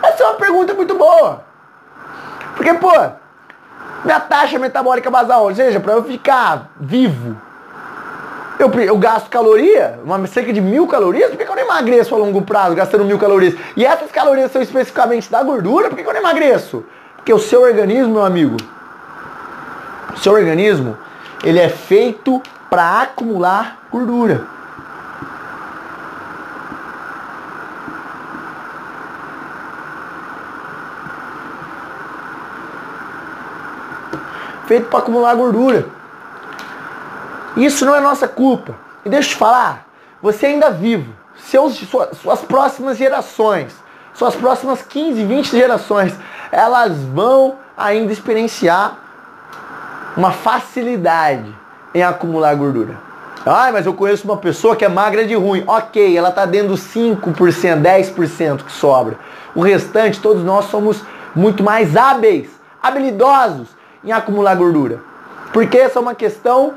Essa 0.04 0.24
é 0.24 0.28
uma 0.28 0.36
pergunta 0.36 0.74
muito 0.74 0.96
boa. 0.96 1.44
Porque, 2.56 2.74
pô, 2.74 2.92
minha 4.04 4.20
taxa 4.20 4.58
metabólica 4.58 5.10
basal, 5.10 5.44
ou 5.44 5.56
seja, 5.56 5.80
para 5.80 5.94
eu 5.94 6.04
ficar 6.04 6.72
vivo, 6.80 7.40
eu, 8.60 8.72
eu, 8.82 8.98
gasto 8.98 9.30
caloria, 9.30 10.00
uma 10.04 10.26
cerca 10.28 10.54
de 10.54 10.62
mil 10.62 10.88
calorias, 10.88 11.30
por 11.30 11.38
que, 11.38 11.46
que 11.46 11.52
eu 11.52 11.56
não 11.56 11.64
emagreço 11.64 12.14
a 12.14 12.18
longo 12.18 12.42
prazo, 12.42 12.76
gastando 12.76 13.06
mil 13.06 13.18
calorias? 13.18 13.56
E 13.76 13.86
essas 13.86 14.12
calorias 14.12 14.52
são 14.52 14.62
especificamente 14.62 15.32
da 15.32 15.42
gordura, 15.42 15.90
por 15.90 15.96
que, 15.96 16.04
que 16.04 16.10
eu 16.10 16.14
não 16.14 16.20
emagreço? 16.20 16.84
Porque 17.16 17.34
o 17.34 17.40
seu 17.40 17.62
organismo, 17.62 18.14
meu 18.14 18.26
amigo, 18.26 18.58
o 20.14 20.18
seu 20.18 20.34
organismo, 20.34 20.98
ele 21.44 21.60
é 21.60 21.70
feito 21.70 22.42
para 22.70 23.02
acumular 23.02 23.80
gordura. 23.92 24.46
Feito 34.72 34.88
para 34.88 35.00
acumular 35.00 35.36
gordura. 35.36 35.86
Isso 37.58 37.86
não 37.86 37.94
é 37.94 38.00
nossa 38.00 38.26
culpa. 38.26 38.74
E 39.04 39.10
deixa 39.10 39.28
eu 39.28 39.34
te 39.34 39.38
falar, 39.38 39.86
você 40.22 40.46
ainda 40.46 40.70
vivo, 40.70 41.14
seus, 41.36 41.76
suas, 41.76 42.18
suas 42.20 42.40
próximas 42.40 42.98
gerações, 42.98 43.76
suas 44.14 44.34
próximas 44.34 44.82
15, 44.82 45.26
20 45.26 45.52
gerações, 45.52 46.14
elas 46.50 46.98
vão 47.14 47.58
ainda 47.78 48.14
experienciar 48.14 48.96
uma 50.16 50.32
facilidade 50.32 51.54
em 51.94 52.02
acumular 52.02 52.56
gordura. 52.56 52.98
Ah, 53.46 53.72
mas 53.74 53.86
eu 53.86 53.94
conheço 53.94 54.24
uma 54.24 54.38
pessoa 54.38 54.78
que 54.78 54.86
é 54.86 54.88
magra 54.88 55.26
de 55.28 55.36
ruim. 55.36 55.66
Ok, 55.68 56.18
ela 56.18 56.30
está 56.30 56.46
dentro 56.46 56.70
dos 56.70 56.82
5%, 56.96 57.82
10% 57.82 58.64
que 58.64 58.72
sobra. 58.72 59.18
O 59.54 59.62
restante, 59.62 60.22
todos 60.22 60.46
nós 60.46 60.66
somos 60.66 61.04
muito 61.36 61.62
mais 61.62 61.98
hábeis, 61.98 62.50
habilidosos 62.82 63.81
em 64.04 64.12
acumular 64.12 64.56
gordura. 64.56 65.00
Porque 65.54 65.78
essa 65.78 66.00
é 66.00 66.02
uma 66.02 66.16
questão 66.16 66.74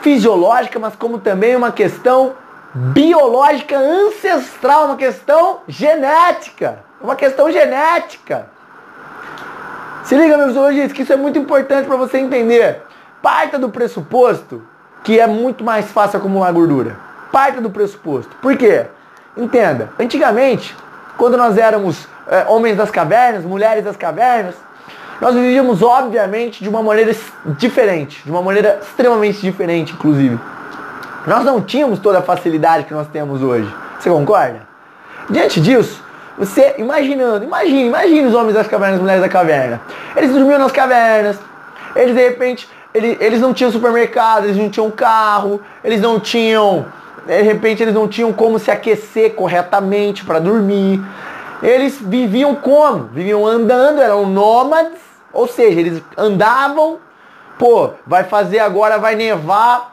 fisiológica, 0.00 0.78
mas 0.78 0.94
como 0.94 1.18
também 1.18 1.56
uma 1.56 1.72
questão 1.72 2.34
biológica 2.74 3.78
ancestral, 3.78 4.86
uma 4.86 4.96
questão 4.96 5.60
genética. 5.66 6.78
Uma 7.00 7.16
questão 7.16 7.50
genética. 7.50 8.46
Se 10.04 10.16
liga, 10.16 10.36
meus 10.36 10.52
zoologistas, 10.52 10.92
que 10.92 11.02
isso 11.02 11.12
é 11.12 11.16
muito 11.16 11.38
importante 11.38 11.86
para 11.86 11.96
você 11.96 12.18
entender. 12.18 12.82
Parta 13.22 13.58
do 13.58 13.70
pressuposto 13.70 14.62
que 15.04 15.20
é 15.20 15.26
muito 15.26 15.62
mais 15.62 15.92
fácil 15.92 16.18
acumular 16.18 16.50
gordura. 16.50 16.96
Parta 17.30 17.60
do 17.60 17.70
pressuposto. 17.70 18.34
Por 18.36 18.56
quê? 18.56 18.86
Entenda, 19.36 19.90
antigamente, 19.98 20.74
quando 21.18 21.36
nós 21.36 21.58
éramos 21.58 22.08
é, 22.26 22.46
homens 22.48 22.76
das 22.76 22.90
cavernas, 22.90 23.44
mulheres 23.44 23.84
das 23.84 23.96
cavernas, 23.96 24.54
nós 25.20 25.34
vivíamos, 25.34 25.82
obviamente, 25.82 26.62
de 26.62 26.68
uma 26.68 26.82
maneira 26.82 27.14
diferente, 27.58 28.22
de 28.24 28.30
uma 28.30 28.42
maneira 28.42 28.80
extremamente 28.82 29.40
diferente, 29.40 29.92
inclusive. 29.92 30.38
Nós 31.26 31.44
não 31.44 31.60
tínhamos 31.60 31.98
toda 31.98 32.18
a 32.18 32.22
facilidade 32.22 32.84
que 32.84 32.92
nós 32.92 33.06
temos 33.08 33.42
hoje. 33.42 33.68
Você 33.98 34.10
concorda? 34.10 34.60
Diante 35.30 35.60
disso, 35.60 36.02
você 36.36 36.74
imaginando, 36.78 37.44
imagine, 37.44 37.86
imagine 37.86 38.26
os 38.26 38.34
homens 38.34 38.54
das 38.54 38.66
cavernas, 38.66 38.96
as 38.96 39.00
mulheres 39.00 39.22
da 39.22 39.28
caverna. 39.28 39.80
Eles 40.16 40.32
dormiam 40.32 40.58
nas 40.58 40.72
cavernas, 40.72 41.38
eles 41.94 42.14
de 42.14 42.20
repente, 42.20 42.68
eles, 42.92 43.16
eles 43.20 43.40
não 43.40 43.54
tinham 43.54 43.70
supermercado, 43.70 44.44
eles 44.44 44.56
não 44.56 44.68
tinham 44.68 44.90
carro, 44.90 45.62
eles 45.82 46.00
não 46.00 46.18
tinham, 46.18 46.84
de 47.24 47.40
repente 47.40 47.82
eles 47.82 47.94
não 47.94 48.08
tinham 48.08 48.32
como 48.32 48.58
se 48.58 48.70
aquecer 48.70 49.34
corretamente 49.34 50.24
para 50.24 50.38
dormir. 50.40 51.00
Eles 51.62 51.98
viviam 52.00 52.54
como? 52.54 53.04
Viviam 53.04 53.46
andando, 53.46 54.02
eram 54.02 54.26
nômades, 54.26 54.98
ou 55.34 55.48
seja, 55.48 55.80
eles 55.80 56.02
andavam, 56.16 56.98
pô, 57.58 57.90
vai 58.06 58.24
fazer 58.24 58.60
agora, 58.60 58.98
vai 58.98 59.16
nevar 59.16 59.92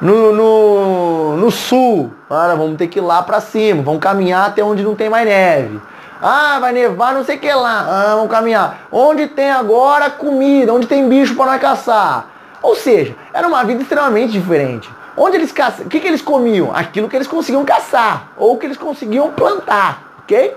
no, 0.00 0.32
no, 0.32 1.36
no 1.36 1.50
sul. 1.50 2.12
Cara, 2.28 2.54
vamos 2.54 2.76
ter 2.76 2.88
que 2.88 2.98
ir 2.98 3.02
lá 3.02 3.22
pra 3.22 3.40
cima, 3.40 3.82
vamos 3.82 4.00
caminhar 4.00 4.46
até 4.46 4.62
onde 4.62 4.82
não 4.82 4.94
tem 4.94 5.08
mais 5.08 5.26
neve. 5.26 5.80
Ah, 6.20 6.58
vai 6.60 6.72
nevar 6.72 7.14
não 7.14 7.24
sei 7.24 7.36
o 7.36 7.40
que 7.40 7.52
lá. 7.52 7.86
Ah, 7.88 8.14
vamos 8.14 8.30
caminhar. 8.30 8.86
Onde 8.90 9.26
tem 9.26 9.50
agora 9.50 10.10
comida, 10.10 10.72
onde 10.72 10.86
tem 10.86 11.08
bicho 11.08 11.34
para 11.34 11.52
nós 11.52 11.60
caçar. 11.60 12.26
Ou 12.62 12.74
seja, 12.74 13.14
era 13.32 13.46
uma 13.46 13.64
vida 13.64 13.82
extremamente 13.82 14.32
diferente. 14.32 14.90
Onde 15.16 15.36
eles 15.36 15.52
caçam, 15.52 15.86
o 15.86 15.88
que, 15.88 16.00
que 16.00 16.06
eles 16.06 16.20
comiam? 16.20 16.74
Aquilo 16.74 17.08
que 17.08 17.16
eles 17.16 17.26
conseguiam 17.26 17.64
caçar 17.64 18.28
ou 18.36 18.58
que 18.58 18.66
eles 18.66 18.76
conseguiam 18.76 19.30
plantar, 19.30 20.02
ok? 20.18 20.54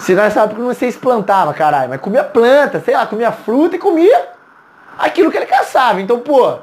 Se 0.00 0.16
sabemos 0.30 0.54
que 0.54 0.62
vocês 0.62 0.96
plantavam, 0.96 1.52
caralho, 1.52 1.90
mas 1.90 2.00
comia 2.00 2.24
planta, 2.24 2.80
sei 2.80 2.94
lá, 2.94 3.06
comia 3.06 3.30
fruta 3.30 3.76
e 3.76 3.78
comia 3.78 4.28
aquilo 4.98 5.30
que 5.30 5.36
ele 5.36 5.44
caçava. 5.44 6.00
Então, 6.00 6.18
pô, 6.20 6.56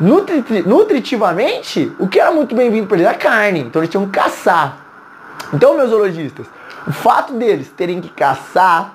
nutri 0.00 0.44
nutritivamente, 0.66 1.92
o 2.00 2.08
que 2.08 2.18
era 2.18 2.32
muito 2.32 2.52
bem-vindo 2.52 2.88
para 2.88 2.96
eles 2.96 3.06
era 3.06 3.16
carne. 3.16 3.60
Então 3.60 3.80
eles 3.80 3.90
tinham 3.90 4.04
que 4.06 4.18
caçar. 4.18 4.76
Então, 5.52 5.76
meus 5.76 5.90
zoologistas, 5.90 6.46
o 6.84 6.92
fato 6.92 7.32
deles 7.34 7.68
terem 7.68 8.00
que 8.00 8.08
caçar, 8.08 8.92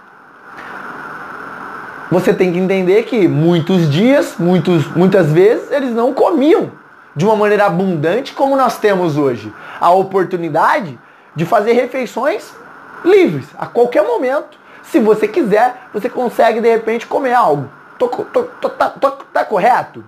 você 2.12 2.34
tem 2.34 2.52
que 2.52 2.60
entender 2.60 3.04
que 3.04 3.30
muitos 3.30 3.90
dias, 3.90 4.36
muitos, 4.38 4.88
muitas 4.94 5.32
vezes, 5.32 5.72
eles 5.72 5.92
não 5.92 6.14
comiam 6.14 6.70
de 7.16 7.24
uma 7.24 7.36
maneira 7.36 7.68
abundante 7.68 8.34
como 8.34 8.58
nós 8.58 8.78
temos 8.78 9.16
hoje. 9.16 9.54
A 9.80 9.90
oportunidade 9.92 11.00
de 11.34 11.46
fazer 11.46 11.72
refeições 11.72 12.60
livres. 13.04 13.48
A 13.58 13.66
qualquer 13.66 14.04
momento, 14.04 14.58
se 14.84 15.00
você 15.00 15.28
quiser, 15.28 15.88
você 15.94 16.10
consegue 16.10 16.62
de 16.62 16.70
repente 16.70 17.06
comer 17.06 17.34
algo. 17.34 17.70
Tô, 17.98 18.08
tô, 18.08 18.44
tô, 18.44 18.70
tá, 18.70 18.90
tá 19.34 19.46
correto? 19.46 20.04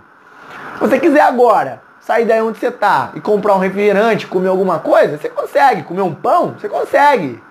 Se 0.75 0.79
você 0.79 0.99
quiser 0.99 1.21
agora 1.21 1.81
sair 1.99 2.25
daí 2.25 2.41
onde 2.41 2.57
você 2.57 2.67
está 2.67 3.11
e 3.13 3.21
comprar 3.21 3.55
um 3.55 3.59
refrigerante, 3.59 4.27
comer 4.27 4.47
alguma 4.49 4.79
coisa, 4.79 5.17
você 5.17 5.29
consegue. 5.29 5.83
Comer 5.83 6.01
um 6.01 6.13
pão, 6.13 6.55
você 6.57 6.67
consegue. 6.67 7.41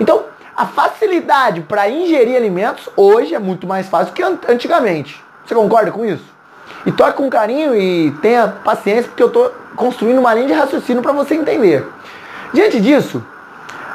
Então, 0.00 0.24
a 0.56 0.66
facilidade 0.66 1.60
para 1.60 1.88
ingerir 1.88 2.36
alimentos 2.36 2.88
hoje 2.96 3.34
é 3.34 3.38
muito 3.38 3.66
mais 3.66 3.88
fácil 3.88 4.14
que 4.14 4.22
antigamente. 4.22 5.22
Você 5.44 5.54
concorda 5.54 5.92
com 5.92 6.04
isso? 6.04 6.24
E 6.86 6.92
toque 6.92 7.14
com 7.14 7.28
carinho 7.28 7.74
e 7.74 8.10
tenha 8.22 8.48
paciência, 8.48 9.08
porque 9.08 9.22
eu 9.22 9.28
estou 9.28 9.52
construindo 9.76 10.18
uma 10.18 10.32
linha 10.32 10.46
de 10.46 10.52
raciocínio 10.52 11.02
para 11.02 11.12
você 11.12 11.34
entender. 11.34 11.86
Diante 12.52 12.80
disso, 12.80 13.22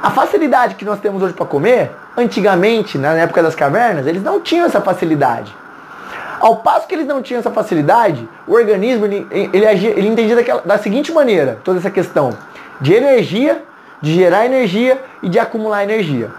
a 0.01 0.09
facilidade 0.09 0.75
que 0.75 0.83
nós 0.83 0.99
temos 0.99 1.21
hoje 1.21 1.33
para 1.33 1.45
comer, 1.45 1.91
antigamente, 2.17 2.97
na 2.97 3.13
época 3.13 3.43
das 3.43 3.53
cavernas, 3.53 4.07
eles 4.07 4.23
não 4.23 4.41
tinham 4.41 4.65
essa 4.65 4.81
facilidade. 4.81 5.55
Ao 6.39 6.55
passo 6.55 6.87
que 6.87 6.95
eles 6.95 7.05
não 7.05 7.21
tinham 7.21 7.39
essa 7.39 7.51
facilidade, 7.51 8.27
o 8.47 8.53
organismo 8.53 9.05
ele, 9.05 9.27
ele, 9.31 9.67
agia, 9.67 9.91
ele 9.91 10.07
entendia 10.07 10.35
daquela, 10.35 10.61
da 10.61 10.79
seguinte 10.79 11.11
maneira 11.11 11.59
toda 11.63 11.77
essa 11.77 11.91
questão 11.91 12.35
de 12.79 12.95
energia, 12.95 13.63
de 14.01 14.15
gerar 14.15 14.43
energia 14.43 14.99
e 15.21 15.29
de 15.29 15.37
acumular 15.37 15.83
energia. 15.83 16.31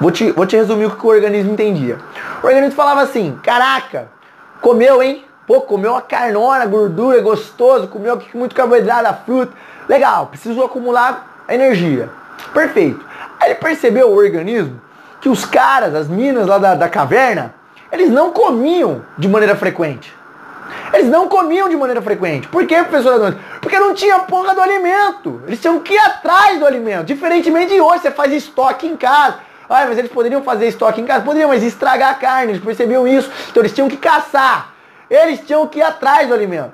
Vou 0.00 0.12
te, 0.12 0.30
vou 0.30 0.46
te 0.46 0.54
resumir 0.54 0.86
o 0.86 0.90
que 0.92 1.04
o 1.04 1.08
organismo 1.08 1.52
entendia. 1.52 1.98
O 2.40 2.46
organismo 2.46 2.76
falava 2.76 3.02
assim: 3.02 3.36
caraca, 3.42 4.06
comeu, 4.60 5.02
hein? 5.02 5.24
Pô, 5.48 5.62
comeu 5.62 5.96
a 5.96 6.02
carnona, 6.02 6.64
gordura, 6.66 7.20
gostoso, 7.20 7.88
comeu 7.88 8.22
muito 8.32 8.54
carboidrato, 8.54 9.24
fruta. 9.24 9.52
Legal, 9.88 10.26
preciso 10.26 10.62
acumular 10.62 11.44
energia. 11.48 12.08
Perfeito. 12.52 13.04
Aí 13.40 13.50
ele 13.50 13.54
percebeu 13.56 14.08
o 14.08 14.16
organismo 14.16 14.80
que 15.20 15.28
os 15.28 15.44
caras, 15.44 15.94
as 15.94 16.08
minas 16.08 16.46
lá 16.46 16.58
da, 16.58 16.74
da 16.74 16.88
caverna, 16.88 17.54
eles 17.90 18.10
não 18.10 18.30
comiam 18.30 19.02
de 19.16 19.28
maneira 19.28 19.56
frequente. 19.56 20.16
Eles 20.92 21.08
não 21.08 21.28
comiam 21.28 21.68
de 21.68 21.76
maneira 21.76 22.00
frequente. 22.00 22.48
Por 22.48 22.66
quê, 22.66 22.76
professor 22.76 23.14
Adonis? 23.14 23.38
Porque 23.60 23.78
não 23.78 23.94
tinha 23.94 24.18
porra 24.20 24.54
do 24.54 24.60
alimento. 24.60 25.42
Eles 25.46 25.60
tinham 25.60 25.80
que 25.80 25.94
ir 25.94 25.98
atrás 25.98 26.58
do 26.58 26.66
alimento. 26.66 27.04
Diferentemente 27.06 27.74
de 27.74 27.80
hoje, 27.80 28.02
você 28.02 28.10
faz 28.10 28.32
estoque 28.32 28.86
em 28.86 28.96
casa. 28.96 29.38
Ah, 29.68 29.84
mas 29.86 29.98
eles 29.98 30.10
poderiam 30.10 30.42
fazer 30.42 30.66
estoque 30.66 31.00
em 31.00 31.04
casa? 31.04 31.24
Poderiam, 31.24 31.48
mas 31.48 31.62
estragar 31.62 32.10
a 32.10 32.14
carne. 32.14 32.52
Eles 32.52 32.64
percebiam 32.64 33.06
isso. 33.06 33.30
Então 33.50 33.62
eles 33.62 33.72
tinham 33.72 33.88
que 33.88 33.96
caçar. 33.96 34.72
Eles 35.10 35.40
tinham 35.40 35.66
que 35.66 35.78
ir 35.78 35.82
atrás 35.82 36.26
do 36.26 36.34
alimento. 36.34 36.72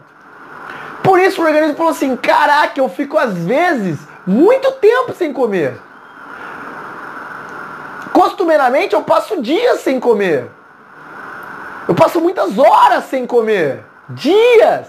Por 1.03 1.21
isso 1.21 1.43
o 1.43 1.45
organismo 1.45 1.77
falou 1.77 1.93
assim: 1.93 2.17
caraca, 2.17 2.79
eu 2.81 2.89
fico 2.89 3.19
às 3.19 3.37
vezes 3.37 3.99
muito 4.27 4.73
tempo 4.73 5.13
sem 5.13 5.33
comer. 5.33 5.79
Costumeiramente 8.13 8.95
eu 8.95 9.03
passo 9.03 9.43
dias 9.43 9.81
sem 9.81 10.01
comer. 10.01 10.49
Eu 11.87 11.95
passo 11.95 12.21
muitas 12.21 12.59
horas 12.59 13.05
sem 13.05 13.27
comer. 13.27 13.85
Dias. 14.09 14.89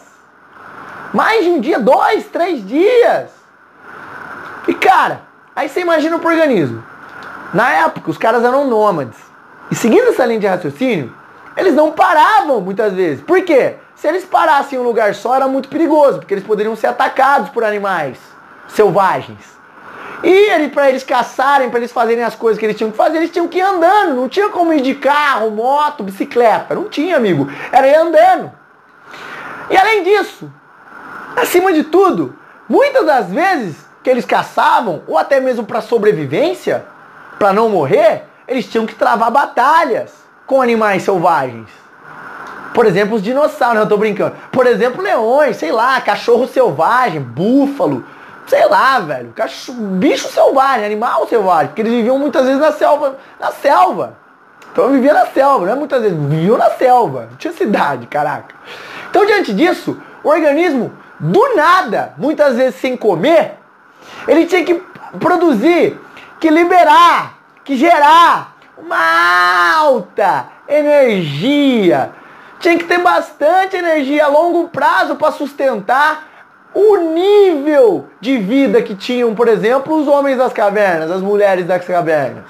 Mais 1.14 1.44
de 1.44 1.50
um 1.50 1.60
dia, 1.60 1.80
dois, 1.80 2.26
três 2.28 2.66
dias. 2.66 3.30
E 4.68 4.74
cara, 4.74 5.22
aí 5.56 5.68
você 5.68 5.82
imagina 5.82 6.16
o 6.16 6.26
organismo. 6.26 6.84
Na 7.54 7.72
época, 7.72 8.10
os 8.10 8.18
caras 8.18 8.44
eram 8.44 8.68
nômades. 8.68 9.18
E 9.70 9.76
seguindo 9.76 10.10
essa 10.10 10.26
linha 10.26 10.40
de 10.40 10.48
raciocínio, 10.48 11.14
eles 11.58 11.74
não 11.74 11.92
paravam 11.92 12.62
muitas 12.62 12.94
vezes. 12.94 13.24
Por 13.24 13.42
quê? 13.44 13.76
Se 13.96 14.08
eles 14.08 14.26
parassem 14.26 14.78
em 14.78 14.82
um 14.82 14.86
lugar 14.86 15.16
só, 15.16 15.36
era 15.36 15.48
muito 15.48 15.70
perigoso, 15.70 16.20
porque 16.20 16.34
eles 16.34 16.44
poderiam 16.44 16.76
ser 16.76 16.88
atacados 16.88 17.50
por 17.50 17.64
animais 17.64 18.35
selvagens. 18.68 19.56
E 20.24 20.30
ele, 20.30 20.70
para 20.70 20.90
eles 20.90 21.04
caçarem, 21.04 21.70
para 21.70 21.80
eles 21.80 21.92
fazerem 21.92 22.24
as 22.24 22.36
coisas 22.36 22.60
que 22.60 22.66
eles 22.66 22.76
tinham 22.76 22.90
que 22.90 22.98
fazer, 22.98 23.18
eles 23.18 23.30
tinham 23.30 23.48
que 23.48 23.60
ir 23.60 23.62
andando. 23.62 24.16
Não 24.16 24.28
tinha 24.28 24.50
como 24.50 24.74
ir 24.74 24.82
de 24.82 24.96
carro, 24.96 25.52
moto, 25.52 26.04
bicicleta. 26.04 26.74
Não 26.74 26.90
tinha, 26.90 27.18
amigo. 27.18 27.48
Era 27.72 27.88
ir 27.88 27.96
andando. 27.96 28.52
E 29.70 29.78
além 29.78 30.04
disso, 30.04 30.52
acima 31.36 31.72
de 31.74 31.84
tudo, 31.84 32.36
muitas 32.68 33.06
das 33.06 33.30
vezes 33.30 33.86
que 34.04 34.10
eles 34.10 34.26
caçavam, 34.26 35.04
ou 35.08 35.18
até 35.18 35.40
mesmo 35.40 35.64
para 35.66 35.82
sobrevivência, 35.82 36.86
para 37.38 37.52
não 37.52 37.70
morrer, 37.70 38.24
eles 38.48 38.68
tinham 38.68 38.86
que 38.86 38.96
travar 38.96 39.32
batalhas 39.32 40.14
com 40.46 40.62
animais 40.62 41.04
selvagens. 41.04 41.70
Por 42.74 42.86
exemplo, 42.86 43.16
os 43.16 43.24
dinossauros, 43.24 43.82
eu 43.82 43.88
tô 43.88 43.98
brincando. 43.98 44.36
Por 44.52 44.68
exemplo, 44.68 45.02
leões, 45.02 45.56
sei 45.56 45.72
lá, 45.72 46.00
cachorro 46.02 46.48
selvagem, 46.48 47.22
búfalo, 47.22 48.04
sei 48.48 48.68
lá, 48.68 49.00
velho, 49.00 49.32
cachorro, 49.34 49.80
bicho 49.80 50.28
selvagem, 50.28 50.86
animal 50.86 51.28
selvagem, 51.28 51.68
porque 51.68 51.82
eles 51.82 51.94
viviam 51.94 52.20
muitas 52.20 52.46
vezes 52.46 52.60
na 52.60 52.72
selva, 52.72 53.18
na 53.40 53.52
selva. 53.52 54.18
Então 54.72 54.90
vivia 54.90 55.14
na 55.14 55.26
selva, 55.28 55.66
né? 55.66 55.76
Muitas 55.76 56.02
vezes 56.02 56.18
viviam 56.18 56.58
na 56.58 56.70
selva, 56.72 57.28
não 57.32 57.38
tinha 57.38 57.54
cidade, 57.54 58.08
caraca. 58.08 58.54
Então 59.10 59.26
diante 59.26 59.54
disso, 59.54 59.98
o 60.24 60.30
organismo, 60.30 60.92
do 61.20 61.56
nada, 61.56 62.14
muitas 62.18 62.58
vezes 62.58 62.76
sem 62.80 62.98
comer, 62.98 63.58
ele 64.28 64.46
tinha 64.46 64.64
que 64.64 64.82
produzir, 65.20 66.00
que 66.40 66.50
liberar, 66.50 67.38
que 67.64 67.76
gerar 67.76 68.56
uma 68.78 69.76
alta 69.78 70.48
energia. 70.68 72.12
Tinha 72.60 72.78
que 72.78 72.84
ter 72.84 73.00
bastante 73.00 73.76
energia 73.78 74.26
a 74.26 74.28
longo 74.28 74.68
prazo 74.70 75.16
para 75.16 75.32
sustentar 75.32 76.35
o 76.76 76.98
nível 76.98 78.10
de 78.20 78.38
vida 78.38 78.82
que 78.82 78.94
tinham, 78.94 79.34
por 79.34 79.48
exemplo, 79.48 79.96
os 79.96 80.10
homens 80.10 80.38
das 80.38 80.52
cavernas, 80.52 81.10
as 81.10 81.22
mulheres 81.22 81.66
das 81.66 81.86
cavernas. 81.86 82.44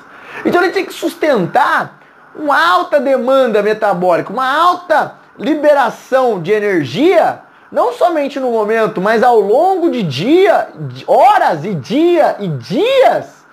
Então 0.44 0.64
ele 0.64 0.74
tinha 0.74 0.86
que 0.86 0.94
sustentar 0.94 2.00
uma 2.36 2.60
alta 2.60 3.00
demanda 3.00 3.62
metabólica, 3.62 4.34
uma 4.34 4.52
alta 4.52 5.14
liberação 5.38 6.42
de 6.42 6.52
energia, 6.52 7.40
não 7.72 7.94
somente 7.94 8.40
no 8.40 8.50
momento, 8.50 9.00
mas 9.00 9.22
ao 9.22 9.40
longo 9.40 9.92
de 9.92 10.02
dia, 10.02 10.70
horas 11.06 11.64
e 11.64 11.76
dia 11.76 12.36
e 12.40 12.48
dias, 12.48 13.46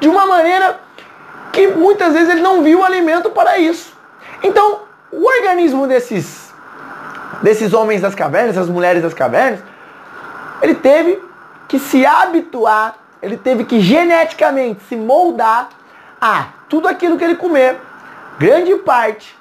de 0.00 0.08
uma 0.08 0.26
maneira 0.26 0.80
que 1.52 1.68
muitas 1.68 2.12
vezes 2.12 2.30
ele 2.30 2.42
não 2.42 2.62
viu 2.62 2.84
alimento 2.84 3.30
para 3.30 3.58
isso. 3.58 3.96
Então, 4.42 4.80
o 5.12 5.24
organismo 5.24 5.86
desses 5.86 6.46
desses 7.42 7.72
homens 7.72 8.00
das 8.00 8.14
cavernas, 8.14 8.56
as 8.56 8.68
mulheres 8.68 9.02
das 9.02 9.14
cavernas, 9.14 9.60
ele 10.62 10.74
teve 10.74 11.22
que 11.68 11.78
se 11.78 12.04
habituar, 12.06 12.96
ele 13.22 13.36
teve 13.36 13.64
que 13.64 13.80
geneticamente 13.80 14.82
se 14.88 14.96
moldar 14.96 15.68
a 16.20 16.46
tudo 16.68 16.88
aquilo 16.88 17.16
que 17.16 17.24
ele 17.24 17.36
comer, 17.36 17.78
grande 18.38 18.74
parte, 18.76 19.36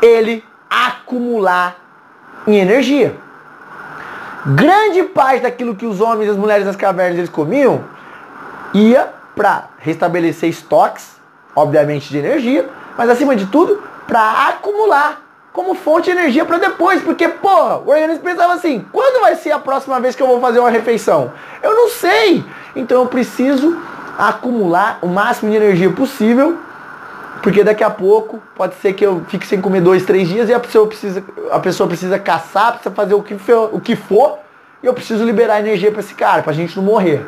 ele 0.00 0.44
acumular 0.68 1.76
em 2.46 2.56
energia. 2.56 3.16
Grande 4.46 5.02
parte 5.02 5.42
daquilo 5.42 5.76
que 5.76 5.84
os 5.84 6.00
homens 6.00 6.28
e 6.28 6.30
as 6.30 6.36
mulheres 6.36 6.64
das 6.64 6.76
cavernas 6.76 7.18
eles 7.18 7.30
comiam 7.30 7.84
ia 8.72 9.12
para 9.36 9.68
restabelecer 9.78 10.48
estoques, 10.48 11.16
obviamente 11.54 12.08
de 12.08 12.18
energia, 12.18 12.68
mas 12.96 13.10
acima 13.10 13.36
de 13.36 13.46
tudo 13.46 13.82
para 14.06 14.48
acumular 14.48 15.20
como 15.52 15.74
fonte 15.74 16.04
de 16.04 16.10
energia 16.12 16.44
para 16.44 16.58
depois, 16.58 17.02
porque, 17.02 17.28
porra, 17.28 17.78
o 17.78 17.90
organismo 17.90 18.22
pensava 18.22 18.54
assim, 18.54 18.84
quando 18.92 19.20
vai 19.20 19.34
ser 19.34 19.50
a 19.50 19.58
próxima 19.58 19.98
vez 20.00 20.14
que 20.14 20.22
eu 20.22 20.26
vou 20.26 20.40
fazer 20.40 20.60
uma 20.60 20.70
refeição? 20.70 21.32
Eu 21.62 21.74
não 21.74 21.88
sei. 21.88 22.44
Então 22.74 23.00
eu 23.00 23.06
preciso 23.06 23.76
acumular 24.16 24.98
o 25.02 25.08
máximo 25.08 25.50
de 25.50 25.56
energia 25.56 25.90
possível, 25.90 26.58
porque 27.42 27.64
daqui 27.64 27.82
a 27.82 27.90
pouco 27.90 28.40
pode 28.54 28.74
ser 28.76 28.92
que 28.92 29.04
eu 29.04 29.24
fique 29.28 29.46
sem 29.46 29.60
comer 29.60 29.80
dois, 29.80 30.04
três 30.04 30.28
dias 30.28 30.48
e 30.48 30.54
a 30.54 30.60
pessoa 30.60 30.86
precisa, 30.86 31.24
a 31.50 31.58
pessoa 31.58 31.88
precisa 31.88 32.18
caçar, 32.18 32.72
precisa 32.72 32.94
fazer 32.94 33.14
o 33.14 33.22
que 33.22 33.36
for, 33.38 33.70
o 33.72 33.80
que 33.80 33.96
for 33.96 34.38
e 34.82 34.86
eu 34.86 34.94
preciso 34.94 35.24
liberar 35.24 35.60
energia 35.60 35.90
para 35.90 36.00
esse 36.00 36.14
cara, 36.14 36.42
para 36.42 36.52
a 36.52 36.54
gente 36.54 36.76
não 36.76 36.82
morrer. 36.82 37.26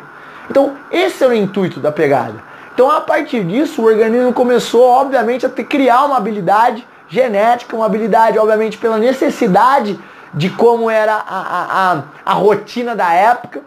Então, 0.49 0.75
esse 0.91 1.23
é 1.23 1.27
o 1.27 1.33
intuito 1.33 1.79
da 1.79 1.91
pegada. 1.91 2.35
Então, 2.73 2.89
a 2.89 3.01
partir 3.01 3.43
disso, 3.43 3.81
o 3.81 3.85
organismo 3.85 4.33
começou, 4.33 4.83
obviamente, 4.83 5.45
a 5.45 5.49
ter, 5.49 5.63
criar 5.63 6.05
uma 6.05 6.17
habilidade 6.17 6.85
genética, 7.13 7.75
uma 7.75 7.85
habilidade, 7.85 8.39
obviamente, 8.39 8.77
pela 8.77 8.97
necessidade 8.97 9.99
de 10.33 10.49
como 10.49 10.89
era 10.89 11.13
a, 11.13 11.19
a, 11.19 11.93
a, 11.93 12.03
a 12.25 12.33
rotina 12.33 12.95
da 12.95 13.13
época, 13.13 13.61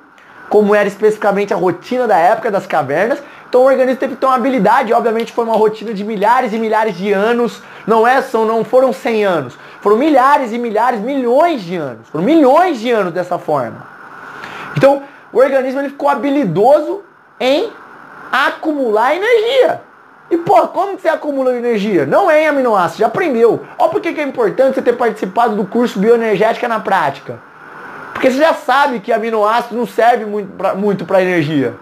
como 0.48 0.74
era 0.74 0.88
especificamente 0.88 1.54
a 1.54 1.56
rotina 1.56 2.08
da 2.08 2.18
época 2.18 2.50
das 2.50 2.66
cavernas. 2.66 3.22
Então 3.48 3.60
o 3.60 3.64
organismo 3.64 3.96
teve 4.00 4.14
que 4.14 4.20
ter 4.20 4.26
uma 4.26 4.34
habilidade, 4.34 4.92
obviamente 4.92 5.32
foi 5.32 5.44
uma 5.44 5.56
rotina 5.56 5.94
de 5.94 6.02
milhares 6.02 6.52
e 6.52 6.58
milhares 6.58 6.96
de 6.96 7.12
anos, 7.12 7.62
não 7.86 8.04
é, 8.06 8.20
são, 8.20 8.44
não 8.44 8.64
foram 8.64 8.92
100 8.92 9.24
anos, 9.24 9.58
foram 9.80 9.96
milhares 9.96 10.52
e 10.52 10.58
milhares, 10.58 11.00
milhões 11.00 11.62
de 11.62 11.76
anos, 11.76 12.08
foram 12.08 12.24
milhões 12.24 12.80
de 12.80 12.90
anos 12.90 13.12
dessa 13.12 13.38
forma. 13.38 13.86
Então 14.76 15.04
o 15.32 15.38
organismo 15.38 15.80
ele 15.80 15.90
ficou 15.90 16.08
habilidoso 16.08 17.02
em 17.38 17.70
acumular 18.32 19.14
energia. 19.14 19.85
E, 20.30 20.36
pô, 20.36 20.66
como 20.68 20.98
você 20.98 21.08
acumula 21.08 21.56
energia? 21.56 22.04
Não 22.04 22.30
é 22.30 22.42
em 22.42 22.46
aminoácidos, 22.48 22.98
já 22.98 23.06
aprendeu. 23.06 23.64
Olha 23.78 23.90
por 23.90 24.00
que 24.00 24.08
é 24.08 24.22
importante 24.22 24.74
você 24.74 24.82
ter 24.82 24.94
participado 24.94 25.54
do 25.54 25.64
curso 25.64 25.98
Bioenergética 25.98 26.66
na 26.66 26.80
prática. 26.80 27.38
Porque 28.12 28.30
você 28.30 28.38
já 28.38 28.54
sabe 28.54 28.98
que 29.00 29.12
aminoácido 29.12 29.76
não 29.76 29.86
serve 29.86 30.24
muito 30.76 31.04
para 31.04 31.22
energia. 31.22 31.74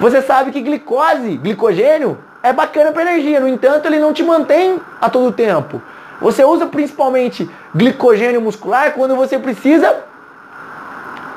Você 0.00 0.20
sabe 0.20 0.50
que 0.50 0.60
glicose, 0.60 1.36
glicogênio, 1.36 2.18
é 2.42 2.52
bacana 2.52 2.92
para 2.92 3.02
energia. 3.02 3.40
No 3.40 3.48
entanto, 3.48 3.86
ele 3.86 3.98
não 3.98 4.12
te 4.12 4.22
mantém 4.22 4.80
a 5.00 5.08
todo 5.08 5.30
tempo. 5.30 5.80
Você 6.20 6.44
usa 6.44 6.66
principalmente 6.66 7.48
glicogênio 7.74 8.40
muscular 8.40 8.92
quando 8.94 9.14
você 9.14 9.38
precisa 9.38 9.94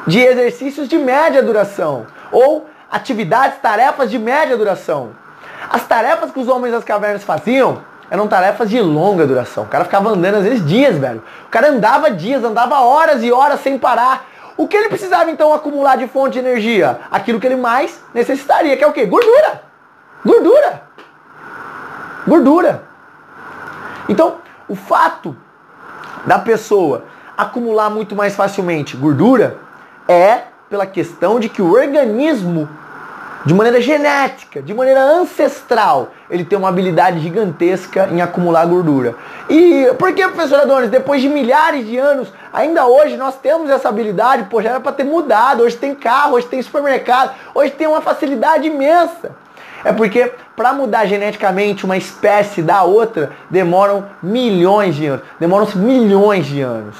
de 0.07 0.19
exercícios 0.19 0.87
de 0.87 0.97
média 0.97 1.43
duração 1.43 2.07
ou 2.31 2.67
atividades, 2.89 3.59
tarefas 3.59 4.09
de 4.09 4.17
média 4.17 4.57
duração. 4.57 5.11
As 5.69 5.85
tarefas 5.85 6.31
que 6.31 6.39
os 6.39 6.47
homens 6.47 6.71
das 6.71 6.83
cavernas 6.83 7.23
faziam 7.23 7.81
eram 8.09 8.27
tarefas 8.27 8.69
de 8.69 8.81
longa 8.81 9.27
duração. 9.27 9.65
O 9.65 9.67
cara 9.67 9.85
ficava 9.85 10.09
andando 10.09 10.35
às 10.35 10.43
vezes 10.43 10.65
dias, 10.65 10.97
velho. 10.97 11.21
O 11.45 11.49
cara 11.49 11.69
andava 11.69 12.09
dias, 12.09 12.43
andava 12.43 12.81
horas 12.81 13.23
e 13.23 13.31
horas 13.31 13.61
sem 13.61 13.77
parar. 13.77 14.25
O 14.57 14.67
que 14.67 14.75
ele 14.75 14.89
precisava 14.89 15.29
então 15.29 15.53
acumular 15.53 15.95
de 15.95 16.07
fonte 16.07 16.33
de 16.33 16.39
energia? 16.39 16.99
Aquilo 17.11 17.39
que 17.39 17.45
ele 17.45 17.55
mais 17.55 18.03
necessitaria, 18.13 18.75
que 18.75 18.83
é 18.83 18.87
o 18.87 18.91
quê? 18.91 19.05
Gordura. 19.05 19.61
Gordura. 20.25 20.81
Gordura. 22.27 22.83
Então, 24.09 24.37
o 24.67 24.75
fato 24.75 25.35
da 26.25 26.39
pessoa 26.39 27.05
acumular 27.37 27.89
muito 27.89 28.15
mais 28.15 28.35
facilmente 28.35 28.97
gordura 28.97 29.57
é 30.07 30.41
pela 30.69 30.85
questão 30.85 31.39
de 31.39 31.47
que 31.47 31.61
o 31.61 31.71
organismo 31.71 32.67
de 33.45 33.53
maneira 33.53 33.81
genética, 33.81 34.61
de 34.61 34.73
maneira 34.73 35.01
ancestral, 35.01 36.11
ele 36.29 36.43
tem 36.43 36.57
uma 36.57 36.67
habilidade 36.67 37.19
gigantesca 37.19 38.09
em 38.11 38.21
acumular 38.21 38.65
gordura. 38.65 39.15
E 39.49 39.87
por 39.97 40.13
que, 40.13 40.21
professor 40.27 40.59
Adonis, 40.59 40.89
depois 40.89 41.21
de 41.21 41.29
milhares 41.29 41.87
de 41.87 41.97
anos, 41.97 42.31
ainda 42.51 42.85
hoje 42.85 43.15
nós 43.15 43.35
temos 43.37 43.69
essa 43.69 43.87
habilidade? 43.87 44.43
Pô, 44.49 44.61
já 44.61 44.71
era 44.71 44.79
para 44.79 44.91
ter 44.91 45.05
mudado. 45.05 45.63
Hoje 45.63 45.77
tem 45.77 45.95
carro, 45.95 46.33
hoje 46.33 46.47
tem 46.47 46.61
supermercado, 46.61 47.33
hoje 47.55 47.71
tem 47.71 47.87
uma 47.87 48.01
facilidade 48.01 48.67
imensa. 48.67 49.31
É 49.85 49.93
porque 49.93 50.33
para 50.55 50.73
mudar 50.73 51.05
geneticamente 51.05 51.85
uma 51.85 51.95
espécie 51.95 52.61
da 52.61 52.83
outra, 52.83 53.31
demoram 53.49 54.05
milhões 54.21 54.95
de 54.95 55.07
anos. 55.07 55.25
Demoram 55.39 55.67
milhões 55.75 56.45
de 56.45 56.61
anos. 56.61 56.97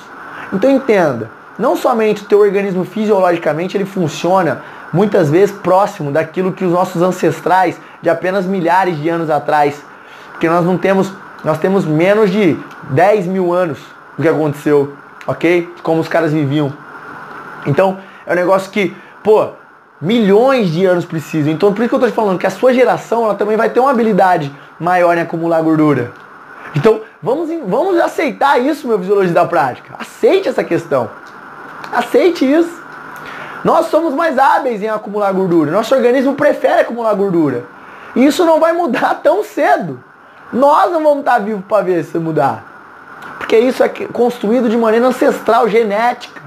Então 0.54 0.70
entenda, 0.70 1.30
não 1.60 1.76
somente 1.76 2.24
o 2.24 2.26
teu 2.26 2.40
organismo 2.40 2.86
fisiologicamente 2.86 3.76
ele 3.76 3.86
funciona 3.86 4.64
muitas 4.92 5.30
vezes 5.30 5.56
próximo 5.56 6.12
daquilo 6.12 6.52
que 6.52 6.66
os 6.66 6.72
nossos 6.72 7.02
ancestrais 7.02 7.80
de 8.02 8.10
apenas 8.10 8.46
milhares 8.46 8.98
de 8.98 9.10
anos 9.10 9.30
atrás, 9.30 9.84
porque 10.32 10.50
nós 10.50 10.66
não 10.66 10.78
temos, 10.78 11.12
nós 11.44 11.58
temos 11.58 11.86
menos 11.86 12.32
de 12.32 12.58
10 12.92 13.28
mil 13.28 13.54
anos 13.54 13.80
do 14.18 14.24
que 14.24 14.30
aconteceu, 14.30 14.94
ok? 15.28 15.72
De 15.76 15.82
como 15.82 16.02
os 16.02 16.08
caras 16.08 16.32
viviam. 16.32 16.74
Então, 17.66 17.98
é 18.26 18.34
um 18.34 18.36
negócio 18.36 18.72
que, 18.72 18.96
pô, 19.24 19.50
milhões 20.02 20.70
de 20.70 20.86
anos 20.86 21.06
precisam. 21.06 21.52
Então, 21.52 21.74
por 21.74 21.82
isso 21.82 21.90
que 21.90 21.96
eu 21.96 22.00
tô 22.00 22.08
te 22.08 22.14
falando 22.14 22.40
que 22.40 22.48
a 22.48 22.52
sua 22.52 22.74
geração, 22.74 23.26
ela 23.26 23.36
também 23.36 23.58
vai 23.58 23.70
ter 23.70 23.80
uma 23.80 23.92
habilidade 23.92 24.54
maior 24.80 25.18
em 25.18 25.22
acumular 25.22 25.62
gordura. 25.62 26.12
Então, 26.76 27.02
vamos, 27.22 27.50
vamos 27.66 28.00
aceitar 28.00 28.60
isso, 28.60 28.88
meu 28.88 29.00
fisiologista 29.00 29.42
da 29.42 29.46
prática. 29.46 29.94
Aceite 29.98 30.48
essa 30.48 30.64
questão. 30.64 31.10
Aceite 31.92 32.50
isso. 32.50 32.79
Nós 33.64 33.88
somos 33.88 34.14
mais 34.14 34.38
hábeis 34.38 34.82
em 34.82 34.88
acumular 34.88 35.32
gordura. 35.34 35.72
Nosso 35.72 35.94
organismo 35.94 36.34
prefere 36.36 36.82
acumular 36.82 37.14
gordura. 37.14 37.66
E 38.16 38.26
isso 38.26 38.46
não 38.46 38.60
vai 38.60 38.72
mudar 38.72 39.20
tão 39.24 39.44
cedo. 39.44 40.02
Nós 40.52 40.92
não 40.92 41.04
vamos 41.04 41.20
estar 41.20 41.40
vivos 41.40 41.64
para 41.68 41.84
ver 41.84 42.04
se 42.04 42.18
mudar. 42.18 42.64
Porque 43.38 43.58
isso 43.58 43.84
é 43.84 43.90
construído 43.90 44.70
de 44.70 44.78
maneira 44.78 45.08
ancestral, 45.08 45.68
genética. 45.68 46.42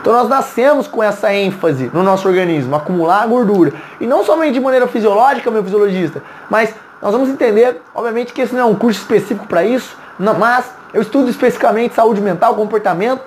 Então 0.00 0.12
nós 0.12 0.28
nascemos 0.28 0.86
com 0.86 1.02
essa 1.02 1.32
ênfase 1.34 1.90
no 1.92 2.02
nosso 2.02 2.28
organismo, 2.28 2.76
acumular 2.76 3.26
gordura. 3.26 3.72
E 4.00 4.06
não 4.06 4.24
somente 4.24 4.54
de 4.54 4.60
maneira 4.60 4.86
fisiológica, 4.86 5.50
meu 5.50 5.64
fisiologista, 5.64 6.22
mas 6.48 6.74
nós 7.02 7.12
vamos 7.12 7.28
entender, 7.28 7.82
obviamente 7.94 8.32
que 8.32 8.40
esse 8.40 8.54
não 8.54 8.60
é 8.60 8.64
um 8.64 8.74
curso 8.74 9.00
específico 9.00 9.46
para 9.46 9.64
isso, 9.64 9.96
mas 10.18 10.66
eu 10.94 11.02
estudo 11.02 11.28
especificamente 11.28 11.94
saúde 11.94 12.20
mental, 12.20 12.54
comportamento, 12.54 13.22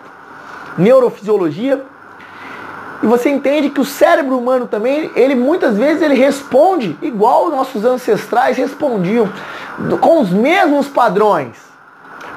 neurofisiologia 0.78 1.84
e 3.02 3.08
você 3.08 3.30
entende 3.30 3.70
que 3.70 3.80
o 3.80 3.86
cérebro 3.86 4.38
humano 4.38 4.68
também, 4.68 5.10
ele 5.16 5.34
muitas 5.34 5.78
vezes 5.78 6.02
ele 6.02 6.16
responde 6.16 6.98
igual 7.02 7.50
nossos 7.50 7.86
ancestrais 7.86 8.58
respondiam, 8.58 9.30
com 10.02 10.22
os 10.22 10.30
mesmos 10.30 10.88
padrões. 10.88 11.70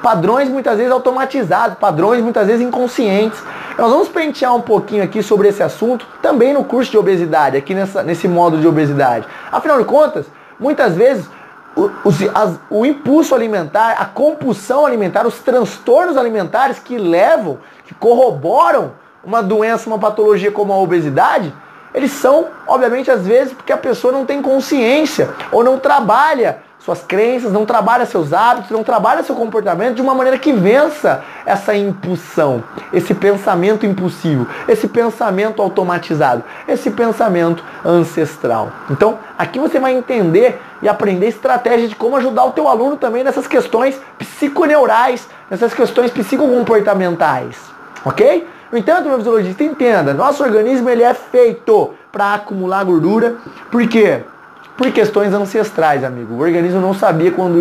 Padrões 0.01 0.49
muitas 0.49 0.77
vezes 0.77 0.91
automatizados, 0.91 1.77
padrões 1.77 2.21
muitas 2.21 2.47
vezes 2.47 2.65
inconscientes. 2.65 3.41
Nós 3.77 3.89
vamos 3.89 4.07
pentear 4.09 4.55
um 4.55 4.61
pouquinho 4.61 5.03
aqui 5.03 5.21
sobre 5.21 5.47
esse 5.47 5.63
assunto, 5.63 6.05
também 6.21 6.53
no 6.53 6.63
curso 6.63 6.91
de 6.91 6.97
obesidade, 6.97 7.57
aqui 7.57 7.73
nessa, 7.73 8.03
nesse 8.03 8.27
modo 8.27 8.57
de 8.57 8.67
obesidade. 8.67 9.25
Afinal 9.51 9.79
de 9.79 9.85
contas, 9.85 10.25
muitas 10.59 10.95
vezes 10.95 11.29
o, 11.75 11.89
as, 12.33 12.59
o 12.69 12.85
impulso 12.85 13.33
alimentar, 13.33 13.95
a 13.97 14.05
compulsão 14.05 14.85
alimentar, 14.85 15.25
os 15.25 15.39
transtornos 15.39 16.17
alimentares 16.17 16.79
que 16.79 16.97
levam, 16.97 17.57
que 17.85 17.93
corroboram 17.93 18.91
uma 19.23 19.41
doença, 19.41 19.87
uma 19.89 19.99
patologia 19.99 20.51
como 20.51 20.73
a 20.73 20.77
obesidade, 20.77 21.53
eles 21.93 22.11
são, 22.11 22.47
obviamente, 22.67 23.11
às 23.11 23.25
vezes, 23.25 23.53
porque 23.53 23.71
a 23.71 23.77
pessoa 23.77 24.11
não 24.11 24.25
tem 24.25 24.41
consciência 24.41 25.29
ou 25.51 25.63
não 25.63 25.77
trabalha 25.77 26.59
suas 26.83 27.01
crenças, 27.01 27.53
não 27.53 27.65
trabalha 27.65 28.05
seus 28.05 28.33
hábitos, 28.33 28.69
não 28.69 28.83
trabalha 28.83 29.23
seu 29.23 29.35
comportamento 29.35 29.95
de 29.95 30.01
uma 30.01 30.13
maneira 30.13 30.37
que 30.37 30.51
vença 30.51 31.23
essa 31.45 31.73
impulsão, 31.73 32.61
esse 32.91 33.13
pensamento 33.13 33.85
impulsivo, 33.85 34.45
esse 34.67 34.89
pensamento 34.89 35.61
automatizado, 35.61 36.43
esse 36.67 36.91
pensamento 36.91 37.63
ancestral. 37.85 38.69
Então, 38.89 39.17
aqui 39.37 39.59
você 39.59 39.79
vai 39.79 39.93
entender 39.93 40.59
e 40.81 40.89
aprender 40.89 41.27
estratégias 41.27 41.89
de 41.89 41.95
como 41.95 42.17
ajudar 42.17 42.43
o 42.43 42.51
teu 42.51 42.67
aluno 42.67 42.97
também 42.97 43.23
nessas 43.23 43.47
questões 43.47 43.97
psiconeurais, 44.17 45.29
nessas 45.49 45.73
questões 45.73 46.11
psicocomportamentais, 46.11 47.57
ok? 48.03 48.45
No 48.73 48.79
entanto, 48.79 49.07
meu 49.07 49.19
fisiologista, 49.19 49.63
entenda, 49.63 50.15
nosso 50.15 50.41
organismo 50.41 50.89
ele 50.89 51.03
é 51.03 51.13
feito 51.13 51.93
para 52.11 52.33
acumular 52.33 52.83
gordura. 52.83 53.35
Por 53.69 53.87
quê? 53.87 54.21
Por 54.75 54.91
questões 54.91 55.31
ancestrais, 55.31 56.03
amigo. 56.03 56.33
O 56.33 56.39
organismo 56.39 56.81
não 56.81 56.91
sabia 56.91 57.31
quando, 57.31 57.59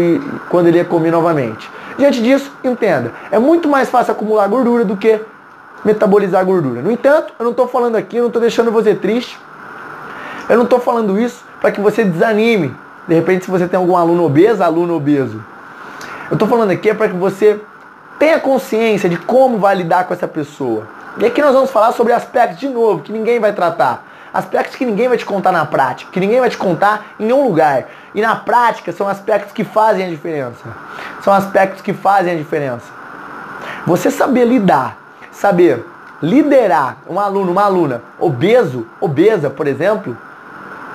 quando 0.48 0.68
ele 0.68 0.78
ia 0.78 0.86
comer 0.86 1.10
novamente. 1.10 1.70
Diante 1.98 2.22
disso, 2.22 2.50
entenda, 2.64 3.12
é 3.30 3.38
muito 3.38 3.68
mais 3.68 3.90
fácil 3.90 4.12
acumular 4.12 4.48
gordura 4.48 4.86
do 4.86 4.96
que 4.96 5.20
metabolizar 5.84 6.42
gordura. 6.46 6.80
No 6.80 6.90
entanto, 6.90 7.34
eu 7.38 7.44
não 7.44 7.50
estou 7.50 7.68
falando 7.68 7.96
aqui, 7.96 8.16
eu 8.16 8.22
não 8.22 8.28
estou 8.28 8.40
deixando 8.40 8.72
você 8.72 8.94
triste. 8.94 9.38
Eu 10.48 10.56
não 10.56 10.64
estou 10.64 10.80
falando 10.80 11.20
isso 11.20 11.44
para 11.60 11.70
que 11.70 11.80
você 11.82 12.04
desanime. 12.04 12.74
De 13.06 13.14
repente, 13.14 13.44
se 13.44 13.50
você 13.50 13.68
tem 13.68 13.76
algum 13.76 13.98
aluno 13.98 14.24
obeso, 14.24 14.62
aluno 14.62 14.94
obeso. 14.94 15.44
Eu 16.30 16.36
estou 16.36 16.48
falando 16.48 16.70
aqui 16.70 16.88
é 16.88 16.94
para 16.94 17.10
que 17.10 17.16
você 17.16 17.60
tenha 18.18 18.40
consciência 18.40 19.10
de 19.10 19.18
como 19.18 19.58
vai 19.58 19.74
lidar 19.74 20.06
com 20.06 20.14
essa 20.14 20.26
pessoa. 20.26 21.01
E 21.18 21.26
aqui 21.26 21.42
nós 21.42 21.52
vamos 21.52 21.70
falar 21.70 21.92
sobre 21.92 22.12
aspectos 22.12 22.58
de 22.58 22.68
novo 22.68 23.02
que 23.02 23.12
ninguém 23.12 23.38
vai 23.38 23.52
tratar. 23.52 24.06
Aspectos 24.32 24.76
que 24.76 24.86
ninguém 24.86 25.08
vai 25.08 25.18
te 25.18 25.26
contar 25.26 25.52
na 25.52 25.66
prática, 25.66 26.10
que 26.10 26.18
ninguém 26.18 26.40
vai 26.40 26.48
te 26.48 26.56
contar 26.56 27.14
em 27.20 27.24
nenhum 27.24 27.44
lugar. 27.44 27.84
E 28.14 28.22
na 28.22 28.34
prática 28.34 28.92
são 28.92 29.06
aspectos 29.06 29.52
que 29.52 29.62
fazem 29.62 30.06
a 30.06 30.08
diferença. 30.08 30.64
São 31.22 31.34
aspectos 31.34 31.82
que 31.82 31.92
fazem 31.92 32.32
a 32.32 32.36
diferença. 32.36 32.86
Você 33.86 34.10
saber 34.10 34.46
lidar, 34.46 34.96
saber 35.30 35.84
liderar 36.22 36.96
um 37.06 37.20
aluno, 37.20 37.52
uma 37.52 37.64
aluna 37.64 38.02
obeso, 38.18 38.86
obesa, 38.98 39.50
por 39.50 39.66
exemplo, 39.66 40.16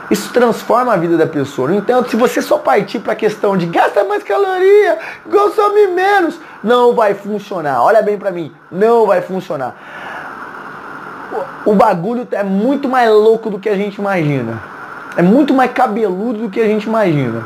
isso 0.09 0.33
transforma 0.33 0.93
a 0.93 0.97
vida 0.97 1.15
da 1.15 1.27
pessoa. 1.27 1.67
No 1.67 1.75
entanto, 1.75 2.09
se 2.09 2.15
você 2.15 2.41
só 2.41 2.57
partir 2.57 2.99
para 2.99 3.13
a 3.13 3.15
questão 3.15 3.55
de 3.55 3.67
gasta 3.67 4.03
mais 4.03 4.23
caloria, 4.23 4.97
consome 5.29 5.87
menos, 5.87 6.39
não 6.63 6.95
vai 6.95 7.13
funcionar. 7.13 7.83
Olha 7.83 8.01
bem 8.01 8.17
para 8.17 8.31
mim, 8.31 8.51
não 8.71 9.05
vai 9.05 9.21
funcionar 9.21 9.75
o 11.65 11.75
bagulho 11.75 12.27
é 12.31 12.43
muito 12.43 12.87
mais 12.87 13.09
louco 13.09 13.49
do 13.49 13.59
que 13.59 13.69
a 13.69 13.75
gente 13.75 13.95
imagina. 13.95 14.61
É 15.17 15.21
muito 15.21 15.53
mais 15.53 15.71
cabeludo 15.71 16.39
do 16.43 16.49
que 16.49 16.59
a 16.59 16.65
gente 16.65 16.85
imagina. 16.85 17.45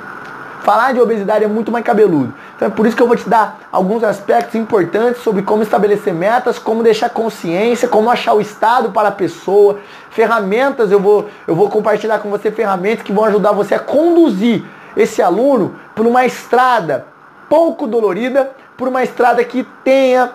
Falar 0.62 0.94
de 0.94 1.00
obesidade 1.00 1.44
é 1.44 1.48
muito 1.48 1.72
mais 1.72 1.84
cabeludo. 1.84 2.34
Então 2.56 2.68
é 2.68 2.72
por 2.72 2.86
isso 2.86 2.96
que 2.96 3.02
eu 3.02 3.08
vou 3.08 3.18
te 3.18 3.28
dar 3.28 3.62
alguns 3.72 4.04
aspectos 4.04 4.54
importantes 4.54 5.24
sobre 5.24 5.42
como 5.42 5.64
estabelecer 5.64 6.14
metas, 6.14 6.60
como 6.60 6.84
deixar 6.84 7.10
consciência, 7.10 7.88
como 7.88 8.12
achar 8.12 8.34
o 8.34 8.42
estado 8.42 8.92
para 8.92 9.08
a 9.08 9.12
pessoa, 9.12 9.80
ferramentas, 10.12 10.92
eu 10.92 11.00
vou, 11.00 11.28
eu 11.48 11.56
vou 11.56 11.70
compartilhar 11.70 12.20
com 12.20 12.30
você 12.30 12.52
ferramentas 12.52 13.04
que 13.04 13.12
vão 13.12 13.26
ajudar 13.26 13.54
você 13.54 13.74
a 13.74 13.80
conduzir 13.80 14.64
esse 14.96 15.22
aluno 15.22 15.76
por 15.96 16.06
uma 16.06 16.26
estrada 16.26 17.08
pouco 17.50 17.88
dolorida, 17.88 18.52
por 18.78 18.88
uma 18.88 19.04
estrada 19.04 19.44
que 19.44 19.66
tenha 19.84 20.32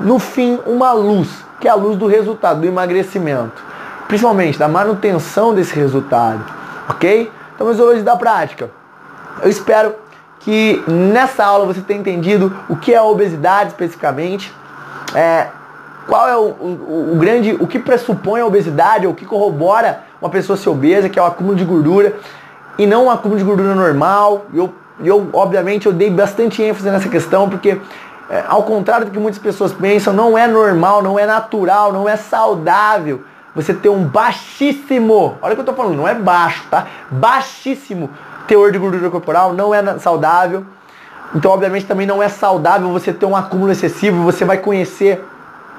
no 0.00 0.18
fim 0.18 0.58
uma 0.66 0.92
luz 0.92 1.44
que 1.60 1.68
é 1.68 1.70
a 1.70 1.74
luz 1.74 1.96
do 1.96 2.06
resultado, 2.06 2.60
do 2.60 2.66
emagrecimento. 2.66 3.62
Principalmente 4.06 4.58
da 4.58 4.68
manutenção 4.68 5.54
desse 5.54 5.74
resultado. 5.74 6.44
Ok? 6.90 7.32
Então, 7.54 7.66
alunos 7.68 8.02
da 8.02 8.16
prática, 8.16 8.68
eu 9.42 9.48
espero 9.48 9.94
que 10.40 10.82
nessa 10.86 11.44
aula 11.44 11.64
você 11.64 11.80
tenha 11.80 12.00
entendido 12.00 12.54
o 12.68 12.76
que 12.76 12.92
é 12.92 12.98
a 12.98 13.02
obesidade 13.02 13.70
especificamente, 13.70 14.52
é, 15.14 15.46
qual 16.06 16.28
é 16.28 16.36
o, 16.36 16.48
o, 16.48 17.12
o, 17.14 17.16
grande, 17.16 17.56
o 17.58 17.66
que 17.66 17.78
pressupõe 17.78 18.42
a 18.42 18.46
obesidade, 18.46 19.06
ou 19.06 19.12
o 19.12 19.16
que 19.16 19.24
corrobora 19.24 20.00
uma 20.20 20.28
pessoa 20.28 20.56
ser 20.56 20.68
obesa, 20.68 21.08
que 21.08 21.18
é 21.18 21.22
o 21.22 21.24
acúmulo 21.24 21.56
de 21.56 21.64
gordura, 21.64 22.14
e 22.76 22.86
não 22.86 23.06
um 23.06 23.10
acúmulo 23.10 23.38
de 23.38 23.44
gordura 23.44 23.74
normal. 23.74 24.44
Eu, 24.52 24.70
eu 25.02 25.30
obviamente, 25.32 25.86
eu 25.86 25.92
dei 25.92 26.10
bastante 26.10 26.62
ênfase 26.62 26.90
nessa 26.90 27.08
questão, 27.08 27.48
porque 27.48 27.80
é, 28.30 28.44
ao 28.48 28.62
contrário 28.62 29.06
do 29.06 29.12
que 29.12 29.18
muitas 29.18 29.40
pessoas 29.40 29.72
pensam, 29.72 30.12
não 30.12 30.36
é 30.36 30.46
normal, 30.46 31.02
não 31.02 31.18
é 31.18 31.26
natural, 31.26 31.92
não 31.92 32.08
é 32.08 32.16
saudável 32.16 33.22
você 33.54 33.72
ter 33.72 33.88
um 33.88 34.04
baixíssimo, 34.04 35.38
olha 35.40 35.52
o 35.52 35.54
que 35.54 35.60
eu 35.60 35.66
tô 35.66 35.74
falando, 35.74 35.96
não 35.96 36.08
é 36.08 36.14
baixo, 36.14 36.64
tá? 36.68 36.86
Baixíssimo 37.10 38.10
teor 38.48 38.72
de 38.72 38.78
gordura 38.78 39.08
corporal, 39.10 39.52
não 39.52 39.72
é 39.72 39.98
saudável. 39.98 40.64
Então, 41.34 41.50
obviamente, 41.50 41.86
também 41.86 42.06
não 42.06 42.22
é 42.22 42.28
saudável 42.28 42.90
você 42.90 43.12
ter 43.12 43.26
um 43.26 43.36
acúmulo 43.36 43.70
excessivo, 43.70 44.22
você 44.24 44.44
vai 44.44 44.58
conhecer 44.58 45.24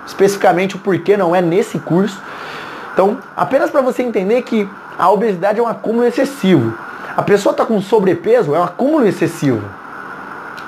especificamente 0.06 0.76
o 0.76 0.80
porquê 0.80 1.18
não 1.18 1.36
é 1.36 1.42
nesse 1.42 1.78
curso. 1.80 2.22
Então, 2.94 3.18
apenas 3.36 3.70
para 3.70 3.82
você 3.82 4.04
entender 4.04 4.42
que 4.44 4.70
a 4.98 5.10
obesidade 5.10 5.60
é 5.60 5.64
um 5.64 5.68
acúmulo 5.68 6.06
excessivo. 6.06 6.74
A 7.16 7.22
pessoa 7.22 7.52
está 7.52 7.66
com 7.66 7.82
sobrepeso, 7.82 8.56
é 8.56 8.60
um 8.60 8.64
acúmulo 8.64 9.06
excessivo. 9.06 9.62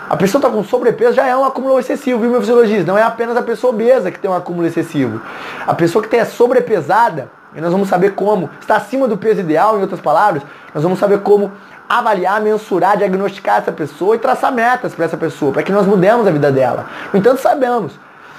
A 0.09 0.15
pessoa 0.15 0.39
está 0.39 0.49
com 0.49 0.63
sobrepeso 0.63 1.13
já 1.13 1.27
é 1.27 1.35
um 1.35 1.43
acúmulo 1.43 1.77
excessivo, 1.79 2.21
viu, 2.21 2.29
meu 2.29 2.39
fisiologista? 2.39 2.89
Não 2.89 2.97
é 2.97 3.03
apenas 3.03 3.35
a 3.35 3.41
pessoa 3.41 3.73
obesa 3.73 4.09
que 4.09 4.17
tem 4.17 4.31
um 4.31 4.33
acúmulo 4.33 4.65
excessivo. 4.65 5.21
A 5.65 5.73
pessoa 5.73 6.01
que 6.01 6.07
tem 6.07 6.21
a 6.21 6.25
sobrepesada, 6.25 7.29
e 7.53 7.59
nós 7.59 7.71
vamos 7.73 7.89
saber 7.89 8.13
como, 8.13 8.49
está 8.61 8.77
acima 8.77 9.05
do 9.05 9.17
peso 9.17 9.41
ideal, 9.41 9.77
em 9.77 9.81
outras 9.81 9.99
palavras, 9.99 10.43
nós 10.73 10.81
vamos 10.81 10.97
saber 10.97 11.19
como 11.19 11.51
avaliar, 11.89 12.39
mensurar, 12.39 12.97
diagnosticar 12.97 13.57
essa 13.57 13.71
pessoa 13.71 14.15
e 14.15 14.19
traçar 14.19 14.51
metas 14.53 14.95
para 14.95 15.03
essa 15.03 15.17
pessoa, 15.17 15.51
para 15.51 15.63
que 15.63 15.73
nós 15.73 15.85
mudemos 15.85 16.25
a 16.25 16.31
vida 16.31 16.51
dela. 16.53 16.85
No 17.11 17.19
entanto, 17.19 17.41
sabemos, 17.41 17.93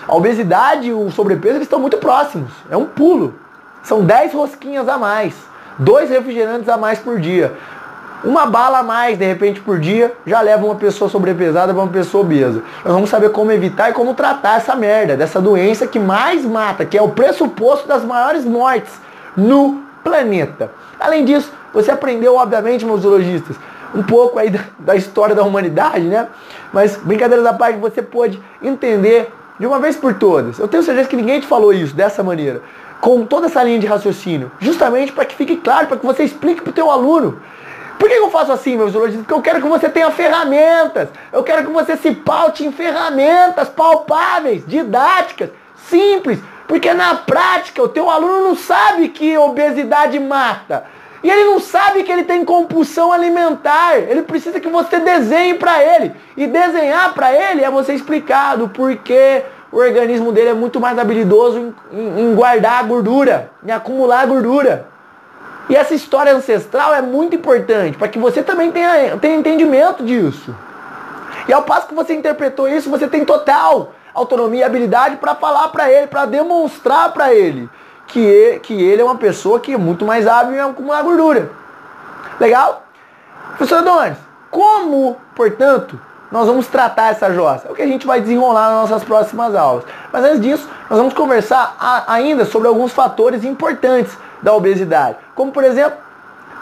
a 0.06 0.14
obesidade 0.14 0.88
e 0.88 0.92
o 0.92 1.10
sobrepeso 1.10 1.56
eles 1.56 1.66
estão 1.66 1.78
muito 1.80 1.98
próximos. 1.98 2.50
É 2.70 2.76
um 2.78 2.86
pulo. 2.86 3.34
São 3.82 4.02
10 4.02 4.32
rosquinhas 4.32 4.88
a 4.88 4.96
mais, 4.96 5.34
dois 5.78 6.08
refrigerantes 6.08 6.68
a 6.68 6.78
mais 6.78 6.98
por 6.98 7.20
dia. 7.20 7.52
Uma 8.24 8.46
bala 8.46 8.78
a 8.78 8.82
mais, 8.82 9.16
de 9.16 9.24
repente, 9.24 9.60
por 9.60 9.78
dia, 9.78 10.12
já 10.26 10.40
leva 10.40 10.64
uma 10.64 10.74
pessoa 10.74 11.08
sobrepesada 11.08 11.72
para 11.72 11.82
uma 11.82 11.92
pessoa 11.92 12.24
obesa. 12.24 12.62
Nós 12.84 12.92
vamos 12.92 13.10
saber 13.10 13.30
como 13.30 13.52
evitar 13.52 13.90
e 13.90 13.92
como 13.92 14.12
tratar 14.12 14.56
essa 14.56 14.74
merda, 14.74 15.16
dessa 15.16 15.40
doença 15.40 15.86
que 15.86 16.00
mais 16.00 16.44
mata, 16.44 16.84
que 16.84 16.98
é 16.98 17.02
o 17.02 17.10
pressuposto 17.10 17.86
das 17.86 18.04
maiores 18.04 18.44
mortes 18.44 18.92
no 19.36 19.82
planeta. 20.02 20.72
Além 20.98 21.24
disso, 21.24 21.52
você 21.72 21.92
aprendeu, 21.92 22.34
obviamente, 22.34 22.84
meus 22.84 23.02
zoologistas, 23.02 23.56
um 23.94 24.02
pouco 24.02 24.38
aí 24.38 24.50
da, 24.50 24.60
da 24.80 24.96
história 24.96 25.34
da 25.34 25.44
humanidade, 25.44 26.04
né? 26.04 26.26
Mas, 26.72 26.96
brincadeiras 26.96 27.46
à 27.46 27.52
parte, 27.52 27.78
você 27.78 28.02
pode 28.02 28.42
entender 28.60 29.32
de 29.60 29.66
uma 29.66 29.78
vez 29.78 29.96
por 29.96 30.14
todas. 30.14 30.58
Eu 30.58 30.66
tenho 30.66 30.82
certeza 30.82 31.08
que 31.08 31.16
ninguém 31.16 31.40
te 31.40 31.46
falou 31.46 31.72
isso 31.72 31.94
dessa 31.94 32.22
maneira, 32.22 32.62
com 33.00 33.24
toda 33.24 33.46
essa 33.46 33.62
linha 33.62 33.78
de 33.78 33.86
raciocínio, 33.86 34.50
justamente 34.58 35.12
para 35.12 35.24
que 35.24 35.36
fique 35.36 35.56
claro, 35.56 35.86
para 35.86 35.96
que 35.96 36.04
você 36.04 36.24
explique 36.24 36.62
para 36.62 36.70
o 36.70 36.74
teu 36.74 36.90
aluno 36.90 37.38
por 37.98 38.08
que 38.08 38.14
eu 38.14 38.30
faço 38.30 38.52
assim, 38.52 38.76
meus 38.76 38.92
zoologistas? 38.92 39.26
Porque 39.26 39.38
eu 39.38 39.42
quero 39.42 39.60
que 39.60 39.68
você 39.68 39.88
tenha 39.88 40.10
ferramentas. 40.10 41.08
Eu 41.32 41.42
quero 41.42 41.66
que 41.66 41.72
você 41.72 41.96
se 41.96 42.12
paute 42.12 42.64
em 42.64 42.70
ferramentas 42.70 43.68
palpáveis, 43.68 44.64
didáticas, 44.66 45.50
simples. 45.88 46.38
Porque 46.66 46.92
na 46.94 47.16
prática 47.16 47.82
o 47.82 47.88
teu 47.88 48.08
aluno 48.08 48.48
não 48.48 48.56
sabe 48.56 49.08
que 49.08 49.36
obesidade 49.36 50.18
mata. 50.20 50.84
E 51.22 51.30
ele 51.30 51.44
não 51.44 51.58
sabe 51.58 52.04
que 52.04 52.12
ele 52.12 52.22
tem 52.22 52.44
compulsão 52.44 53.12
alimentar. 53.12 53.96
Ele 53.96 54.22
precisa 54.22 54.60
que 54.60 54.68
você 54.68 55.00
desenhe 55.00 55.54
para 55.54 55.82
ele. 55.82 56.12
E 56.36 56.46
desenhar 56.46 57.12
para 57.14 57.32
ele 57.32 57.64
é 57.64 57.70
você 57.70 57.94
explicar 57.94 58.56
do 58.56 58.68
porquê 58.68 59.42
o 59.72 59.78
organismo 59.78 60.30
dele 60.30 60.50
é 60.50 60.54
muito 60.54 60.80
mais 60.80 60.98
habilidoso 60.98 61.74
em, 61.90 61.98
em, 61.98 62.20
em 62.20 62.34
guardar 62.34 62.84
gordura, 62.84 63.50
em 63.64 63.70
acumular 63.70 64.24
gordura. 64.26 64.86
E 65.68 65.76
essa 65.76 65.94
história 65.94 66.34
ancestral 66.34 66.94
é 66.94 67.02
muito 67.02 67.36
importante 67.36 67.98
para 67.98 68.08
que 68.08 68.18
você 68.18 68.42
também 68.42 68.72
tenha, 68.72 69.16
tenha 69.18 69.36
entendimento 69.36 70.02
disso. 70.02 70.54
E 71.46 71.52
ao 71.52 71.62
passo 71.62 71.88
que 71.88 71.94
você 71.94 72.14
interpretou 72.14 72.68
isso, 72.68 72.90
você 72.90 73.06
tem 73.06 73.24
total 73.24 73.92
autonomia 74.14 74.60
e 74.60 74.64
habilidade 74.64 75.16
para 75.16 75.34
falar 75.34 75.68
para 75.68 75.90
ele, 75.90 76.06
para 76.06 76.26
demonstrar 76.26 77.12
para 77.12 77.32
ele 77.32 77.68
que, 78.06 78.18
ele 78.18 78.60
que 78.60 78.82
ele 78.82 79.02
é 79.02 79.04
uma 79.04 79.16
pessoa 79.16 79.60
que 79.60 79.74
é 79.74 79.76
muito 79.76 80.04
mais 80.04 80.26
hábil 80.26 80.56
em 80.56 80.60
acumular 80.60 81.02
gordura. 81.02 81.50
Legal? 82.40 82.84
Professor 83.56 83.78
Adonis, 83.78 84.16
como, 84.50 85.16
portanto, 85.34 85.98
nós 86.30 86.46
vamos 86.46 86.66
tratar 86.66 87.10
essa 87.10 87.32
jossa? 87.32 87.68
É 87.68 87.70
o 87.70 87.74
que 87.74 87.82
a 87.82 87.86
gente 87.86 88.06
vai 88.06 88.20
desenrolar 88.20 88.70
nas 88.70 88.90
nossas 88.90 89.04
próximas 89.04 89.54
aulas. 89.54 89.84
Mas 90.12 90.24
antes 90.24 90.40
disso, 90.40 90.68
nós 90.88 90.98
vamos 90.98 91.14
conversar 91.14 91.76
a, 91.78 92.12
ainda 92.12 92.44
sobre 92.44 92.68
alguns 92.68 92.92
fatores 92.92 93.44
importantes 93.44 94.16
da 94.42 94.54
obesidade. 94.54 95.16
Como, 95.34 95.52
por 95.52 95.64
exemplo, 95.64 95.98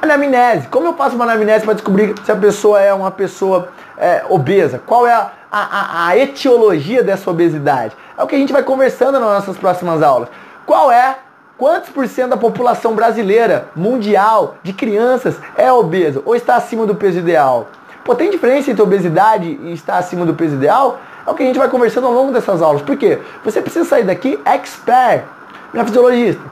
anamnese. 0.02 0.68
Como 0.68 0.86
eu 0.86 0.94
faço 0.94 1.16
uma 1.16 1.24
anamnese 1.24 1.64
para 1.64 1.74
descobrir 1.74 2.14
se 2.24 2.32
a 2.32 2.36
pessoa 2.36 2.80
é 2.80 2.92
uma 2.92 3.10
pessoa 3.10 3.68
é, 3.96 4.24
obesa? 4.28 4.80
Qual 4.86 5.06
é 5.06 5.12
a, 5.12 5.30
a, 5.50 6.08
a 6.08 6.18
etiologia 6.18 7.02
dessa 7.02 7.30
obesidade? 7.30 7.96
É 8.16 8.22
o 8.22 8.26
que 8.26 8.34
a 8.34 8.38
gente 8.38 8.52
vai 8.52 8.62
conversando 8.62 9.12
nas 9.18 9.28
nossas 9.28 9.56
próximas 9.56 10.02
aulas. 10.02 10.28
Qual 10.64 10.90
é 10.90 11.16
Quantos 11.58 11.88
por 11.88 12.06
cento 12.06 12.30
da 12.30 12.36
população 12.36 12.94
brasileira, 12.94 13.68
mundial, 13.74 14.56
de 14.62 14.74
crianças 14.74 15.38
é 15.56 15.72
obesa 15.72 16.20
ou 16.26 16.36
está 16.36 16.54
acima 16.54 16.84
do 16.84 16.94
peso 16.94 17.18
ideal? 17.18 17.68
Pô, 18.04 18.14
tem 18.14 18.30
diferença 18.30 18.70
entre 18.70 18.82
obesidade 18.82 19.58
e 19.62 19.72
estar 19.72 19.96
acima 19.96 20.26
do 20.26 20.34
peso 20.34 20.54
ideal? 20.54 20.98
É 21.26 21.30
o 21.30 21.34
que 21.34 21.42
a 21.42 21.46
gente 21.46 21.58
vai 21.58 21.70
conversando 21.70 22.08
ao 22.08 22.12
longo 22.12 22.30
dessas 22.30 22.60
aulas. 22.60 22.82
Por 22.82 22.94
quê? 22.98 23.20
Você 23.42 23.62
precisa 23.62 23.86
sair 23.86 24.04
daqui 24.04 24.38
expert, 24.44 25.24
minha 25.72 25.82
fisiologista 25.86 26.42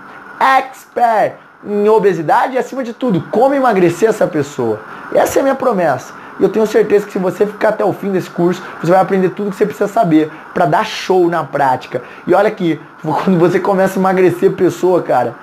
expert 0.41 1.37
em 1.67 1.89
obesidade 1.89 2.55
e 2.55 2.59
acima 2.59 2.85
de 2.85 2.93
tudo, 2.93 3.23
como 3.31 3.55
emagrecer 3.55 4.09
essa 4.09 4.27
pessoa. 4.27 4.81
Essa 5.15 5.39
é 5.39 5.41
a 5.41 5.43
minha 5.43 5.55
promessa. 5.55 6.13
E 6.39 6.43
eu 6.43 6.49
tenho 6.49 6.67
certeza 6.67 7.07
que 7.07 7.13
se 7.13 7.19
você 7.19 7.47
ficar 7.47 7.71
até 7.71 7.85
o 7.85 7.93
fim 7.93 8.11
desse 8.11 8.29
curso, 8.29 8.63
você 8.81 8.91
vai 8.91 9.01
aprender 9.01 9.31
tudo 9.31 9.51
que 9.51 9.57
você 9.57 9.65
precisa 9.65 9.89
saber 9.89 10.31
para 10.53 10.67
dar 10.67 10.85
show 10.85 11.29
na 11.29 11.45
prática. 11.45 12.03
E 12.27 12.35
olha 12.35 12.49
aqui, 12.49 12.81
quando 13.03 13.39
você 13.39 13.61
começa 13.61 13.99
a 13.99 14.01
emagrecer 14.01 14.53
pessoa, 14.53 15.03
cara, 15.03 15.35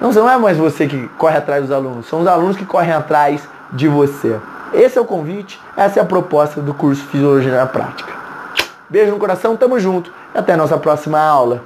não, 0.00 0.28
é 0.28 0.36
mais 0.36 0.56
você 0.56 0.86
que 0.86 1.08
corre 1.16 1.36
atrás 1.36 1.62
dos 1.62 1.70
alunos, 1.70 2.06
são 2.06 2.20
os 2.20 2.26
alunos 2.26 2.56
que 2.56 2.64
correm 2.64 2.92
atrás 2.92 3.48
de 3.72 3.86
você. 3.86 4.36
Esse 4.74 4.98
é 4.98 5.00
o 5.00 5.04
convite, 5.04 5.60
essa 5.76 6.00
é 6.00 6.02
a 6.02 6.04
proposta 6.04 6.60
do 6.60 6.74
curso 6.74 7.04
Fisiologia 7.04 7.56
na 7.56 7.66
Prática. 7.66 8.12
Beijo 8.90 9.12
no 9.12 9.18
coração, 9.18 9.56
tamo 9.56 9.78
junto 9.78 10.12
e 10.34 10.38
até 10.38 10.54
a 10.54 10.56
nossa 10.56 10.76
próxima 10.76 11.20
aula. 11.20 11.62